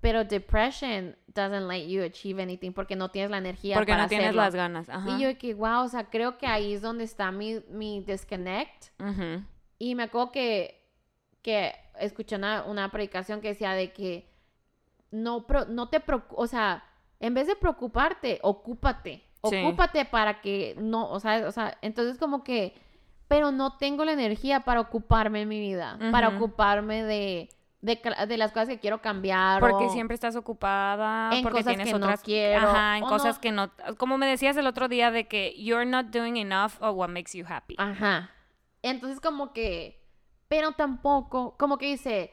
pero 0.00 0.24
depression 0.24 1.16
doesn't 1.34 1.68
let 1.68 1.86
you 1.86 2.02
achieve 2.02 2.42
anything 2.42 2.72
porque 2.72 2.96
no 2.96 3.10
tienes 3.10 3.30
la 3.30 3.38
energía 3.38 3.76
Porque 3.76 3.92
para 3.92 4.02
no 4.04 4.08
tienes 4.08 4.26
hacerlo. 4.28 4.42
las 4.42 4.54
ganas. 4.54 4.88
Ajá. 4.88 5.10
Y 5.16 5.22
yo 5.22 5.38
que, 5.38 5.54
wow, 5.54 5.84
o 5.84 5.88
sea, 5.88 6.04
creo 6.10 6.38
que 6.38 6.46
ahí 6.46 6.74
es 6.74 6.82
donde 6.82 7.04
está 7.04 7.30
mi, 7.30 7.60
mi 7.68 8.00
disconnect. 8.02 8.86
Y 9.78 9.94
me 9.94 10.02
acuerdo 10.04 10.32
que, 10.32 10.82
que 11.42 11.72
escuché 11.98 12.36
una, 12.36 12.64
una 12.64 12.90
predicación 12.90 13.40
que 13.40 13.48
decía 13.48 13.72
de 13.72 13.92
que 13.92 14.28
no, 15.10 15.46
pro- 15.46 15.66
no 15.66 15.88
te 15.88 16.02
o 16.30 16.46
sea, 16.46 16.84
en 17.20 17.34
vez 17.34 17.46
de 17.46 17.56
preocuparte, 17.56 18.38
ocúpate. 18.42 19.24
Sí. 19.48 19.62
Ocúpate 19.64 20.04
para 20.04 20.40
que 20.40 20.74
no, 20.78 21.10
o 21.10 21.18
sea, 21.20 21.46
o 21.48 21.52
sea, 21.52 21.78
entonces 21.80 22.18
como 22.18 22.44
que, 22.44 22.74
pero 23.26 23.52
no 23.52 23.76
tengo 23.78 24.04
la 24.04 24.12
energía 24.12 24.60
para 24.60 24.80
ocuparme 24.80 25.42
en 25.42 25.48
mi 25.48 25.60
vida, 25.60 25.98
para 26.12 26.28
ocuparme 26.28 27.02
de, 27.04 27.48
de, 27.82 28.00
de 28.28 28.36
las 28.36 28.52
cosas 28.52 28.68
que 28.68 28.78
quiero 28.78 29.00
cambiar. 29.00 29.60
Porque 29.60 29.86
o- 29.86 29.90
siempre 29.92 30.14
estás 30.14 30.36
ocupada, 30.36 31.30
En 31.34 31.42
porque 31.42 31.58
cosas 31.60 31.74
tienes 31.76 31.86
que 31.92 31.98
no 31.98 32.06
otras 32.06 32.22
quiero, 32.22 32.68
ajá, 32.68 32.98
en 32.98 33.04
cosas 33.04 33.36
no- 33.36 33.40
que 33.40 33.52
no, 33.52 33.70
como 33.96 34.18
me 34.18 34.26
decías 34.26 34.56
el 34.56 34.66
otro 34.66 34.88
día 34.88 35.10
de 35.10 35.26
que 35.28 35.54
you're 35.62 35.86
not 35.86 36.06
doing 36.06 36.36
enough 36.36 36.72
of 36.80 36.96
what 36.96 37.08
makes 37.08 37.32
you 37.36 37.44
happy. 37.48 37.74
Ajá. 37.78 38.30
Entonces 38.82 39.20
como 39.20 39.52
que, 39.52 40.00
pero 40.48 40.72
tampoco, 40.72 41.56
como 41.58 41.78
que 41.78 41.86
dice, 41.86 42.32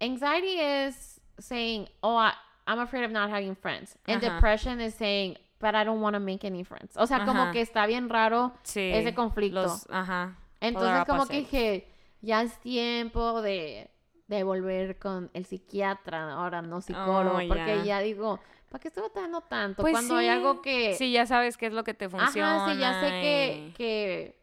anxiety 0.00 0.60
is 0.60 1.20
saying, 1.38 1.88
oh, 2.00 2.18
I, 2.20 2.32
I'm 2.66 2.78
afraid 2.80 3.04
of 3.04 3.10
not 3.10 3.30
having 3.30 3.54
friends. 3.56 3.96
And 4.06 4.22
Ajá. 4.22 4.34
depression 4.34 4.80
is 4.80 4.94
saying, 4.94 5.36
but 5.60 5.74
I 5.74 5.84
don't 5.84 6.00
want 6.02 6.14
to 6.14 6.20
make 6.20 6.44
any 6.46 6.64
friends. 6.64 6.96
O 6.96 7.06
sea, 7.06 7.24
como 7.24 7.42
Ajá. 7.42 7.52
que 7.52 7.60
está 7.60 7.86
bien 7.86 8.08
raro 8.08 8.52
Sí. 8.62 8.90
ese 8.92 9.14
conflicto. 9.14 9.62
Los, 9.62 9.86
ajá. 9.90 10.36
Entonces, 10.60 11.04
como 11.06 11.26
que 11.26 11.38
dije, 11.38 11.88
ya 12.22 12.42
es 12.42 12.58
tiempo 12.60 13.42
de, 13.42 13.90
de 14.26 14.42
volver 14.42 14.98
con 14.98 15.30
el 15.34 15.44
psiquiatra, 15.44 16.32
ahora 16.32 16.62
no 16.62 16.80
psicólogo, 16.80 17.38
Oh, 17.38 17.48
porque 17.48 17.76
ya. 17.78 17.84
ya 17.84 18.00
digo, 18.00 18.40
¿para 18.70 18.80
qué 18.80 18.88
estoy 18.88 19.02
batallando 19.02 19.42
tanto? 19.42 19.82
Pues 19.82 19.92
Cuando 19.92 20.16
hay 20.16 20.26
sí. 20.26 20.30
algo 20.30 20.62
que... 20.62 20.94
Sí, 20.94 21.12
ya 21.12 21.26
sabes 21.26 21.56
qué 21.56 21.66
es 21.66 21.72
lo 21.72 21.84
que 21.84 21.94
te 21.94 22.08
funciona. 22.08 22.56
Ajá, 22.64 22.72
sí, 22.72 22.78
ya 22.80 23.00
sé 23.00 23.06
que, 23.20 23.66
y- 23.68 23.72
que 23.72 24.40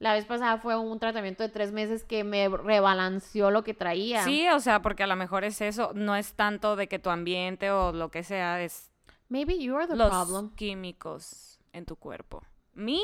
la 0.00 0.14
vez 0.14 0.24
pasada 0.24 0.58
fue 0.58 0.76
un 0.76 0.98
tratamiento 0.98 1.42
de 1.42 1.48
tres 1.48 1.70
meses 1.72 2.04
que 2.04 2.24
me 2.24 2.48
rebalanceó 2.48 3.50
lo 3.50 3.62
que 3.64 3.74
traía. 3.74 4.24
Sí, 4.24 4.48
o 4.48 4.58
sea, 4.60 4.82
porque 4.82 5.02
a 5.04 5.06
lo 5.06 5.14
mejor 5.16 5.44
es 5.44 5.60
eso. 5.60 5.92
No 5.94 6.16
es 6.16 6.32
tanto 6.34 6.74
de 6.74 6.88
que 6.88 6.98
tu 6.98 7.10
ambiente 7.10 7.70
o 7.70 7.92
lo 7.92 8.10
que 8.10 8.22
sea, 8.24 8.62
es 8.62 8.90
Maybe 9.28 9.58
you 9.58 9.76
are 9.76 9.86
the 9.86 9.94
los 9.94 10.08
problem. 10.08 10.50
químicos 10.56 11.60
en 11.72 11.84
tu 11.84 11.94
cuerpo. 11.96 12.42
Me, 12.72 12.98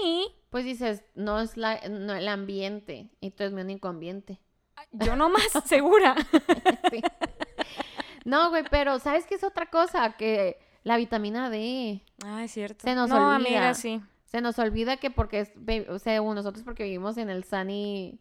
Pues 0.50 0.64
dices, 0.64 1.04
no 1.14 1.38
es 1.40 1.56
la, 1.56 1.80
no, 1.88 2.14
el 2.14 2.26
ambiente, 2.28 3.10
eres 3.20 3.52
mi 3.52 3.60
único 3.60 3.88
ambiente. 3.88 4.40
Yo 4.92 5.16
no 5.16 5.28
más 5.28 5.48
segura. 5.66 6.14
Sí. 6.90 7.02
No, 8.24 8.50
güey, 8.50 8.64
pero 8.70 8.98
¿sabes 8.98 9.26
qué 9.26 9.34
es 9.36 9.44
otra 9.44 9.66
cosa? 9.66 10.12
Que 10.16 10.58
la 10.82 10.96
vitamina 10.96 11.50
D. 11.50 12.02
Ah, 12.24 12.44
es 12.44 12.52
cierto. 12.52 12.82
Se 12.82 12.94
nos 12.94 13.08
no, 13.08 13.16
olvida. 13.16 13.34
amiga, 13.36 13.74
sí. 13.74 14.00
Se 14.24 14.40
nos 14.40 14.58
olvida 14.58 14.96
que 14.96 15.10
porque, 15.10 15.40
es, 15.40 15.52
o 15.88 15.98
sea, 15.98 16.20
nosotros 16.20 16.64
porque 16.64 16.84
vivimos 16.84 17.16
en 17.18 17.30
el 17.30 17.44
sunny, 17.44 18.18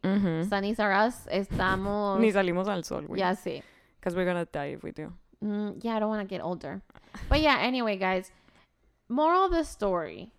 sunny 0.48 0.76
Saras, 0.76 1.28
estamos... 1.32 2.20
Ni 2.20 2.32
salimos 2.32 2.68
al 2.68 2.84
sol, 2.84 3.08
güey. 3.08 3.20
Ya 3.20 3.36
sé. 3.36 3.64
Because 4.00 4.16
we're 4.16 4.32
gonna 4.32 4.46
die 4.46 4.74
if 4.74 4.84
we 4.84 4.92
do. 4.92 5.12
Mm, 5.42 5.82
yeah, 5.82 5.98
I 5.98 6.00
don't 6.00 6.10
want 6.10 6.22
to 6.22 6.28
get 6.28 6.44
older. 6.44 6.82
But 7.28 7.40
yeah, 7.40 7.58
anyway, 7.60 7.98
guys. 7.98 8.32
Moral 9.10 9.46
of 9.46 9.52
the 9.52 9.64
story. 9.64 10.32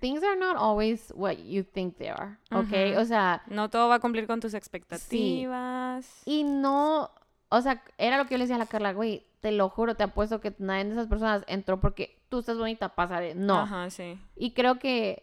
Things 0.00 0.22
are 0.22 0.36
not 0.36 0.56
always 0.56 1.12
what 1.16 1.36
you 1.38 1.62
think 1.64 1.96
they 1.96 2.08
are, 2.08 2.36
¿ok? 2.52 2.92
Ujú. 2.92 3.00
O 3.00 3.04
sea, 3.04 3.42
No 3.46 3.70
todo 3.70 3.88
va 3.88 3.96
a 3.96 4.00
cumplir 4.00 4.26
con 4.26 4.40
tus 4.40 4.54
expectativas. 4.54 6.22
y 6.26 6.44
no... 6.44 7.10
O 7.48 7.60
sea, 7.60 7.82
era 7.96 8.18
lo 8.18 8.24
que 8.26 8.32
yo 8.32 8.38
le 8.38 8.44
decía 8.44 8.56
a 8.56 8.58
la 8.58 8.66
Carla, 8.66 8.92
güey, 8.92 9.24
te 9.40 9.52
lo 9.52 9.68
juro, 9.68 9.94
te 9.94 10.02
apuesto 10.02 10.40
que 10.40 10.52
nadie 10.58 10.84
de 10.84 10.92
esas 10.92 11.06
personas 11.06 11.44
entró 11.46 11.78
porque 11.80 12.18
tú 12.28 12.40
estás 12.40 12.58
bonita, 12.58 12.88
pásale. 12.94 13.34
No. 13.36 13.60
Ajá, 13.60 13.88
sí. 13.88 14.18
Y 14.34 14.50
creo 14.50 14.80
que 14.80 15.22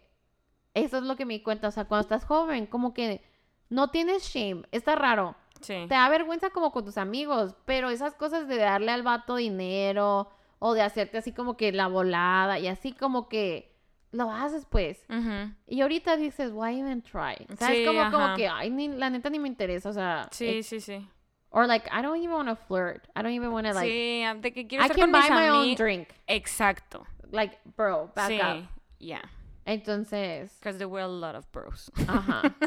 eso 0.73 0.97
es 0.97 1.03
lo 1.03 1.17
que 1.17 1.25
me 1.25 1.33
di 1.33 1.41
cuenta. 1.43 1.67
O 1.67 1.71
sea, 1.71 1.83
cuando 1.85 2.03
estás 2.03 2.23
joven, 2.23 2.65
como 2.65 2.93
que 2.93 3.21
no 3.69 3.89
tienes 3.91 4.23
shame. 4.23 4.63
Está 4.71 4.95
raro. 4.95 5.35
Sí. 5.59 5.73
Te 5.89 5.95
da 5.95 6.07
vergüenza 6.07 6.49
como 6.49 6.71
con 6.71 6.85
tus 6.85 6.97
amigos, 6.97 7.55
pero 7.65 7.89
esas 7.89 8.13
cosas 8.15 8.47
de 8.47 8.55
darle 8.57 8.91
al 8.93 9.03
vato 9.03 9.35
dinero 9.35 10.29
o 10.59 10.73
de 10.73 10.81
hacerte 10.81 11.17
así 11.17 11.33
como 11.33 11.57
que 11.57 11.73
la 11.73 11.87
volada 11.87 12.57
y 12.57 12.67
así 12.67 12.93
como 12.93 13.27
que 13.27 13.72
lo 14.13 14.31
haces 14.31 14.65
pues. 14.69 15.03
Ujú. 15.09 15.51
Y 15.67 15.81
ahorita 15.81 16.15
dices, 16.15 16.51
why 16.53 16.79
even 16.79 17.01
try? 17.01 17.35
¿Sabes? 17.57 17.79
Sí, 17.79 17.85
como, 17.85 18.09
como 18.09 18.23
ajá. 18.23 18.35
que, 18.37 18.47
ay, 18.47 18.69
ni, 18.69 18.87
la 18.87 19.09
neta 19.09 19.29
ni 19.29 19.39
me 19.39 19.49
interesa, 19.49 19.89
o 19.89 19.93
sea. 19.93 20.29
Sí, 20.31 20.47
eh, 20.47 20.63
sí, 20.63 20.79
sí. 20.79 21.05
or 21.51 21.67
like, 21.67 21.87
I 21.91 22.01
don't 22.01 22.17
even 22.17 22.31
want 22.31 22.47
to 22.47 22.55
flirt. 22.55 23.07
I 23.15 23.21
don't 23.21 23.33
even 23.33 23.51
want 23.51 23.67
to 23.67 23.73
like, 23.73 23.91
sí, 23.91 24.41
de 24.41 24.51
que 24.51 24.67
quiero 24.67 24.85
I 24.85 24.87
can 24.89 25.11
con 25.11 25.11
buy 25.11 25.29
my 25.29 25.49
own 25.49 25.75
drink. 25.75 26.09
Exacto. 26.27 27.05
Like, 27.31 27.59
bro, 27.75 28.09
back 28.15 28.31
sí. 28.31 28.39
up. 28.39 28.67
Yeah. 28.99 29.21
Entonces, 29.65 30.49
Because 30.59 30.77
there 30.77 30.89
were 30.89 31.01
a 31.01 31.07
lot 31.07 31.35
of 31.35 31.49
bros. 31.51 31.89
ajá. 31.95 32.53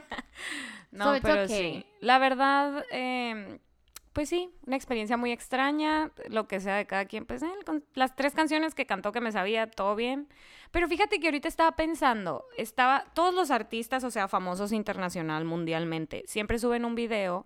No, 0.93 1.15
So 1.15 1.21
pero 1.21 1.45
okay. 1.45 1.83
sí. 1.83 1.85
La 2.01 2.19
verdad, 2.19 2.85
eh, 2.91 3.59
pues 4.17 4.31
sí, 4.31 4.49
una 4.67 4.77
experiencia 4.77 5.19
muy 5.19 5.31
extraña, 5.31 6.11
lo 6.31 6.49
que 6.49 6.59
sea 6.59 6.77
de 6.77 6.87
cada 6.87 7.05
quien. 7.05 7.27
Pues 7.27 7.43
eh, 7.43 7.51
con 7.67 7.85
las 7.93 8.17
tres 8.17 8.33
canciones 8.33 8.75
que 8.75 8.87
cantó 8.87 9.13
que 9.13 9.21
me 9.21 9.31
sabía, 9.31 9.71
todo 9.71 9.95
bien. 9.95 10.27
Pero 10.71 10.89
fíjate 10.89 11.21
que 11.21 11.27
ahorita 11.27 11.49
estaba 11.49 11.77
pensando, 11.77 12.47
estaba, 12.57 13.05
todos 13.13 13.35
los 13.35 13.51
artistas, 13.51 14.05
o 14.05 14.11
sea, 14.11 14.27
famosos 14.27 14.73
internacional, 14.73 15.45
mundialmente, 15.45 16.25
siempre 16.27 16.59
suben 16.59 16.87
un 16.87 16.95
video 16.95 17.45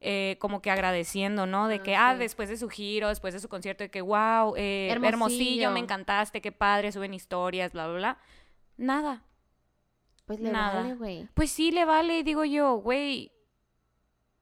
eh, 0.00 0.38
como 0.40 0.60
que 0.60 0.72
agradeciendo, 0.72 1.46
¿no? 1.46 1.68
De 1.68 1.76
Ah, 1.76 1.82
que, 1.84 1.94
ah, 1.94 2.16
después 2.16 2.48
de 2.48 2.56
su 2.56 2.68
giro, 2.68 3.10
después 3.10 3.32
de 3.32 3.38
su 3.38 3.48
concierto, 3.48 3.84
de 3.84 3.90
que, 3.92 4.00
wow, 4.00 4.56
eh, 4.56 4.88
hermosillo. 4.90 5.06
Hermosillo. 5.06 5.70
me 5.70 5.78
encantaste, 5.78 6.40
qué 6.40 6.50
padre, 6.50 6.90
suben 6.90 7.14
historias, 7.14 7.72
bla, 7.72 7.86
bla, 7.86 7.96
bla. 7.96 8.18
Nada. 8.76 9.22
Pues 10.24 10.40
le 10.40 10.50
Nada. 10.50 10.82
vale, 10.82 10.96
güey. 10.96 11.28
Pues 11.34 11.52
sí, 11.52 11.70
le 11.70 11.84
vale, 11.84 12.24
digo 12.24 12.44
yo, 12.44 12.74
güey. 12.74 13.30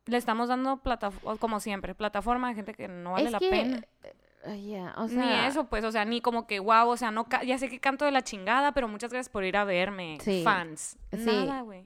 Le 0.07 0.17
estamos 0.17 0.49
dando 0.49 0.79
plataforma, 0.79 1.37
como 1.39 1.61
siempre, 1.61 1.95
plataforma 1.95 2.49
a 2.51 2.55
gente 2.55 2.75
que 2.75 2.89
no 2.89 3.13
vale 3.13 3.27
es 3.27 3.33
la 3.33 3.39
que, 3.39 3.51
pena. 3.51 3.83
eh, 4.45 4.61
yeah, 4.63 4.95
o 4.99 5.09
sea, 5.09 5.25
ni 5.43 5.47
eso, 5.49 5.65
pues, 5.65 5.85
o 5.85 5.91
sea, 5.93 6.05
ni 6.05 6.21
como 6.21 6.47
que, 6.47 6.61
wow, 6.61 6.89
o 6.89 6.97
sea, 6.97 7.11
no, 7.11 7.27
ya 7.45 7.59
sé 7.59 7.69
que 7.69 7.81
canto 7.81 8.05
de 8.05 8.13
la 8.13 8.23
chingada, 8.23 8.73
pero 8.73 8.87
muchas 8.87 9.11
gracias 9.11 9.29
por 9.29 9.45
ir 9.45 9.57
a 9.57 9.65
verme, 9.65 10.19
Sí. 10.21 10.43
fans. 10.45 10.97
Sí. 11.13 11.25
Nada, 11.25 11.63
güey. 11.63 11.85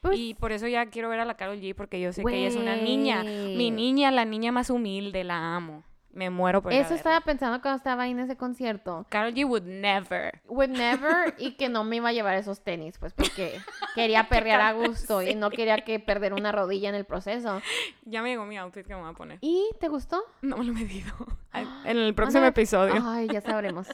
pues, 0.00 0.18
y 0.18 0.32
por 0.32 0.52
eso 0.52 0.66
ya 0.66 0.86
quiero 0.86 1.10
ver 1.10 1.20
a 1.20 1.26
la 1.26 1.34
Carol 1.36 1.60
G, 1.60 1.74
porque 1.74 2.00
yo 2.00 2.10
sé 2.14 2.24
que 2.24 2.34
ella 2.34 2.48
es 2.48 2.56
una 2.56 2.74
niña. 2.76 3.22
Mi 3.22 3.70
niña, 3.70 4.10
la 4.10 4.24
niña 4.24 4.50
más 4.52 4.70
humilde, 4.70 5.24
la 5.24 5.54
amo. 5.56 5.84
Me 6.12 6.28
muero 6.28 6.60
por 6.60 6.72
Eso 6.72 6.82
verla. 6.82 6.96
estaba 6.96 7.20
pensando 7.20 7.62
cuando 7.62 7.76
estaba 7.76 8.02
ahí 8.02 8.10
en 8.10 8.18
ese 8.18 8.36
concierto. 8.36 9.06
Carol 9.08 9.32
G 9.32 9.46
would 9.46 9.62
never. 9.62 10.40
Would 10.48 10.70
never 10.70 11.34
y 11.38 11.52
que 11.52 11.68
no 11.68 11.84
me 11.84 11.96
iba 11.96 12.08
a 12.08 12.12
llevar 12.12 12.34
esos 12.36 12.62
tenis, 12.62 12.98
pues 12.98 13.12
porque 13.12 13.60
quería 13.94 14.28
perrear 14.28 14.60
a 14.60 14.72
gusto 14.72 15.22
y 15.22 15.34
no 15.36 15.50
quería 15.50 15.78
que 15.78 16.00
perder 16.00 16.34
una 16.34 16.50
rodilla 16.50 16.88
en 16.88 16.96
el 16.96 17.04
proceso. 17.04 17.62
Ya 18.04 18.22
me 18.22 18.30
llegó 18.30 18.44
mi 18.44 18.58
outfit 18.58 18.86
que 18.86 18.94
me 18.94 19.00
voy 19.00 19.10
a 19.10 19.14
poner. 19.14 19.38
¿Y 19.40 19.70
te 19.78 19.88
gustó? 19.88 20.22
No 20.42 20.56
me 20.56 20.64
lo 20.64 20.72
he 20.72 20.74
medido. 20.74 21.12
En 21.84 21.96
el 21.96 22.14
próximo 22.14 22.44
episodio. 22.44 23.02
Ay, 23.04 23.28
ya 23.32 23.40
sabremos. 23.40 23.88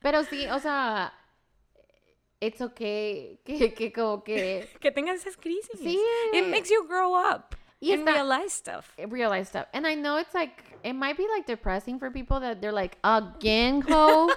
Pero 0.00 0.24
sí, 0.24 0.46
o 0.48 0.58
sea, 0.58 1.12
it's 2.40 2.60
okay 2.60 3.38
que, 3.44 3.74
que 3.74 3.92
como 3.92 4.24
que 4.24 4.68
que 4.80 4.90
tengas 4.90 5.16
esas 5.16 5.36
crisis. 5.36 5.78
sí. 5.78 6.00
It 6.32 6.46
makes 6.46 6.70
you 6.70 6.86
grow 6.88 7.14
up 7.14 7.54
Y 7.82 7.92
and 7.92 8.02
está- 8.06 8.14
realize 8.14 8.52
stuff. 8.52 8.92
realize 9.08 9.48
stuff. 9.48 9.66
And 9.72 9.86
I 9.86 9.94
know 9.94 10.18
it's 10.18 10.34
like 10.34 10.62
it 10.84 10.92
might 10.94 11.16
be 11.16 11.26
like 11.34 11.46
depressing 11.46 11.98
for 11.98 12.10
people 12.10 12.40
that 12.40 12.60
they're 12.60 12.72
like, 12.72 12.98
again, 13.02 13.80
ho, 13.88 14.28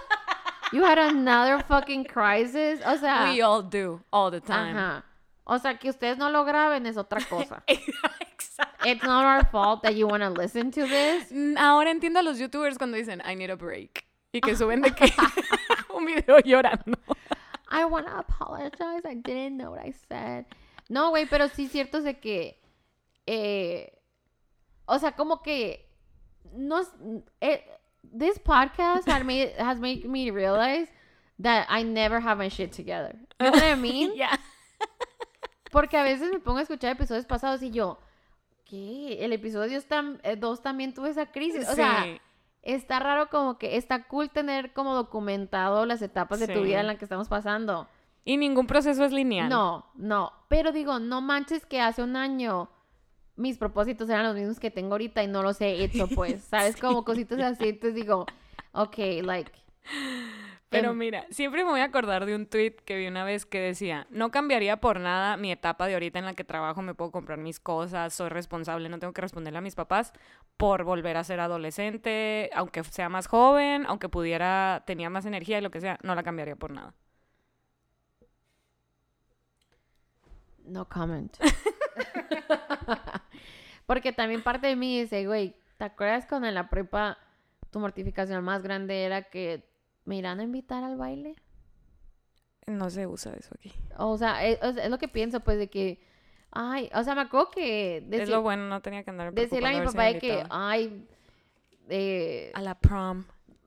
you 0.71 0.83
had 0.83 0.97
another 0.97 1.59
fucking 1.67 2.05
crisis. 2.05 2.79
O 2.85 2.95
sea, 2.97 3.31
We 3.33 3.41
all 3.41 3.61
do 3.61 4.01
all 4.11 4.31
the 4.31 4.39
time. 4.39 4.75
ajá. 4.75 5.03
O 5.45 5.57
sea, 5.59 5.77
que 5.77 5.89
ustedes 5.89 6.17
no 6.17 6.29
lo 6.29 6.45
graben 6.45 6.85
es 6.85 6.95
otra 6.95 7.19
cosa. 7.27 7.63
Exacto. 7.67 8.85
It's 8.85 9.03
not 9.03 9.25
our 9.25 9.43
fault 9.51 9.83
that 9.83 9.95
you 9.95 10.07
want 10.07 10.23
to 10.23 10.29
listen 10.29 10.71
to 10.71 10.85
this. 10.87 11.29
Mm, 11.33 11.57
Ahora 11.57 11.91
entiendo 11.91 12.19
a 12.19 12.23
los 12.23 12.39
youtubers 12.39 12.77
cuando 12.77 12.95
dicen 12.97 13.21
I 13.25 13.35
need 13.35 13.49
a 13.49 13.55
break 13.57 14.05
y 14.31 14.39
que 14.39 14.55
suben 14.55 14.81
de 14.81 14.91
que 14.91 15.11
un 15.93 16.05
video 16.05 16.39
llorando. 16.39 16.97
I 17.69 17.83
want 17.85 18.07
to 18.07 18.17
apologize. 18.17 19.01
I 19.05 19.15
didn't 19.15 19.57
know 19.57 19.71
what 19.71 19.81
I 19.85 19.91
said. 20.07 20.45
No, 20.89 21.09
güey, 21.09 21.25
pero 21.25 21.49
sí 21.49 21.67
cierto 21.67 21.97
es 21.97 22.03
de 22.05 22.19
que 22.19 22.57
eh, 23.25 23.99
o 24.85 24.99
sea, 24.99 25.13
como 25.15 25.41
que 25.41 25.89
no 26.53 26.81
eh, 27.41 27.63
this 28.17 28.39
podcast 28.39 29.07
had 29.07 29.23
made, 29.23 29.53
has 29.59 29.79
made 29.79 30.05
me 30.07 30.29
realize 30.31 30.89
that 31.41 31.65
I 31.69 31.83
never 31.83 32.19
have 32.21 32.37
my 32.37 32.49
shit 32.49 32.71
together. 32.75 33.15
You 33.39 33.47
know 33.51 33.59
what 33.59 33.63
I 33.63 33.75
mean? 33.75 34.13
Ya. 34.15 34.39
Porque 35.71 35.97
a 35.97 36.03
veces 36.03 36.31
me 36.31 36.39
pongo 36.39 36.59
a 36.59 36.61
escuchar 36.61 36.91
episodios 36.91 37.25
pasados 37.25 37.63
y 37.63 37.71
yo, 37.71 37.97
¿qué? 38.65 39.17
El 39.25 39.33
episodio 39.33 39.79
2 40.37 40.61
también 40.61 40.93
tuve 40.93 41.09
esa 41.09 41.25
crisis. 41.31 41.67
O 41.67 41.73
sea, 41.73 42.03
Sí. 42.03 42.21
está 42.61 42.99
raro 42.99 43.29
como 43.29 43.57
que 43.57 43.75
está 43.75 44.03
cool 44.07 44.29
tener 44.29 44.71
como 44.73 44.93
documentado 44.93 45.85
las 45.87 46.01
etapas 46.03 46.39
de 46.39 46.47
tu 46.47 46.59
Sí. 46.59 46.65
vida 46.65 46.79
en 46.79 46.87
la 46.87 46.95
que 46.95 47.05
estamos 47.05 47.27
pasando. 47.27 47.87
Y 48.23 48.37
ningún 48.37 48.67
proceso 48.67 49.03
es 49.03 49.11
lineal. 49.11 49.49
No, 49.49 49.87
no. 49.95 50.31
Pero 50.47 50.71
digo, 50.71 50.99
no 50.99 51.21
manches 51.21 51.65
que 51.65 51.81
hace 51.81 52.03
un 52.03 52.15
año 52.15 52.69
mis 53.35 53.57
propósitos 53.57 54.09
eran 54.09 54.25
los 54.25 54.35
mismos 54.35 54.59
que 54.59 54.71
tengo 54.71 54.91
ahorita 54.93 55.23
y 55.23 55.27
no 55.27 55.43
los 55.43 55.59
he 55.61 55.83
hecho, 55.83 56.07
pues. 56.07 56.43
¿Sabes? 56.49 56.75
Como 56.77 57.03
cositas 57.03 57.39
así. 57.39 57.69
Entonces 57.69 57.95
digo, 57.95 58.25
ok, 58.73 58.97
like. 59.23 59.51
Pero 60.73 60.91
em, 60.91 60.97
mira, 60.97 61.25
siempre 61.29 61.63
me 61.63 61.69
voy 61.69 61.81
a 61.81 61.85
acordar 61.85 62.25
de 62.25 62.35
un 62.35 62.47
tweet 62.47 62.75
que 62.83 62.97
vi 62.97 63.07
una 63.07 63.23
vez 63.23 63.45
que 63.45 63.59
decía, 63.59 64.07
no 64.09 64.31
cambiaría 64.31 64.77
por 64.77 64.99
nada 64.99 65.37
mi 65.37 65.51
etapa 65.51 65.87
de 65.87 65.93
ahorita 65.93 66.19
en 66.19 66.25
la 66.25 66.33
que 66.33 66.43
trabajo, 66.43 66.81
me 66.81 66.95
puedo 66.95 67.11
comprar 67.11 67.37
mis 67.37 67.59
cosas, 67.59 68.13
soy 68.13 68.29
responsable, 68.29 68.89
no 68.89 68.97
tengo 68.97 69.13
que 69.13 69.21
responderle 69.21 69.59
a 69.59 69.61
mis 69.61 69.75
papás 69.75 70.13
por 70.57 70.83
volver 70.83 71.17
a 71.17 71.23
ser 71.23 71.39
adolescente, 71.39 72.49
aunque 72.55 72.83
sea 72.83 73.07
más 73.09 73.27
joven, 73.27 73.85
aunque 73.87 74.09
pudiera, 74.09 74.83
tenía 74.87 75.09
más 75.11 75.25
energía 75.25 75.59
y 75.59 75.61
lo 75.61 75.69
que 75.69 75.79
sea, 75.79 75.99
no 76.01 76.15
la 76.15 76.23
cambiaría 76.23 76.55
por 76.55 76.71
nada. 76.71 76.95
No 80.65 80.87
comment. 80.87 81.35
Porque 83.85 84.13
también 84.13 84.41
parte 84.41 84.67
de 84.67 84.75
mí 84.75 85.01
dice, 85.01 85.25
güey, 85.27 85.55
¿te 85.77 85.85
acuerdas 85.85 86.25
cuando 86.27 86.47
en 86.47 86.55
la 86.55 86.69
prepa 86.69 87.17
tu 87.69 87.79
mortificación 87.79 88.43
más 88.43 88.63
grande 88.63 89.03
era 89.03 89.23
que 89.23 89.67
me 90.05 90.15
irán 90.17 90.39
a 90.39 90.43
invitar 90.43 90.83
al 90.83 90.97
baile? 90.97 91.35
No 92.65 92.89
se 92.89 93.05
usa 93.07 93.33
eso 93.33 93.53
aquí. 93.57 93.73
O 93.97 94.17
sea, 94.17 94.45
es, 94.45 94.57
es 94.61 94.89
lo 94.89 94.97
que 94.97 95.09
pienso, 95.09 95.41
pues, 95.41 95.57
de 95.57 95.69
que, 95.69 96.01
ay, 96.51 96.89
o 96.95 97.03
sea, 97.03 97.13
me 97.13 97.21
acuerdo 97.21 97.51
que 97.51 97.97
es 97.97 98.09
decir- 98.09 98.29
lo 98.29 98.41
bueno, 98.41 98.67
no 98.69 98.81
tenía 98.81 99.03
que 99.03 99.09
andar 99.09 99.33
decirle 99.33 99.67
a 99.69 99.79
mi 99.79 99.85
papá 99.85 100.03
de 100.03 100.19
que, 100.19 100.43
ay, 100.49 101.05
eh, 101.89 102.51
A 102.55 102.61
la 102.61 102.75
prom. 102.79 103.25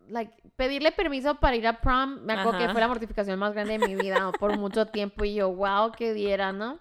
like, 0.09 0.33
pedirle 0.57 0.93
permiso 0.93 1.35
para 1.35 1.57
ir 1.57 1.67
a 1.67 1.79
prom, 1.83 2.21
me 2.23 2.33
acuerdo 2.33 2.59
que 2.59 2.69
fue 2.71 2.81
la 2.81 2.89
mortificación 2.89 3.39
más 3.39 3.53
grande 3.53 3.77
de 3.77 3.87
mi 3.87 3.95
vida 3.97 4.33
por 4.41 4.57
mucho 4.57 4.87
tiempo 4.87 5.27
y 5.27 5.35
yo, 5.35 5.53
wow, 5.55 5.93
que 5.93 6.15
diera, 6.15 6.53
¿no? 6.53 6.79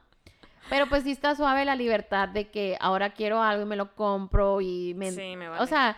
Pero 0.69 0.87
pues 0.87 1.03
sí 1.03 1.11
está 1.11 1.35
suave 1.35 1.63
la 1.65 1.75
libertad 1.75 2.27
de 2.29 2.49
que 2.49 2.77
ahora 2.79 3.13
quiero 3.13 3.41
algo 3.41 3.63
y 3.63 3.65
me 3.65 3.75
lo 3.75 3.95
compro 3.95 4.61
y 4.61 4.93
me... 4.95 5.11
Sí, 5.11 5.35
me 5.35 5.47
O 5.47 5.51
vale. 5.51 5.67
sea, 5.67 5.97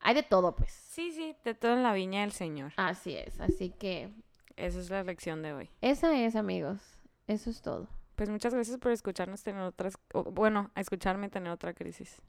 hay 0.00 0.14
de 0.14 0.22
todo, 0.22 0.54
pues. 0.54 0.70
Sí, 0.72 1.10
sí, 1.12 1.34
de 1.44 1.54
todo 1.54 1.72
en 1.74 1.82
la 1.82 1.92
viña 1.92 2.20
del 2.22 2.32
Señor. 2.32 2.72
Así 2.76 3.14
es, 3.16 3.40
así 3.40 3.70
que 3.70 4.10
Esa 4.56 4.78
es 4.80 4.90
la 4.90 5.02
lección 5.02 5.42
de 5.42 5.52
hoy. 5.52 5.70
esa 5.80 6.16
es, 6.16 6.36
amigos. 6.36 6.80
Eso 7.26 7.50
es 7.50 7.60
todo. 7.62 7.88
Pues 8.14 8.28
muchas 8.28 8.52
gracias 8.54 8.78
por 8.78 8.92
escucharnos 8.92 9.42
tener 9.42 9.62
otras, 9.62 9.94
o, 10.12 10.24
bueno, 10.24 10.70
escucharme 10.76 11.28
tener 11.28 11.50
otra 11.50 11.72
crisis 11.72 12.20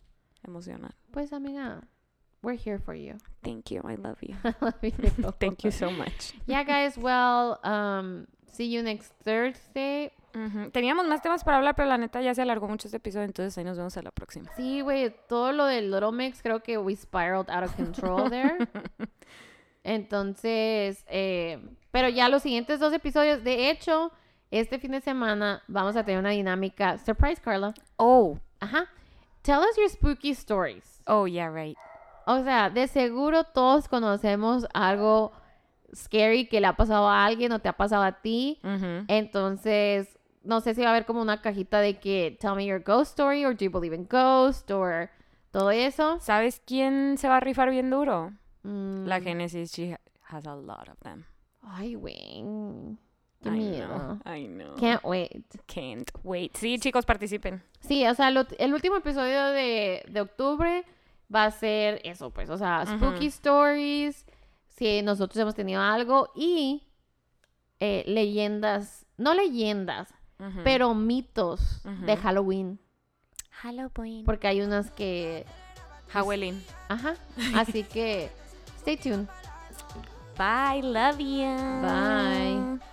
emocional. 0.43 0.95
Pues, 1.11 1.33
amiga, 1.33 1.81
we're 2.41 2.57
here 2.57 2.79
for 2.79 2.95
you. 2.95 3.15
Thank 3.43 3.69
you, 3.71 3.81
I 3.87 3.95
love 3.97 4.17
you. 4.21 4.35
Love 4.61 4.81
you. 4.81 5.31
Thank 5.39 5.63
you 5.63 5.71
so 5.71 5.91
much. 5.91 6.33
Yeah, 6.47 6.63
guys, 6.63 6.97
well, 6.97 7.59
um, 7.63 8.27
see 8.47 8.65
you 8.73 8.81
next 8.81 9.11
Thursday. 9.23 10.11
Teníamos 10.71 11.05
más 11.07 11.21
temas 11.21 11.43
para 11.43 11.57
hablar, 11.57 11.75
pero 11.75 11.87
la 11.87 11.97
neta 11.97 12.21
ya 12.21 12.33
se 12.33 12.41
alargó 12.41 12.67
mucho 12.67 12.87
este 12.87 12.97
episodio, 12.97 13.25
entonces 13.25 13.57
ahí 13.57 13.63
nos 13.63 13.77
vemos 13.77 13.95
a 13.97 14.01
la 14.01 14.11
próxima. 14.11 14.49
Sí, 14.55 14.81
güey, 14.81 15.15
todo 15.27 15.51
lo 15.51 15.65
del 15.65 15.91
Little 15.91 16.11
Mix, 16.11 16.41
creo 16.41 16.61
que 16.61 16.77
we 16.77 16.95
spiraled 16.95 17.49
out 17.49 17.63
of 17.63 17.75
control 17.75 18.29
there. 18.29 18.57
Entonces, 19.83 21.03
eh, 21.07 21.59
pero 21.91 22.09
ya 22.09 22.29
los 22.29 22.41
siguientes 22.41 22.79
dos 22.79 22.93
episodios, 22.93 23.43
de 23.43 23.69
hecho, 23.69 24.11
este 24.49 24.79
fin 24.79 24.91
de 24.91 25.01
semana 25.01 25.61
vamos 25.67 25.95
a 25.95 26.03
tener 26.03 26.19
una 26.19 26.29
dinámica. 26.29 26.97
Surprise, 26.97 27.41
Carla. 27.41 27.73
Oh, 27.97 28.37
Ajá. 28.59 28.87
Tell 29.41 29.59
us 29.59 29.75
your 29.75 29.89
spooky 29.89 30.31
stories. 30.31 31.01
oh, 31.07 31.25
yeah, 31.27 31.49
right. 31.49 31.77
O 32.25 32.41
sea, 32.43 32.69
de 32.69 32.87
seguro 32.87 33.43
todos 33.43 33.89
conocemos 33.89 34.65
algo 34.73 35.33
scary 35.93 36.47
que 36.47 36.61
le 36.61 36.67
ha 36.67 36.75
pasado 36.77 37.09
a 37.09 37.25
alguien 37.25 37.51
o 37.51 37.59
te 37.59 37.67
ha 37.67 37.73
pasado 37.73 38.03
a 38.03 38.13
ti. 38.21 38.61
Entonces, 39.09 40.17
no 40.43 40.61
sé 40.61 40.73
si 40.75 40.81
va 40.81 40.87
a 40.87 40.89
haber 40.91 41.05
como 41.05 41.21
una 41.21 41.41
cajita 41.41 41.79
de 41.79 41.99
que 41.99 42.37
tell 42.39 42.55
me 42.55 42.65
your 42.65 42.81
ghost 42.83 43.11
story 43.17 43.45
or 43.45 43.55
do 43.55 43.65
you 43.65 43.71
believe 43.71 43.95
in 43.95 44.05
ghosts 44.09 44.69
or 44.71 45.09
todo 45.51 45.71
eso. 45.71 46.19
¿Sabes 46.19 46.61
quién 46.65 47.17
se 47.17 47.27
va 47.27 47.37
a 47.37 47.39
rifar 47.39 47.69
bien 47.69 47.89
duro? 47.89 48.31
Mm, 48.63 49.05
La 49.05 49.19
Genesis, 49.21 49.71
she 49.73 49.93
ha- 49.93 49.99
has 50.29 50.45
a 50.47 50.55
lot 50.55 50.87
of 50.89 50.97
them. 51.01 51.25
Ay, 51.61 51.95
güey. 51.95 52.43
Qué 53.41 53.49
I 53.49 53.51
miedo. 53.51 53.87
know, 53.87 54.19
I 54.25 54.47
know. 54.47 54.75
Can't 54.75 55.03
wait. 55.03 55.43
Can't 55.65 56.09
wait. 56.23 56.55
Sí, 56.55 56.77
chicos, 56.79 57.05
participen. 57.05 57.61
Sí, 57.81 58.05
o 58.07 58.13
sea, 58.13 58.31
lo- 58.31 58.47
el 58.57 58.73
último 58.73 58.97
episodio 58.97 59.45
de, 59.47 60.03
de 60.09 60.21
octubre 60.21 60.85
va 61.33 61.45
a 61.45 61.51
ser 61.51 61.99
eso, 62.05 62.29
pues. 62.31 62.49
O 62.49 62.57
sea, 62.57 62.85
spooky 62.85 63.25
stories, 63.27 64.25
si 64.69 65.01
nosotros 65.01 65.37
hemos 65.41 65.55
tenido 65.55 65.81
algo 65.81 66.29
y 66.35 66.83
eh, 67.79 68.03
leyendas, 68.07 69.05
no 69.17 69.33
leyendas, 69.33 70.13
Pero 70.63 70.93
mitos 70.93 71.81
de. 71.83 72.17
Halloween. 72.17 72.79
Halloween. 73.49 74.25
Porque 74.25 74.47
hay 74.47 74.61
unas 74.61 74.91
que... 74.91 75.45
Halloween. 76.09 76.63
Ajá. 76.89 77.15
Así 77.55 77.83
que, 77.83 78.29
stay 78.79 78.97
tuned. 78.97 79.27
Bye, 80.37 80.81
love 80.81 81.19
you. 81.19 81.55
Bye. 81.81 82.92